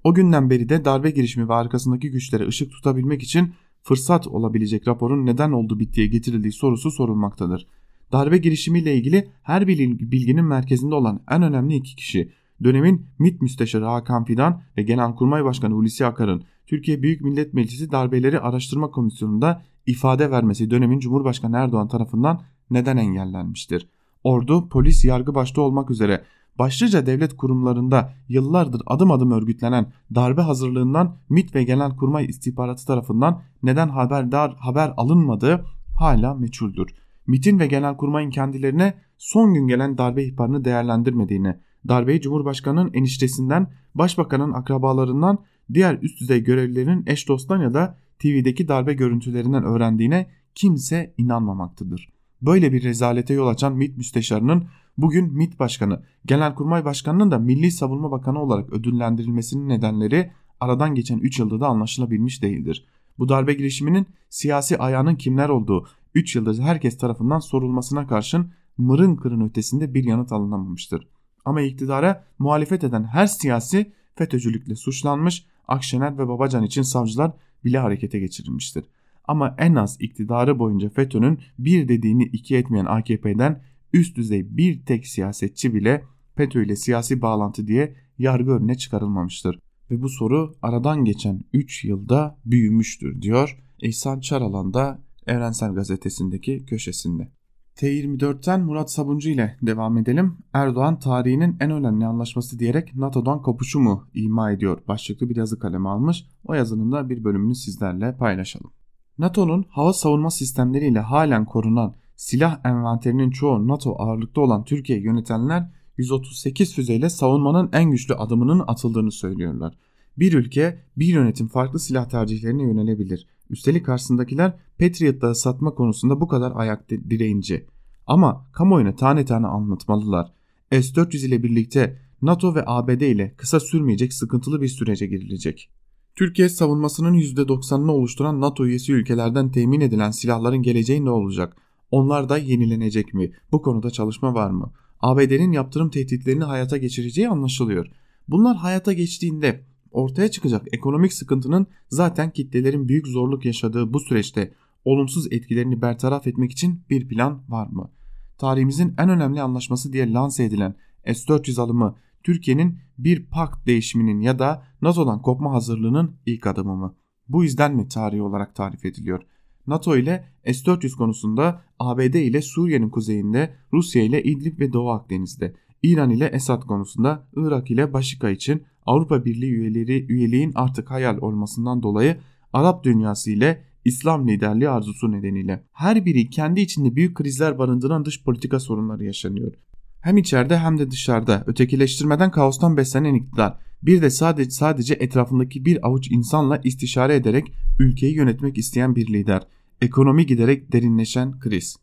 O 0.04 0.14
günden 0.14 0.50
beri 0.50 0.70
de 0.70 0.86
darbe 0.86 1.10
girişimi 1.10 1.50
ve 1.50 1.54
arkasındaki 1.54 2.12
güçlere 2.12 2.48
ışık 2.48 2.72
tutabilmek 2.72 3.24
için 3.24 3.54
fırsat 3.84 4.28
olabilecek 4.28 4.88
raporun 4.88 5.26
neden 5.26 5.52
oldu 5.52 5.80
bittiye 5.80 6.08
getirildiği 6.08 6.54
sorusu 6.54 6.92
sorulmaktadır. 6.92 7.68
Darbe 8.12 8.38
girişimiyle 8.38 8.96
ilgili 8.96 9.30
her 9.44 9.68
bilginin 9.68 10.46
merkezinde 10.46 10.96
olan 10.96 11.24
en 11.32 11.42
önemli 11.42 11.76
iki 11.76 11.96
kişi 11.96 12.32
dönemin 12.64 13.06
MİT 13.20 13.42
Müsteşarı 13.42 13.86
Hakan 13.86 14.26
Fidan 14.26 14.62
ve 14.78 14.84
Genelkurmay 14.84 15.44
Başkanı 15.44 15.74
Hulusi 15.74 16.06
Akar'ın 16.06 16.44
Türkiye 16.68 17.02
Büyük 17.02 17.22
Millet 17.22 17.54
Meclisi 17.54 17.92
Darbeleri 17.92 18.40
Araştırma 18.40 18.92
Komisyonu'nda 18.92 19.62
ifade 19.86 20.32
vermesi 20.32 20.72
dönemin 20.72 21.00
Cumhurbaşkanı 21.00 21.58
Erdoğan 21.58 21.88
tarafından 21.88 22.42
neden 22.70 22.98
engellenmiştir? 22.98 23.90
Ordu, 24.24 24.70
polis, 24.70 25.06
yargı 25.06 25.36
başta 25.36 25.62
olmak 25.62 25.92
üzere 25.92 26.24
başlıca 26.60 27.06
devlet 27.06 27.38
kurumlarında 27.38 28.14
yıllardır 28.30 28.82
adım 28.86 29.12
adım 29.12 29.32
örgütlenen 29.32 29.94
darbe 30.16 30.42
hazırlığından 30.42 31.16
MİT 31.30 31.56
ve 31.56 31.64
Genelkurmay 31.64 32.26
istihbaratı 32.26 32.86
tarafından 32.86 33.42
neden 33.64 33.90
haberdar 33.90 34.56
haber 34.56 34.94
alınmadığı 34.98 35.66
hala 36.00 36.34
meçhuldür. 36.34 36.96
MİT'in 37.28 37.60
ve 37.60 37.68
Genelkurmay'ın 37.68 38.30
kendilerine 38.30 38.94
son 39.18 39.54
gün 39.54 39.68
gelen 39.68 39.98
darbe 39.98 40.24
ihbarını 40.24 40.66
değerlendirmediğini, 40.66 41.56
darbeyi 41.88 42.22
Cumhurbaşkanı'nın 42.22 42.94
eniştesinden, 42.94 43.72
Başbakan'ın 43.96 44.54
akrabalarından, 44.54 45.40
diğer 45.74 46.00
üst 46.02 46.22
düzey 46.22 46.44
görevlilerin 46.44 47.04
eş 47.08 47.28
dosttan 47.28 47.62
ya 47.62 47.74
da 47.74 47.98
TV'deki 48.20 48.68
darbe 48.68 48.94
görüntülerinden 48.94 49.64
öğrendiğine 49.64 50.28
kimse 50.56 51.14
inanmamaktadır. 51.18 52.10
Böyle 52.42 52.74
bir 52.74 52.84
rezalete 52.84 53.34
yol 53.34 53.48
açan 53.48 53.76
MİT 53.76 53.98
müsteşarının 53.98 54.68
bugün 54.98 55.34
MİT 55.34 55.60
Başkanı, 55.60 56.04
Genelkurmay 56.26 56.86
Başkanı'nın 56.86 57.32
da 57.32 57.40
Milli 57.40 57.72
Savunma 57.72 58.12
Bakanı 58.12 58.42
olarak 58.42 58.74
ödüllendirilmesinin 58.74 59.70
nedenleri 59.70 60.32
aradan 60.60 60.96
geçen 60.96 61.18
3 61.18 61.40
yılda 61.40 61.60
da 61.60 61.68
anlaşılabilmiş 61.68 62.44
değildir. 62.44 62.86
Bu 63.20 63.30
darbe 63.30 63.54
girişiminin 63.54 64.08
siyasi 64.30 64.78
ayağının 64.78 65.16
kimler 65.16 65.50
olduğu 65.50 65.88
3 66.16 66.36
yıldır 66.36 66.60
herkes 66.60 66.98
tarafından 66.98 67.40
sorulmasına 67.40 68.08
karşın 68.08 68.52
mırın 68.78 69.16
kırın 69.16 69.42
ötesinde 69.42 69.94
bir 69.94 70.04
yanıt 70.04 70.32
alınamamıştır. 70.32 71.08
Ama 71.46 71.62
iktidara 71.62 72.24
muhalefet 72.40 72.84
eden 72.84 73.04
her 73.04 73.28
siyasi 73.28 73.92
FETÖ'cülükle 74.16 74.76
suçlanmış, 74.76 75.46
Akşener 75.68 76.18
ve 76.18 76.28
Babacan 76.28 76.64
için 76.64 76.82
savcılar 76.82 77.32
bile 77.66 77.78
harekete 77.78 78.20
geçirilmiştir. 78.20 78.86
Ama 79.28 79.56
en 79.58 79.76
az 79.76 79.98
iktidarı 80.00 80.60
boyunca 80.60 80.90
FETÖ'nün 80.90 81.40
bir 81.60 81.88
dediğini 81.88 82.24
iki 82.24 82.56
etmeyen 82.56 82.86
AKP'den 82.86 83.62
üst 83.94 84.18
düzey 84.18 84.58
bir 84.58 84.86
tek 84.86 85.08
siyasetçi 85.08 85.74
bile 85.74 86.04
FETÖ 86.36 86.66
ile 86.66 86.76
siyasi 86.76 87.22
bağlantı 87.22 87.68
diye 87.68 87.96
yargı 88.18 88.52
önüne 88.52 88.76
çıkarılmamıştır. 88.78 89.60
Ve 89.92 90.02
bu 90.02 90.10
soru 90.10 90.56
aradan 90.62 91.06
geçen 91.06 91.42
3 91.54 91.86
yılda 91.86 92.38
büyümüştür 92.46 93.22
diyor 93.22 93.64
İhsan 93.82 94.20
Çaralan 94.20 94.74
da 94.74 95.02
Evrensel 95.28 95.74
Gazetesi'ndeki 95.74 96.66
köşesinde. 96.66 97.32
T24'ten 97.78 98.62
Murat 98.62 98.92
Sabuncu 98.92 99.30
ile 99.30 99.58
devam 99.62 99.98
edelim. 99.98 100.38
Erdoğan 100.54 101.00
tarihinin 101.00 101.58
en 101.60 101.72
önemli 101.72 102.06
anlaşması 102.06 102.60
diyerek 102.60 102.96
NATO'dan 102.96 103.42
kopuşu 103.42 103.80
mu 103.80 104.08
ima 104.14 104.52
ediyor 104.52 104.80
başlıklı 104.88 105.30
bir 105.30 105.36
yazı 105.36 105.60
kalemi 105.60 105.90
almış. 105.90 106.26
O 106.46 106.54
yazının 106.54 106.92
da 106.92 107.10
bir 107.10 107.24
bölümünü 107.24 107.56
sizlerle 107.56 108.18
paylaşalım. 108.18 108.72
NATO'nun 109.18 109.66
hava 109.70 109.94
savunma 109.94 110.32
sistemleriyle 110.32 111.00
halen 111.00 111.46
korunan 111.46 111.96
silah 112.16 112.66
envanterinin 112.66 113.32
çoğu 113.32 113.68
NATO 113.68 113.96
ağırlıkta 113.98 114.42
olan 114.42 114.64
Türkiye 114.64 115.00
yönetenler 115.00 115.70
138 115.98 116.74
füzeyle 116.74 117.10
savunmanın 117.10 117.70
en 117.74 117.92
güçlü 117.92 118.14
adımının 118.14 118.64
atıldığını 118.68 119.12
söylüyorlar. 119.12 119.78
Bir 120.18 120.34
ülke 120.34 120.84
bir 120.98 121.14
yönetim 121.14 121.48
farklı 121.48 121.80
silah 121.80 122.10
tercihlerine 122.10 122.64
yönelebilir. 122.64 123.28
Üstelik 123.50 123.86
karşısındakiler 123.86 124.54
Patriot'ları 124.80 125.36
satma 125.36 125.74
konusunda 125.74 126.22
bu 126.22 126.28
kadar 126.28 126.52
ayak 126.56 126.90
direğince. 126.90 127.66
Ama 128.08 128.46
kamuoyuna 128.54 128.96
tane 128.96 129.26
tane 129.26 129.48
anlatmalılar. 129.48 130.34
S-400 130.72 131.28
ile 131.28 131.44
birlikte 131.44 132.00
NATO 132.22 132.56
ve 132.56 132.64
ABD 132.66 133.02
ile 133.02 133.34
kısa 133.38 133.60
sürmeyecek 133.60 134.14
sıkıntılı 134.14 134.62
bir 134.62 134.68
sürece 134.68 135.08
girilecek. 135.08 135.70
Türkiye 136.16 136.50
savunmasının 136.50 137.14
%90'ını 137.14 137.92
oluşturan 137.92 138.42
NATO 138.42 138.66
üyesi 138.66 138.94
ülkelerden 138.94 139.52
temin 139.52 139.82
edilen 139.82 140.12
silahların 140.12 140.62
geleceği 140.62 141.06
ne 141.06 141.10
olacak? 141.10 141.58
Onlar 141.92 142.30
da 142.30 142.38
yenilenecek 142.38 143.14
mi? 143.14 143.32
Bu 143.52 143.62
konuda 143.62 143.92
çalışma 143.92 144.34
var 144.34 144.50
mı? 144.50 144.72
ABD'nin 145.00 145.52
yaptırım 145.52 145.90
tehditlerini 145.90 146.44
hayata 146.44 146.78
geçireceği 146.78 147.30
anlaşılıyor. 147.30 147.88
Bunlar 148.28 148.58
hayata 148.58 148.94
geçtiğinde 148.94 149.64
ortaya 149.98 150.32
çıkacak 150.32 150.68
ekonomik 150.72 151.14
sıkıntının 151.14 151.68
zaten 151.90 152.32
kitlelerin 152.32 152.88
büyük 152.88 153.08
zorluk 153.08 153.46
yaşadığı 153.46 153.94
bu 153.94 154.00
süreçte 154.00 154.54
olumsuz 154.86 155.28
etkilerini 155.32 155.82
bertaraf 155.82 156.28
etmek 156.28 156.52
için 156.52 156.82
bir 156.90 157.08
plan 157.08 157.44
var 157.48 157.68
mı? 157.68 157.92
Tarihimizin 158.38 158.94
en 158.98 159.10
önemli 159.10 159.42
anlaşması 159.42 159.94
diye 159.94 160.14
lanse 160.14 160.44
edilen 160.44 160.76
S-400 161.06 161.62
alımı 161.62 161.96
Türkiye'nin 162.24 162.80
bir 162.98 163.26
pakt 163.26 163.68
değişiminin 163.68 164.22
ya 164.22 164.40
da 164.40 164.64
NATO'dan 164.82 165.22
kopma 165.22 165.54
hazırlığının 165.54 166.16
ilk 166.26 166.48
adımı 166.48 166.76
mı? 166.76 166.96
Bu 167.30 167.44
yüzden 167.44 167.76
mi 167.76 167.88
tarihi 167.88 168.22
olarak 168.22 168.56
tarif 168.56 168.86
ediliyor? 168.86 169.22
NATO 169.68 169.98
ile 169.98 170.26
S-400 170.46 170.96
konusunda 170.96 171.62
ABD 171.80 172.14
ile 172.14 172.42
Suriye'nin 172.42 172.90
kuzeyinde, 172.90 173.56
Rusya 173.74 174.04
ile 174.04 174.24
İdlib 174.24 174.60
ve 174.60 174.74
Doğu 174.74 174.90
Akdeniz'de, 174.90 175.54
İran 175.84 176.10
ile 176.10 176.26
Esad 176.26 176.62
konusunda, 176.62 177.28
Irak 177.36 177.72
ile 177.72 177.94
Başika 177.94 178.30
için 178.30 178.64
Avrupa 178.88 179.26
Birliği 179.26 179.52
üyeleri 179.52 180.06
üyeliğin 180.10 180.52
artık 180.56 180.92
hayal 180.92 181.18
olmasından 181.18 181.84
dolayı 181.84 182.18
Arap 182.54 182.84
dünyası 182.84 183.32
ile 183.32 183.64
İslam 183.86 184.28
liderliği 184.28 184.70
arzusu 184.70 185.12
nedeniyle 185.12 185.64
her 185.72 186.06
biri 186.06 186.30
kendi 186.30 186.62
içinde 186.62 186.96
büyük 186.96 187.18
krizler 187.18 187.58
barındıran 187.58 188.06
dış 188.06 188.24
politika 188.24 188.60
sorunları 188.60 189.04
yaşanıyor. 189.04 189.54
Hem 190.02 190.18
içeride 190.18 190.58
hem 190.58 190.78
de 190.78 190.92
dışarıda 190.92 191.44
ötekileştirmeden 191.48 192.32
kaostan 192.32 192.78
beslenen 192.78 193.14
iktidar 193.14 193.58
bir 193.84 194.02
de 194.02 194.10
sadece 194.10 194.50
sadece 194.50 194.94
etrafındaki 194.94 195.66
bir 195.66 195.88
avuç 195.88 196.12
insanla 196.12 196.58
istişare 196.64 197.16
ederek 197.16 197.54
ülkeyi 197.80 198.16
yönetmek 198.16 198.58
isteyen 198.58 198.96
bir 198.96 199.08
lider. 199.08 199.48
Ekonomi 199.82 200.26
giderek 200.26 200.72
derinleşen 200.72 201.40
kriz. 201.40 201.76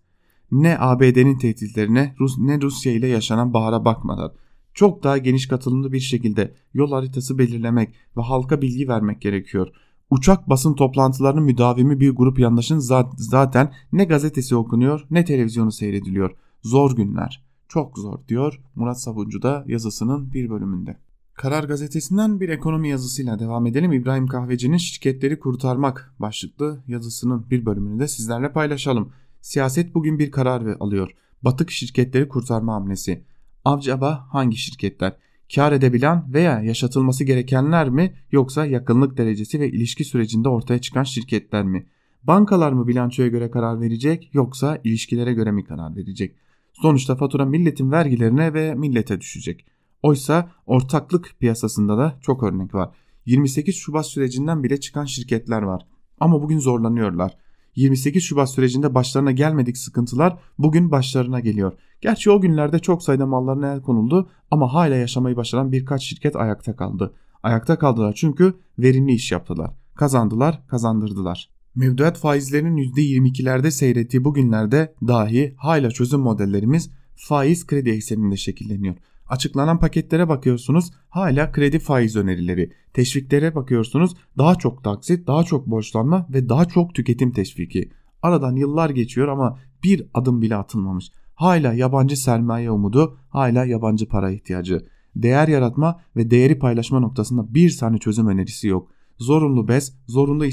Ne 0.53 0.79
ABD'nin 0.79 1.39
tehditlerine 1.39 2.15
ne 2.39 2.61
Rusya 2.61 2.93
ile 2.93 3.07
yaşanan 3.07 3.55
bahara 3.55 3.85
bakmadan 3.85 4.33
çok 4.75 5.03
daha 5.03 5.19
geniş 5.19 5.49
katılımlı 5.49 5.93
bir 5.93 6.01
şekilde 6.01 6.55
yol 6.75 6.93
haritası 6.93 7.39
belirlemek 7.39 7.95
ve 8.17 8.23
halka 8.23 8.63
bilgi 8.63 8.89
vermek 8.89 9.21
gerekiyor. 9.21 9.69
Uçak 10.11 10.49
basın 10.49 10.75
toplantılarının 10.75 11.43
müdavimi 11.43 12.01
bir 12.01 12.11
grup 12.11 12.39
yandaşın 12.39 12.79
zaten 13.17 13.73
ne 13.93 14.05
gazetesi 14.05 14.57
okunuyor 14.57 15.07
ne 15.11 15.25
televizyonu 15.25 15.73
seyrediliyor. 15.73 16.31
Zor 16.63 16.97
günler. 16.97 17.45
Çok 17.69 17.99
zor 17.99 18.19
diyor 18.29 18.61
Murat 18.75 19.01
Sabuncu 19.01 19.43
da 19.43 19.65
yazısının 19.67 20.33
bir 20.33 20.51
bölümünde. 20.51 20.97
Karar 21.35 21.65
gazetesinden 21.65 22.41
bir 22.41 22.49
ekonomi 22.49 22.89
yazısıyla 22.89 23.39
devam 23.39 23.67
edelim. 23.67 23.93
İbrahim 23.93 24.27
Kahveci'nin 24.27 24.77
şirketleri 24.77 25.39
kurtarmak 25.39 26.15
başlıklı 26.19 26.83
yazısının 26.87 27.51
bir 27.51 27.67
bölümünü 27.67 28.01
de 28.01 28.09
sizlerle 28.09 28.53
paylaşalım. 28.53 29.13
Siyaset 29.41 29.95
bugün 29.95 30.19
bir 30.19 30.31
karar 30.31 30.77
alıyor. 30.81 31.11
Batık 31.43 31.71
şirketleri 31.71 32.29
kurtarma 32.29 32.75
hamlesi. 32.75 33.25
Avcaba 33.65 34.27
hangi 34.31 34.57
şirketler? 34.57 35.17
Kar 35.55 35.73
edebilen 35.73 36.25
veya 36.35 36.61
yaşatılması 36.61 37.25
gerekenler 37.25 37.91
mi 37.91 38.15
yoksa 38.33 38.67
yakınlık 38.67 39.17
derecesi 39.17 39.61
ve 39.61 39.69
ilişki 39.71 40.05
sürecinde 40.05 40.49
ortaya 40.49 40.81
çıkan 40.81 41.03
şirketler 41.03 41.65
mi? 41.65 41.87
Bankalar 42.23 42.73
mı 42.73 42.87
bilançoya 42.89 43.29
göre 43.29 43.51
karar 43.51 43.81
verecek 43.81 44.31
yoksa 44.33 44.81
ilişkilere 44.85 45.33
göre 45.33 45.53
mi 45.53 45.65
karar 45.65 45.97
verecek? 45.97 46.37
Sonuçta 46.73 47.17
fatura 47.17 47.45
milletin 47.45 47.93
vergilerine 47.93 48.55
ve 48.55 48.75
millete 48.75 49.21
düşecek. 49.21 49.67
Oysa 50.03 50.51
ortaklık 50.67 51.35
piyasasında 51.41 51.99
da 51.99 52.19
çok 52.21 52.43
örnek 52.43 52.75
var. 52.75 52.91
28 53.27 53.77
Şubat 53.77 54.07
sürecinden 54.07 54.63
bile 54.63 54.81
çıkan 54.81 55.05
şirketler 55.05 55.63
var. 55.63 55.87
Ama 56.21 56.43
bugün 56.43 56.59
zorlanıyorlar. 56.59 57.37
28 57.77 58.23
Şubat 58.23 58.51
sürecinde 58.51 58.95
başlarına 58.95 59.33
gelmedik 59.33 59.79
sıkıntılar 59.79 60.39
bugün 60.59 60.91
başlarına 60.91 61.41
geliyor. 61.41 61.73
Gerçi 62.01 62.31
o 62.31 62.41
günlerde 62.41 62.79
çok 62.79 63.03
sayıda 63.03 63.27
mallarına 63.27 63.73
el 63.73 63.83
konuldu 63.83 64.29
ama 64.51 64.75
hala 64.75 64.95
yaşamayı 64.95 65.37
başaran 65.37 65.73
birkaç 65.73 66.03
şirket 66.03 66.37
ayakta 66.37 66.77
kaldı. 66.77 67.15
Ayakta 67.43 67.79
kaldılar 67.79 68.13
çünkü 68.17 68.55
verimli 68.79 69.13
iş 69.13 69.33
yaptılar. 69.33 69.71
Kazandılar, 69.95 70.67
kazandırdılar. 70.67 71.51
Mevduat 71.75 72.19
faizlerinin 72.19 72.77
%22'lerde 72.77 73.71
seyrettiği 73.71 74.25
bu 74.25 74.35
günlerde 74.35 74.95
dahi 75.07 75.55
hala 75.57 75.91
çözüm 75.91 76.21
modellerimiz 76.21 76.91
faiz 77.17 77.67
kredi 77.67 77.91
ekseninde 77.91 78.37
şekilleniyor. 78.37 78.95
Açıklanan 79.35 79.81
paketlere 79.81 80.29
bakıyorsunuz 80.29 80.91
hala 81.09 81.53
kredi 81.53 81.79
faiz 81.79 82.17
önerileri. 82.17 82.73
Teşviklere 82.93 83.55
bakıyorsunuz 83.55 84.17
daha 84.39 84.55
çok 84.55 84.85
taksit, 84.85 85.27
daha 85.27 85.45
çok 85.45 85.67
borçlanma 85.67 86.27
ve 86.31 86.49
daha 86.49 86.65
çok 86.65 86.95
tüketim 86.95 87.33
teşviki. 87.33 87.91
Aradan 88.23 88.57
yıllar 88.57 88.91
geçiyor 88.91 89.29
ama 89.29 89.59
bir 89.85 90.07
adım 90.15 90.43
bile 90.43 90.57
atılmamış. 90.57 91.11
Hala 91.35 91.73
yabancı 91.73 92.17
sermaye 92.17 92.71
umudu, 92.71 93.19
hala 93.29 93.65
yabancı 93.65 94.09
para 94.09 94.31
ihtiyacı. 94.31 94.87
Değer 95.17 95.49
yaratma 95.49 96.01
ve 96.17 96.31
değeri 96.31 96.59
paylaşma 96.59 97.01
noktasında 97.01 97.55
bir 97.55 97.77
tane 97.79 97.99
çözüm 97.99 98.27
önerisi 98.27 98.69
yok. 98.69 98.91
Zorunlu 99.19 99.69
BES, 99.69 99.95
zorunlu 100.07 100.45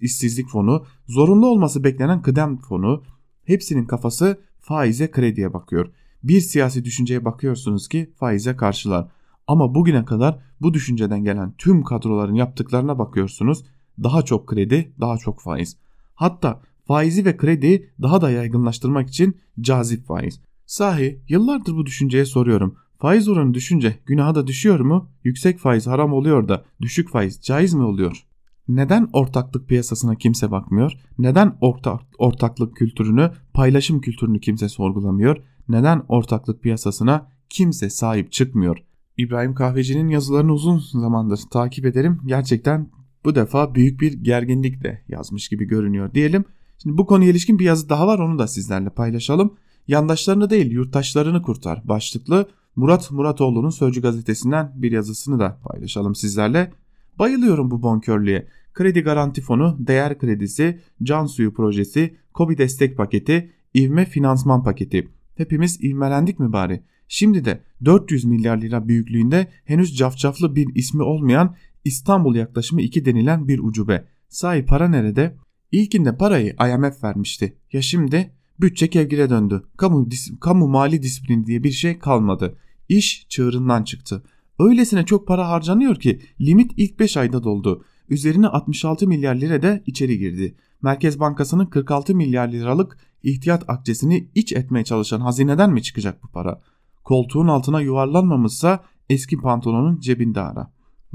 işsizlik 0.00 0.48
fonu, 0.48 0.84
zorunlu 1.08 1.46
olması 1.46 1.84
beklenen 1.84 2.22
kıdem 2.22 2.58
fonu 2.58 3.02
hepsinin 3.44 3.84
kafası 3.84 4.40
faize 4.60 5.10
krediye 5.10 5.52
bakıyor. 5.52 5.92
Bir 6.22 6.40
siyasi 6.40 6.84
düşünceye 6.84 7.24
bakıyorsunuz 7.24 7.88
ki 7.88 8.12
faize 8.16 8.56
karşılar. 8.56 9.08
Ama 9.46 9.74
bugüne 9.74 10.04
kadar 10.04 10.38
bu 10.60 10.74
düşünceden 10.74 11.24
gelen 11.24 11.52
tüm 11.58 11.84
kadroların 11.84 12.34
yaptıklarına 12.34 12.98
bakıyorsunuz. 12.98 13.64
Daha 14.02 14.22
çok 14.22 14.46
kredi, 14.46 14.92
daha 15.00 15.18
çok 15.18 15.40
faiz. 15.40 15.76
Hatta 16.14 16.60
faizi 16.84 17.24
ve 17.24 17.36
krediyi 17.36 17.90
daha 18.02 18.20
da 18.20 18.30
yaygınlaştırmak 18.30 19.08
için 19.08 19.36
cazip 19.60 20.06
faiz. 20.06 20.40
Sahi 20.66 21.20
yıllardır 21.28 21.72
bu 21.72 21.86
düşünceye 21.86 22.24
soruyorum. 22.24 22.76
Faiz 22.98 23.28
oranı 23.28 23.54
düşünce 23.54 23.98
günaha 24.06 24.34
da 24.34 24.46
düşüyor 24.46 24.80
mu? 24.80 25.10
Yüksek 25.24 25.58
faiz 25.58 25.86
haram 25.86 26.12
oluyor 26.12 26.48
da 26.48 26.64
düşük 26.80 27.10
faiz 27.10 27.40
caiz 27.42 27.74
mi 27.74 27.82
oluyor? 27.82 28.26
Neden 28.68 29.08
ortaklık 29.12 29.68
piyasasına 29.68 30.14
kimse 30.14 30.50
bakmıyor? 30.50 30.92
Neden 31.18 31.56
orta, 31.60 32.00
ortaklık 32.18 32.76
kültürünü, 32.76 33.30
paylaşım 33.54 34.00
kültürünü 34.00 34.40
kimse 34.40 34.68
sorgulamıyor? 34.68 35.36
Neden 35.70 36.02
ortaklık 36.08 36.62
piyasasına 36.62 37.28
kimse 37.50 37.90
sahip 37.90 38.32
çıkmıyor? 38.32 38.78
İbrahim 39.16 39.54
Kahveci'nin 39.54 40.08
yazılarını 40.08 40.52
uzun 40.52 40.78
zamandır 40.78 41.40
takip 41.50 41.86
ederim. 41.86 42.20
Gerçekten 42.26 42.90
bu 43.24 43.34
defa 43.34 43.74
büyük 43.74 44.00
bir 44.00 44.12
gerginlikle 44.12 45.04
yazmış 45.08 45.48
gibi 45.48 45.64
görünüyor 45.64 46.14
diyelim. 46.14 46.44
Şimdi 46.82 46.98
bu 46.98 47.06
konuya 47.06 47.30
ilişkin 47.30 47.58
bir 47.58 47.64
yazı 47.64 47.88
daha 47.88 48.06
var 48.06 48.18
onu 48.18 48.38
da 48.38 48.46
sizlerle 48.46 48.90
paylaşalım. 48.90 49.54
Yandaşlarını 49.88 50.50
değil 50.50 50.70
yurttaşlarını 50.70 51.42
kurtar 51.42 51.82
başlıklı 51.84 52.48
Murat 52.76 53.10
Muratoğlu'nun 53.10 53.70
Sözcü 53.70 54.02
gazetesinden 54.02 54.72
bir 54.74 54.92
yazısını 54.92 55.38
da 55.38 55.58
paylaşalım 55.64 56.14
sizlerle. 56.14 56.72
Bayılıyorum 57.18 57.70
bu 57.70 57.82
bonkörlüğe. 57.82 58.48
Kredi 58.72 59.00
Garanti 59.00 59.40
Fonu, 59.40 59.76
Değer 59.80 60.18
Kredisi, 60.18 60.80
Can 61.02 61.26
Suyu 61.26 61.54
Projesi, 61.54 62.16
Kobi 62.34 62.58
Destek 62.58 62.96
Paketi, 62.96 63.52
İvme 63.74 64.04
Finansman 64.04 64.62
Paketi. 64.62 65.19
Hepimiz 65.40 65.84
ivmelendik 65.84 66.38
mi 66.38 66.52
bari? 66.52 66.82
Şimdi 67.08 67.44
de 67.44 67.60
400 67.84 68.24
milyar 68.24 68.60
lira 68.60 68.88
büyüklüğünde 68.88 69.46
henüz 69.64 69.96
cafcaflı 69.96 70.56
bir 70.56 70.74
ismi 70.74 71.02
olmayan 71.02 71.56
İstanbul 71.84 72.34
yaklaşımı 72.34 72.82
2 72.82 73.04
denilen 73.04 73.48
bir 73.48 73.58
ucube. 73.58 74.04
Sahi 74.28 74.64
para 74.64 74.88
nerede? 74.88 75.36
İlkinde 75.72 76.16
parayı 76.16 76.56
IMF 76.60 77.04
vermişti. 77.04 77.56
Ya 77.72 77.82
şimdi 77.82 78.30
bütçe 78.60 78.88
kevgire 78.90 79.30
döndü. 79.30 79.62
Kamu, 79.76 80.08
kamu 80.40 80.68
mali 80.68 81.02
disiplini 81.02 81.46
diye 81.46 81.64
bir 81.64 81.70
şey 81.70 81.98
kalmadı. 81.98 82.58
İş 82.88 83.26
çığırından 83.28 83.84
çıktı. 83.84 84.22
Öylesine 84.58 85.04
çok 85.06 85.28
para 85.28 85.48
harcanıyor 85.48 85.96
ki 85.96 86.20
limit 86.40 86.72
ilk 86.76 87.00
5 87.00 87.16
ayda 87.16 87.42
doldu. 87.42 87.84
Üzerine 88.08 88.46
66 88.46 89.08
milyar 89.08 89.34
lira 89.34 89.62
da 89.62 89.82
içeri 89.86 90.18
girdi. 90.18 90.54
Merkez 90.82 91.20
Bankası'nın 91.20 91.66
46 91.66 92.14
milyar 92.14 92.48
liralık 92.48 92.98
ihtiyat 93.22 93.64
akçesini 93.68 94.30
iç 94.34 94.52
etmeye 94.52 94.84
çalışan 94.84 95.20
hazineden 95.20 95.70
mi 95.70 95.82
çıkacak 95.82 96.22
bu 96.22 96.28
para? 96.28 96.60
Koltuğun 97.04 97.48
altına 97.48 97.80
yuvarlanmamışsa 97.80 98.84
eski 99.08 99.36
pantolonun 99.36 100.00
cebinde 100.00 100.40
ara. 100.40 100.72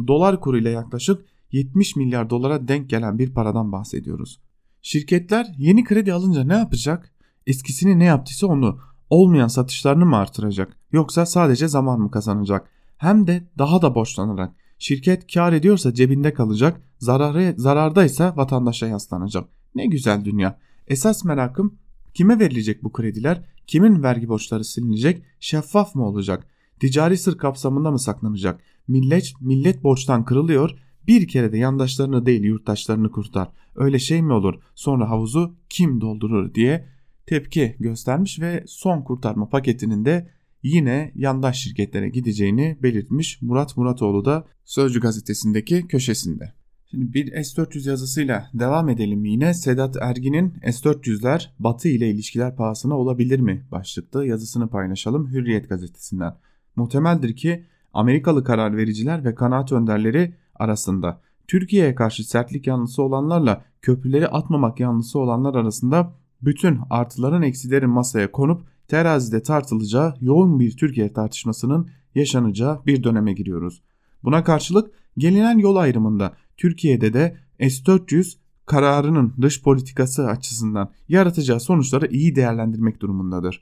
Dolar 0.07 0.39
kuruyla 0.39 0.71
yaklaşık 0.71 1.25
70 1.51 1.95
milyar 1.95 2.29
dolara 2.29 2.67
denk 2.67 2.89
gelen 2.89 3.19
bir 3.19 3.33
paradan 3.33 3.71
bahsediyoruz. 3.71 4.39
Şirketler 4.81 5.47
yeni 5.57 5.83
kredi 5.83 6.13
alınca 6.13 6.43
ne 6.43 6.53
yapacak? 6.53 7.11
Eskisini 7.47 7.99
ne 7.99 8.03
yaptıysa 8.03 8.47
onu 8.47 8.79
olmayan 9.09 9.47
satışlarını 9.47 10.05
mı 10.05 10.17
artıracak 10.17 10.77
yoksa 10.91 11.25
sadece 11.25 11.67
zaman 11.67 11.99
mı 11.99 12.11
kazanacak? 12.11 12.69
Hem 12.97 13.27
de 13.27 13.49
daha 13.57 13.81
da 13.81 13.95
borçlanarak. 13.95 14.55
Şirket 14.79 15.33
kar 15.33 15.53
ediyorsa 15.53 15.93
cebinde 15.93 16.33
kalacak, 16.33 16.81
zararı, 16.99 17.53
zarardaysa 17.57 18.33
vatandaşa 18.35 18.87
yaslanacak. 18.87 19.49
Ne 19.75 19.85
güzel 19.85 20.25
dünya. 20.25 20.59
Esas 20.87 21.25
merakım 21.25 21.75
kime 22.13 22.39
verilecek 22.39 22.83
bu 22.83 22.91
krediler? 22.91 23.45
Kimin 23.67 24.03
vergi 24.03 24.27
borçları 24.27 24.65
silinecek? 24.65 25.23
Şeffaf 25.39 25.95
mı 25.95 26.07
olacak? 26.07 26.47
Ticari 26.79 27.17
sır 27.17 27.37
kapsamında 27.37 27.91
mı 27.91 27.99
saklanacak? 27.99 28.61
Millet, 28.87 29.33
millet 29.41 29.83
borçtan 29.83 30.25
kırılıyor. 30.25 30.79
Bir 31.07 31.27
kere 31.27 31.51
de 31.51 31.57
yandaşlarını 31.57 32.25
değil 32.25 32.43
yurttaşlarını 32.43 33.11
kurtar. 33.11 33.49
Öyle 33.75 33.99
şey 33.99 34.21
mi 34.21 34.33
olur? 34.33 34.53
Sonra 34.75 35.09
havuzu 35.09 35.55
kim 35.69 36.01
doldurur 36.01 36.53
diye 36.53 36.87
tepki 37.25 37.75
göstermiş 37.79 38.39
ve 38.39 38.63
son 38.67 39.01
kurtarma 39.01 39.49
paketinin 39.49 40.05
de 40.05 40.29
yine 40.63 41.11
yandaş 41.15 41.59
şirketlere 41.59 42.09
gideceğini 42.09 42.77
belirtmiş 42.83 43.41
Murat 43.41 43.77
Muratoğlu 43.77 44.25
da 44.25 44.47
Sözcü 44.65 44.99
gazetesindeki 44.99 45.87
köşesinde. 45.87 46.53
Şimdi 46.95 47.13
bir 47.13 47.43
S-400 47.43 47.89
yazısıyla 47.89 48.49
devam 48.53 48.89
edelim 48.89 49.25
yine. 49.25 49.53
Sedat 49.53 49.97
Ergin'in 50.01 50.53
S-400'ler 50.63 51.49
Batı 51.59 51.87
ile 51.87 52.09
ilişkiler 52.09 52.55
pahasına 52.55 52.97
olabilir 52.97 53.39
mi 53.39 53.65
başlıklı 53.71 54.25
yazısını 54.25 54.67
paylaşalım 54.67 55.31
Hürriyet 55.31 55.69
gazetesinden. 55.69 56.35
Muhtemeldir 56.75 57.35
ki 57.35 57.63
Amerikalı 57.93 58.43
karar 58.43 58.77
vericiler 58.77 59.25
ve 59.25 59.35
kanaat 59.35 59.71
önderleri 59.71 60.33
arasında 60.55 61.21
Türkiye'ye 61.47 61.95
karşı 61.95 62.29
sertlik 62.29 62.67
yanlısı 62.67 63.03
olanlarla 63.03 63.65
köprüleri 63.81 64.27
atmamak 64.27 64.79
yanlısı 64.79 65.19
olanlar 65.19 65.55
arasında 65.55 66.13
bütün 66.41 66.79
artıların 66.89 67.41
eksilerin 67.41 67.89
masaya 67.89 68.31
konup 68.31 68.61
terazide 68.87 69.43
tartılacağı 69.43 70.13
yoğun 70.21 70.59
bir 70.59 70.77
Türkiye 70.77 71.13
tartışmasının 71.13 71.89
yaşanacağı 72.15 72.85
bir 72.85 73.03
döneme 73.03 73.33
giriyoruz. 73.33 73.81
Buna 74.23 74.43
karşılık 74.43 74.91
gelinen 75.17 75.57
yol 75.57 75.75
ayrımında 75.75 76.33
Türkiye'de 76.57 77.13
de 77.13 77.37
S-400 77.59 78.37
kararının 78.65 79.33
dış 79.41 79.63
politikası 79.63 80.27
açısından 80.27 80.91
yaratacağı 81.07 81.59
sonuçları 81.59 82.07
iyi 82.07 82.35
değerlendirmek 82.35 83.01
durumundadır. 83.01 83.61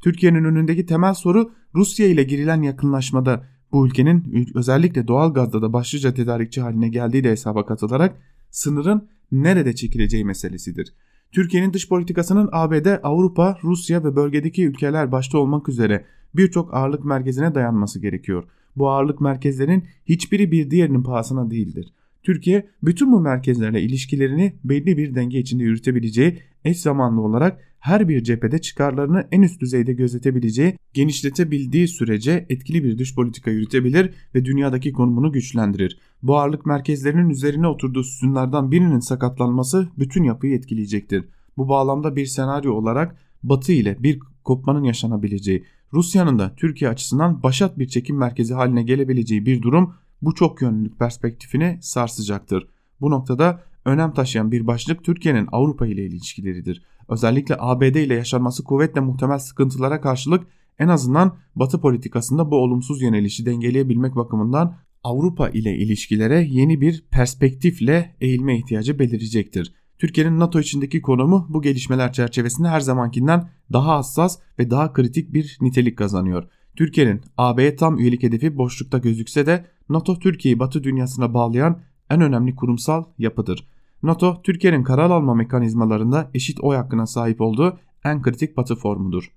Türkiye'nin 0.00 0.44
önündeki 0.44 0.86
temel 0.86 1.14
soru 1.14 1.50
Rusya 1.74 2.06
ile 2.06 2.22
girilen 2.22 2.62
yakınlaşmada 2.62 3.44
bu 3.72 3.86
ülkenin 3.86 4.48
özellikle 4.54 5.08
doğal 5.08 5.34
gazda 5.34 5.62
da 5.62 5.72
başlıca 5.72 6.14
tedarikçi 6.14 6.60
haline 6.60 6.88
geldiği 6.88 7.24
de 7.24 7.30
hesaba 7.30 7.66
katılarak 7.66 8.16
sınırın 8.50 9.08
nerede 9.32 9.74
çekileceği 9.74 10.24
meselesidir. 10.24 10.94
Türkiye'nin 11.32 11.72
dış 11.72 11.88
politikasının 11.88 12.48
ABD, 12.52 12.86
Avrupa, 13.02 13.58
Rusya 13.64 14.04
ve 14.04 14.16
bölgedeki 14.16 14.66
ülkeler 14.66 15.12
başta 15.12 15.38
olmak 15.38 15.68
üzere 15.68 16.04
birçok 16.34 16.74
ağırlık 16.74 17.04
merkezine 17.04 17.54
dayanması 17.54 18.00
gerekiyor. 18.00 18.44
Bu 18.76 18.90
ağırlık 18.90 19.20
merkezlerin 19.20 19.84
hiçbiri 20.06 20.52
bir 20.52 20.70
diğerinin 20.70 21.02
pahasına 21.02 21.50
değildir. 21.50 21.92
Türkiye 22.22 22.68
bütün 22.82 23.12
bu 23.12 23.20
merkezlerle 23.20 23.82
ilişkilerini 23.82 24.54
belli 24.64 24.96
bir 24.96 25.14
denge 25.14 25.38
içinde 25.38 25.62
yürütebileceği, 25.62 26.38
eş 26.64 26.80
zamanlı 26.80 27.20
olarak 27.20 27.60
her 27.78 28.08
bir 28.08 28.22
cephede 28.22 28.58
çıkarlarını 28.58 29.28
en 29.32 29.42
üst 29.42 29.60
düzeyde 29.60 29.92
gözetebileceği, 29.92 30.74
genişletebildiği 30.94 31.88
sürece 31.88 32.46
etkili 32.48 32.84
bir 32.84 32.98
dış 32.98 33.14
politika 33.14 33.50
yürütebilir 33.50 34.10
ve 34.34 34.44
dünyadaki 34.44 34.92
konumunu 34.92 35.32
güçlendirir. 35.32 35.98
Bu 36.22 36.38
ağırlık 36.38 36.66
merkezlerinin 36.66 37.30
üzerine 37.30 37.66
oturduğu 37.66 38.04
sütunlardan 38.04 38.70
birinin 38.70 39.00
sakatlanması 39.00 39.88
bütün 39.98 40.22
yapıyı 40.22 40.54
etkileyecektir. 40.54 41.24
Bu 41.56 41.68
bağlamda 41.68 42.16
bir 42.16 42.26
senaryo 42.26 42.72
olarak 42.72 43.16
Batı 43.42 43.72
ile 43.72 43.96
bir 44.02 44.18
kopmanın 44.44 44.84
yaşanabileceği, 44.84 45.64
Rusya'nın 45.92 46.38
da 46.38 46.54
Türkiye 46.56 46.90
açısından 46.90 47.42
başat 47.42 47.78
bir 47.78 47.88
çekim 47.88 48.18
merkezi 48.18 48.54
haline 48.54 48.82
gelebileceği 48.82 49.46
bir 49.46 49.62
durum 49.62 49.94
bu 50.22 50.34
çok 50.34 50.62
yönlülük 50.62 50.98
perspektifini 50.98 51.78
sarsacaktır. 51.80 52.68
Bu 53.00 53.10
noktada 53.10 53.62
önem 53.84 54.12
taşıyan 54.12 54.52
bir 54.52 54.66
başlık 54.66 55.04
Türkiye'nin 55.04 55.48
Avrupa 55.52 55.86
ile 55.86 56.06
ilişkileridir. 56.06 56.82
Özellikle 57.08 57.56
ABD 57.58 57.82
ile 57.82 58.14
yaşanması 58.14 58.64
kuvvetle 58.64 59.00
muhtemel 59.00 59.38
sıkıntılara 59.38 60.00
karşılık 60.00 60.46
en 60.78 60.88
azından 60.88 61.36
Batı 61.56 61.80
politikasında 61.80 62.50
bu 62.50 62.56
olumsuz 62.56 63.02
yönelişi 63.02 63.46
dengeleyebilmek 63.46 64.16
bakımından 64.16 64.76
Avrupa 65.04 65.48
ile 65.48 65.76
ilişkilere 65.76 66.46
yeni 66.50 66.80
bir 66.80 67.04
perspektifle 67.10 68.16
eğilme 68.20 68.58
ihtiyacı 68.58 68.98
belirecektir. 68.98 69.74
Türkiye'nin 69.98 70.38
NATO 70.38 70.60
içindeki 70.60 71.02
konumu 71.02 71.46
bu 71.48 71.62
gelişmeler 71.62 72.12
çerçevesinde 72.12 72.68
her 72.68 72.80
zamankinden 72.80 73.50
daha 73.72 73.98
hassas 73.98 74.38
ve 74.58 74.70
daha 74.70 74.92
kritik 74.92 75.32
bir 75.32 75.58
nitelik 75.60 75.98
kazanıyor. 75.98 76.48
Türkiye'nin 76.78 77.20
AB'ye 77.36 77.76
tam 77.76 77.98
üyelik 77.98 78.22
hedefi 78.22 78.56
boşlukta 78.56 78.98
gözükse 78.98 79.46
de 79.46 79.66
NATO 79.88 80.18
Türkiye'yi 80.18 80.58
Batı 80.58 80.84
dünyasına 80.84 81.34
bağlayan 81.34 81.80
en 82.10 82.20
önemli 82.20 82.56
kurumsal 82.56 83.04
yapıdır. 83.18 83.68
NATO, 84.02 84.42
Türkiye'nin 84.42 84.82
karar 84.82 85.10
alma 85.10 85.34
mekanizmalarında 85.34 86.30
eşit 86.34 86.60
oy 86.60 86.76
hakkına 86.76 87.06
sahip 87.06 87.40
olduğu 87.40 87.78
en 88.04 88.22
kritik 88.22 88.56
batı 88.56 88.76
formudur. 88.76 89.32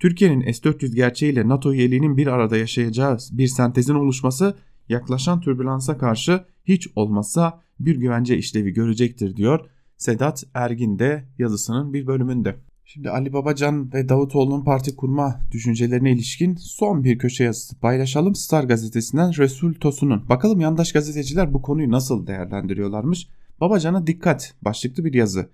Türkiye'nin 0.00 0.52
S-400 0.52 0.94
gerçeğiyle 0.94 1.48
NATO 1.48 1.72
üyeliğinin 1.72 2.16
bir 2.16 2.26
arada 2.26 2.56
yaşayacağı 2.56 3.18
bir 3.32 3.46
sentezin 3.46 3.94
oluşması 3.94 4.56
yaklaşan 4.88 5.40
türbülansa 5.40 5.98
karşı 5.98 6.44
hiç 6.64 6.88
olmazsa 6.96 7.60
bir 7.80 7.96
güvence 7.96 8.36
işlevi 8.36 8.72
görecektir 8.72 9.36
diyor 9.36 9.60
Sedat 9.96 10.44
Ergin 10.54 10.98
de 10.98 11.28
yazısının 11.38 11.92
bir 11.92 12.06
bölümünde. 12.06 12.56
Şimdi 12.90 13.10
Ali 13.10 13.32
Babacan 13.32 13.92
ve 13.92 14.08
Davutoğlu'nun 14.08 14.64
parti 14.64 14.96
kurma 14.96 15.40
düşüncelerine 15.52 16.12
ilişkin 16.12 16.54
son 16.54 17.04
bir 17.04 17.18
köşe 17.18 17.44
yazısı 17.44 17.80
paylaşalım. 17.80 18.34
Star 18.34 18.64
gazetesinden 18.64 19.32
Resul 19.38 19.74
Tosun'un. 19.74 20.28
Bakalım 20.28 20.60
yandaş 20.60 20.92
gazeteciler 20.92 21.54
bu 21.54 21.62
konuyu 21.62 21.90
nasıl 21.90 22.26
değerlendiriyorlarmış. 22.26 23.28
Babacan'a 23.60 24.06
dikkat 24.06 24.54
başlıklı 24.62 25.04
bir 25.04 25.14
yazı. 25.14 25.48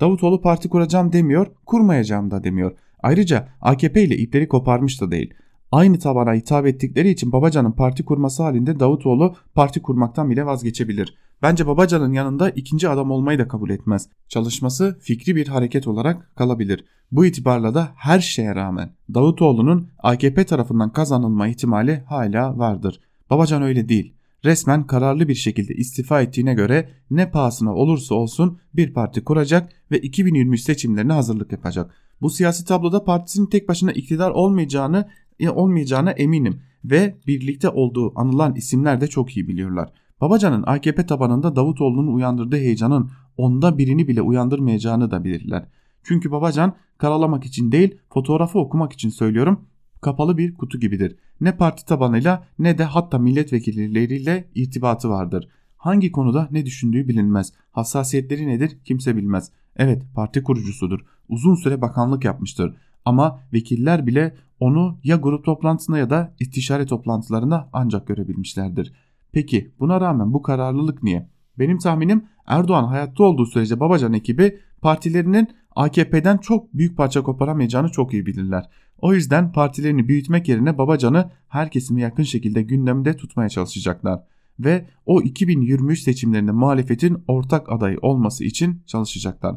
Davutoğlu 0.00 0.40
parti 0.40 0.68
kuracağım 0.68 1.12
demiyor, 1.12 1.46
kurmayacağım 1.66 2.30
da 2.30 2.44
demiyor. 2.44 2.76
Ayrıca 3.02 3.48
AKP 3.60 4.02
ile 4.02 4.16
ipleri 4.16 4.48
koparmış 4.48 5.00
da 5.00 5.10
değil. 5.10 5.34
Aynı 5.72 5.98
tabana 5.98 6.34
hitap 6.34 6.66
ettikleri 6.66 7.10
için 7.10 7.32
Babacan'ın 7.32 7.72
parti 7.72 8.04
kurması 8.04 8.42
halinde 8.42 8.80
Davutoğlu 8.80 9.34
parti 9.54 9.82
kurmaktan 9.82 10.30
bile 10.30 10.46
vazgeçebilir. 10.46 11.14
Bence 11.42 11.66
Babacan'ın 11.66 12.12
yanında 12.12 12.50
ikinci 12.50 12.88
adam 12.88 13.10
olmayı 13.10 13.38
da 13.38 13.48
kabul 13.48 13.70
etmez. 13.70 14.08
Çalışması 14.28 14.98
fikri 15.00 15.36
bir 15.36 15.48
hareket 15.48 15.86
olarak 15.86 16.36
kalabilir. 16.36 16.84
Bu 17.12 17.26
itibarla 17.26 17.74
da 17.74 17.92
her 17.96 18.20
şeye 18.20 18.54
rağmen 18.54 18.92
Davutoğlu'nun 19.14 19.88
AKP 19.98 20.46
tarafından 20.46 20.92
kazanılma 20.92 21.48
ihtimali 21.48 22.02
hala 22.06 22.58
vardır. 22.58 23.00
Babacan 23.30 23.62
öyle 23.62 23.88
değil. 23.88 24.12
Resmen 24.44 24.86
kararlı 24.86 25.28
bir 25.28 25.34
şekilde 25.34 25.74
istifa 25.74 26.22
ettiğine 26.22 26.54
göre 26.54 26.90
ne 27.10 27.30
pahasına 27.30 27.74
olursa 27.74 28.14
olsun 28.14 28.58
bir 28.74 28.92
parti 28.92 29.24
kuracak 29.24 29.72
ve 29.90 29.98
2023 29.98 30.60
seçimlerine 30.60 31.12
hazırlık 31.12 31.52
yapacak. 31.52 31.94
Bu 32.20 32.30
siyasi 32.30 32.64
tabloda 32.64 33.04
partisinin 33.04 33.46
tek 33.46 33.68
başına 33.68 33.92
iktidar 33.92 34.30
olmayacağını 34.30 35.08
olmayacağına 35.48 36.10
eminim 36.10 36.60
ve 36.84 37.16
birlikte 37.26 37.68
olduğu 37.68 38.18
anılan 38.20 38.54
isimler 38.54 39.00
de 39.00 39.06
çok 39.06 39.36
iyi 39.36 39.48
biliyorlar. 39.48 39.92
Babacan'ın 40.20 40.64
AKP 40.66 41.06
tabanında 41.06 41.56
Davutoğlu'nun 41.56 42.14
uyandırdığı 42.14 42.56
heyecanın 42.56 43.10
onda 43.36 43.78
birini 43.78 44.08
bile 44.08 44.22
uyandırmayacağını 44.22 45.10
da 45.10 45.24
bilirler. 45.24 45.66
Çünkü 46.02 46.30
Babacan 46.30 46.74
karalamak 46.98 47.44
için 47.44 47.72
değil 47.72 47.98
fotoğrafı 48.10 48.58
okumak 48.58 48.92
için 48.92 49.10
söylüyorum 49.10 49.60
kapalı 50.00 50.38
bir 50.38 50.54
kutu 50.54 50.80
gibidir. 50.80 51.16
Ne 51.40 51.56
parti 51.56 51.84
tabanıyla 51.84 52.46
ne 52.58 52.78
de 52.78 52.84
hatta 52.84 53.18
milletvekilleriyle 53.18 54.48
irtibatı 54.54 55.10
vardır. 55.10 55.48
Hangi 55.76 56.12
konuda 56.12 56.48
ne 56.50 56.66
düşündüğü 56.66 57.08
bilinmez. 57.08 57.52
Hassasiyetleri 57.72 58.46
nedir 58.46 58.78
kimse 58.84 59.16
bilmez. 59.16 59.50
Evet 59.76 60.02
parti 60.14 60.42
kurucusudur. 60.42 61.00
Uzun 61.28 61.54
süre 61.54 61.80
bakanlık 61.80 62.24
yapmıştır. 62.24 62.76
Ama 63.04 63.40
vekiller 63.52 64.06
bile 64.06 64.36
onu 64.60 64.98
ya 65.04 65.16
grup 65.16 65.44
toplantısında 65.44 65.98
ya 65.98 66.10
da 66.10 66.34
istişare 66.40 66.86
toplantılarında 66.86 67.68
ancak 67.72 68.06
görebilmişlerdir. 68.06 68.92
Peki 69.32 69.70
buna 69.80 70.00
rağmen 70.00 70.32
bu 70.32 70.42
kararlılık 70.42 71.02
niye? 71.02 71.28
Benim 71.58 71.78
tahminim 71.78 72.24
Erdoğan 72.46 72.84
hayatta 72.84 73.24
olduğu 73.24 73.46
sürece 73.46 73.80
Babacan 73.80 74.12
ekibi 74.12 74.58
partilerinin 74.82 75.48
AKP'den 75.76 76.38
çok 76.38 76.74
büyük 76.74 76.96
parça 76.96 77.22
koparamayacağını 77.22 77.88
çok 77.88 78.12
iyi 78.12 78.26
bilirler. 78.26 78.70
O 78.98 79.14
yüzden 79.14 79.52
partilerini 79.52 80.08
büyütmek 80.08 80.48
yerine 80.48 80.78
Babacan'ı 80.78 81.30
her 81.48 81.70
kesime 81.70 82.00
yakın 82.00 82.22
şekilde 82.22 82.62
gündemde 82.62 83.16
tutmaya 83.16 83.48
çalışacaklar. 83.48 84.22
Ve 84.60 84.86
o 85.06 85.22
2023 85.22 86.00
seçimlerinde 86.00 86.52
muhalefetin 86.52 87.24
ortak 87.28 87.72
adayı 87.72 87.98
olması 88.02 88.44
için 88.44 88.82
çalışacaklar. 88.86 89.56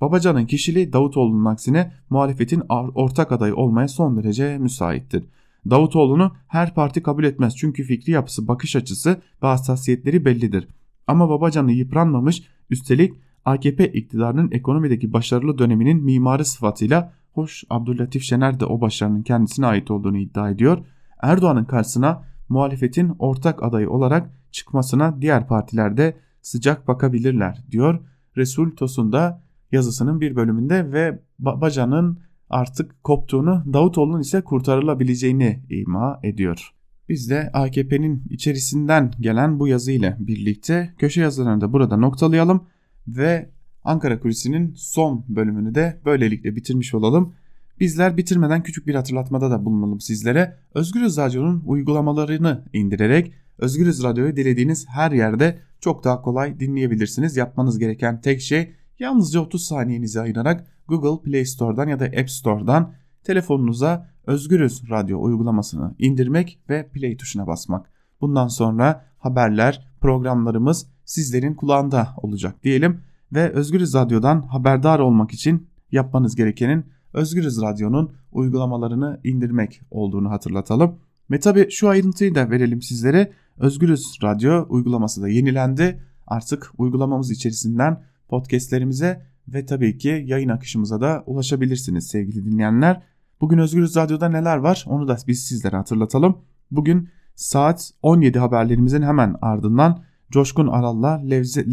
Babacan'ın 0.00 0.46
kişiliği 0.46 0.92
Davutoğlu'nun 0.92 1.44
aksine 1.44 1.92
muhalefetin 2.10 2.62
ortak 2.94 3.32
adayı 3.32 3.54
olmaya 3.56 3.88
son 3.88 4.16
derece 4.16 4.58
müsaittir. 4.58 5.24
Davutoğlu'nu 5.70 6.32
her 6.48 6.74
parti 6.74 7.02
kabul 7.02 7.24
etmez 7.24 7.56
çünkü 7.56 7.82
fikri 7.82 8.12
yapısı, 8.12 8.48
bakış 8.48 8.76
açısı 8.76 9.10
ve 9.42 9.46
hassasiyetleri 9.46 10.24
bellidir. 10.24 10.68
Ama 11.06 11.28
Babacan'ı 11.28 11.72
yıpranmamış, 11.72 12.42
üstelik 12.70 13.14
AKP 13.44 13.92
iktidarının 13.92 14.50
ekonomideki 14.52 15.12
başarılı 15.12 15.58
döneminin 15.58 16.04
mimarı 16.04 16.44
sıfatıyla 16.44 17.12
hoş 17.32 17.64
Abdüllatif 17.70 18.22
Şener 18.22 18.60
de 18.60 18.64
o 18.66 18.80
başarının 18.80 19.22
kendisine 19.22 19.66
ait 19.66 19.90
olduğunu 19.90 20.18
iddia 20.18 20.50
ediyor. 20.50 20.78
Erdoğan'ın 21.22 21.64
karşısına 21.64 22.24
muhalefetin 22.48 23.12
ortak 23.18 23.62
adayı 23.62 23.90
olarak 23.90 24.30
çıkmasına 24.50 25.20
diğer 25.20 25.46
partilerde 25.46 26.16
sıcak 26.42 26.88
bakabilirler 26.88 27.64
diyor. 27.70 28.00
Resul 28.36 28.70
Tosun 28.70 29.12
da 29.12 29.42
yazısının 29.72 30.20
bir 30.20 30.36
bölümünde 30.36 30.92
ve 30.92 31.22
Babacan'ın 31.38 32.18
artık 32.52 33.04
koptuğunu 33.04 33.64
Davutoğlu'nun 33.72 34.20
ise 34.20 34.40
kurtarılabileceğini 34.40 35.60
ima 35.70 36.20
ediyor. 36.22 36.72
Biz 37.08 37.30
de 37.30 37.50
AKP'nin 37.52 38.22
içerisinden 38.30 39.10
gelen 39.20 39.58
bu 39.58 39.68
yazı 39.68 39.92
ile 39.92 40.16
birlikte 40.20 40.94
köşe 40.98 41.20
yazılarını 41.20 41.60
da 41.60 41.72
burada 41.72 41.96
noktalayalım 41.96 42.66
ve 43.08 43.50
Ankara 43.84 44.20
Kulisi'nin 44.20 44.74
son 44.76 45.24
bölümünü 45.28 45.74
de 45.74 46.00
böylelikle 46.04 46.56
bitirmiş 46.56 46.94
olalım. 46.94 47.34
Bizler 47.80 48.16
bitirmeden 48.16 48.62
küçük 48.62 48.86
bir 48.86 48.94
hatırlatmada 48.94 49.50
da 49.50 49.64
bulunalım 49.64 50.00
sizlere. 50.00 50.56
Özgürüz 50.74 51.16
Radyo'nun 51.16 51.62
uygulamalarını 51.66 52.64
indirerek 52.72 53.32
Özgürüz 53.58 54.02
Radyo'yu 54.02 54.36
dilediğiniz 54.36 54.88
her 54.88 55.12
yerde 55.12 55.58
çok 55.80 56.04
daha 56.04 56.22
kolay 56.22 56.60
dinleyebilirsiniz. 56.60 57.36
Yapmanız 57.36 57.78
gereken 57.78 58.20
tek 58.20 58.40
şey 58.40 58.72
yalnızca 58.98 59.40
30 59.40 59.66
saniyenizi 59.66 60.20
ayırarak 60.20 60.66
Google 60.88 61.30
Play 61.30 61.44
Store'dan 61.44 61.88
ya 61.88 62.00
da 62.00 62.04
App 62.04 62.30
Store'dan 62.30 62.92
telefonunuza 63.24 64.08
Özgürüz 64.26 64.90
Radyo 64.90 65.22
uygulamasını 65.22 65.94
indirmek 65.98 66.58
ve 66.68 66.88
play 66.88 67.16
tuşuna 67.16 67.46
basmak. 67.46 67.90
Bundan 68.20 68.48
sonra 68.48 69.04
haberler, 69.18 69.88
programlarımız 70.00 70.86
sizlerin 71.04 71.54
kulağında 71.54 72.08
olacak 72.22 72.62
diyelim 72.62 73.00
ve 73.32 73.50
Özgürüz 73.52 73.94
Radyo'dan 73.94 74.42
haberdar 74.42 74.98
olmak 74.98 75.32
için 75.32 75.68
yapmanız 75.92 76.36
gerekenin 76.36 76.84
Özgürüz 77.12 77.62
Radyo'nun 77.62 78.12
uygulamalarını 78.32 79.20
indirmek 79.24 79.80
olduğunu 79.90 80.30
hatırlatalım. 80.30 80.98
Ve 81.30 81.40
tabi 81.40 81.70
şu 81.70 81.88
ayrıntıyı 81.88 82.34
da 82.34 82.50
verelim 82.50 82.82
sizlere. 82.82 83.32
Özgürüz 83.58 84.18
Radyo 84.22 84.66
uygulaması 84.68 85.22
da 85.22 85.28
yenilendi. 85.28 86.02
Artık 86.26 86.70
uygulamamız 86.78 87.30
içerisinden 87.30 88.02
podcastlerimize 88.28 89.26
ve 89.48 89.66
tabii 89.66 89.98
ki 89.98 90.24
yayın 90.26 90.48
akışımıza 90.48 91.00
da 91.00 91.22
ulaşabilirsiniz 91.26 92.06
sevgili 92.06 92.44
dinleyenler. 92.44 93.02
Bugün 93.40 93.58
Özgürüz 93.58 93.96
Radyo'da 93.96 94.28
neler 94.28 94.56
var 94.56 94.84
onu 94.88 95.08
da 95.08 95.16
biz 95.26 95.44
sizlere 95.44 95.76
hatırlatalım. 95.76 96.38
Bugün 96.70 97.08
saat 97.34 97.90
17 98.02 98.38
haberlerimizin 98.38 99.02
hemen 99.02 99.36
ardından 99.42 100.04
Coşkun 100.30 100.66
Aral'la 100.66 101.22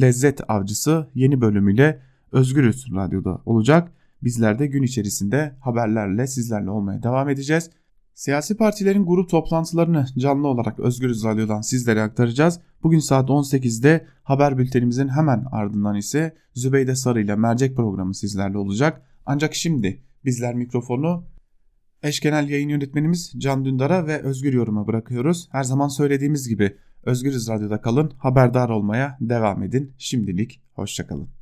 Lezzet 0.02 0.50
Avcısı 0.50 1.08
yeni 1.14 1.42
bölümüyle 1.42 2.00
Özgürüz 2.32 2.88
Radyo'da 2.96 3.42
olacak. 3.46 3.92
Bizler 4.24 4.60
de 4.60 4.68
gün 4.68 4.84
içerisinde 4.84 5.56
haberlerle 5.60 6.28
sizlerle 6.28 6.70
olmaya 6.70 7.04
devam 7.04 7.30
edeceğiz. 7.30 7.70
Siyasi 8.20 8.58
partilerin 8.58 9.06
grup 9.06 9.30
toplantılarını 9.30 10.06
canlı 10.18 10.48
olarak 10.48 10.80
Özgürüz 10.80 11.24
Radyo'dan 11.24 11.62
sizlere 11.62 12.02
aktaracağız. 12.02 12.60
Bugün 12.84 13.00
saat 13.00 13.30
18'de 13.30 14.06
haber 14.24 14.58
bültenimizin 14.58 15.08
hemen 15.08 15.46
ardından 15.52 15.96
ise 15.96 16.36
Zübeyde 16.54 16.96
Sarı 16.96 17.22
ile 17.22 17.36
mercek 17.36 17.76
programı 17.76 18.16
sizlerle 18.16 18.58
olacak. 18.58 19.02
Ancak 19.26 19.56
şimdi 19.56 20.02
bizler 20.26 20.56
mikrofonu 20.56 21.24
eş 22.04 22.20
genel 22.20 22.50
yayın 22.50 22.70
yönetmenimiz 22.70 23.34
Can 23.38 23.66
Dündar'a 23.66 24.08
ve 24.08 24.22
Özgür 24.22 24.54
Yorum'a 24.54 24.88
bırakıyoruz. 24.88 25.50
Her 25.52 25.64
zaman 25.64 25.88
söylediğimiz 25.88 26.50
gibi 26.50 26.78
Özgürüz 27.04 27.50
Radyo'da 27.50 27.82
kalın, 27.82 28.12
haberdar 28.18 28.70
olmaya 28.70 29.18
devam 29.22 29.64
edin. 29.64 29.94
Şimdilik 29.98 30.62
hoşçakalın. 30.74 31.30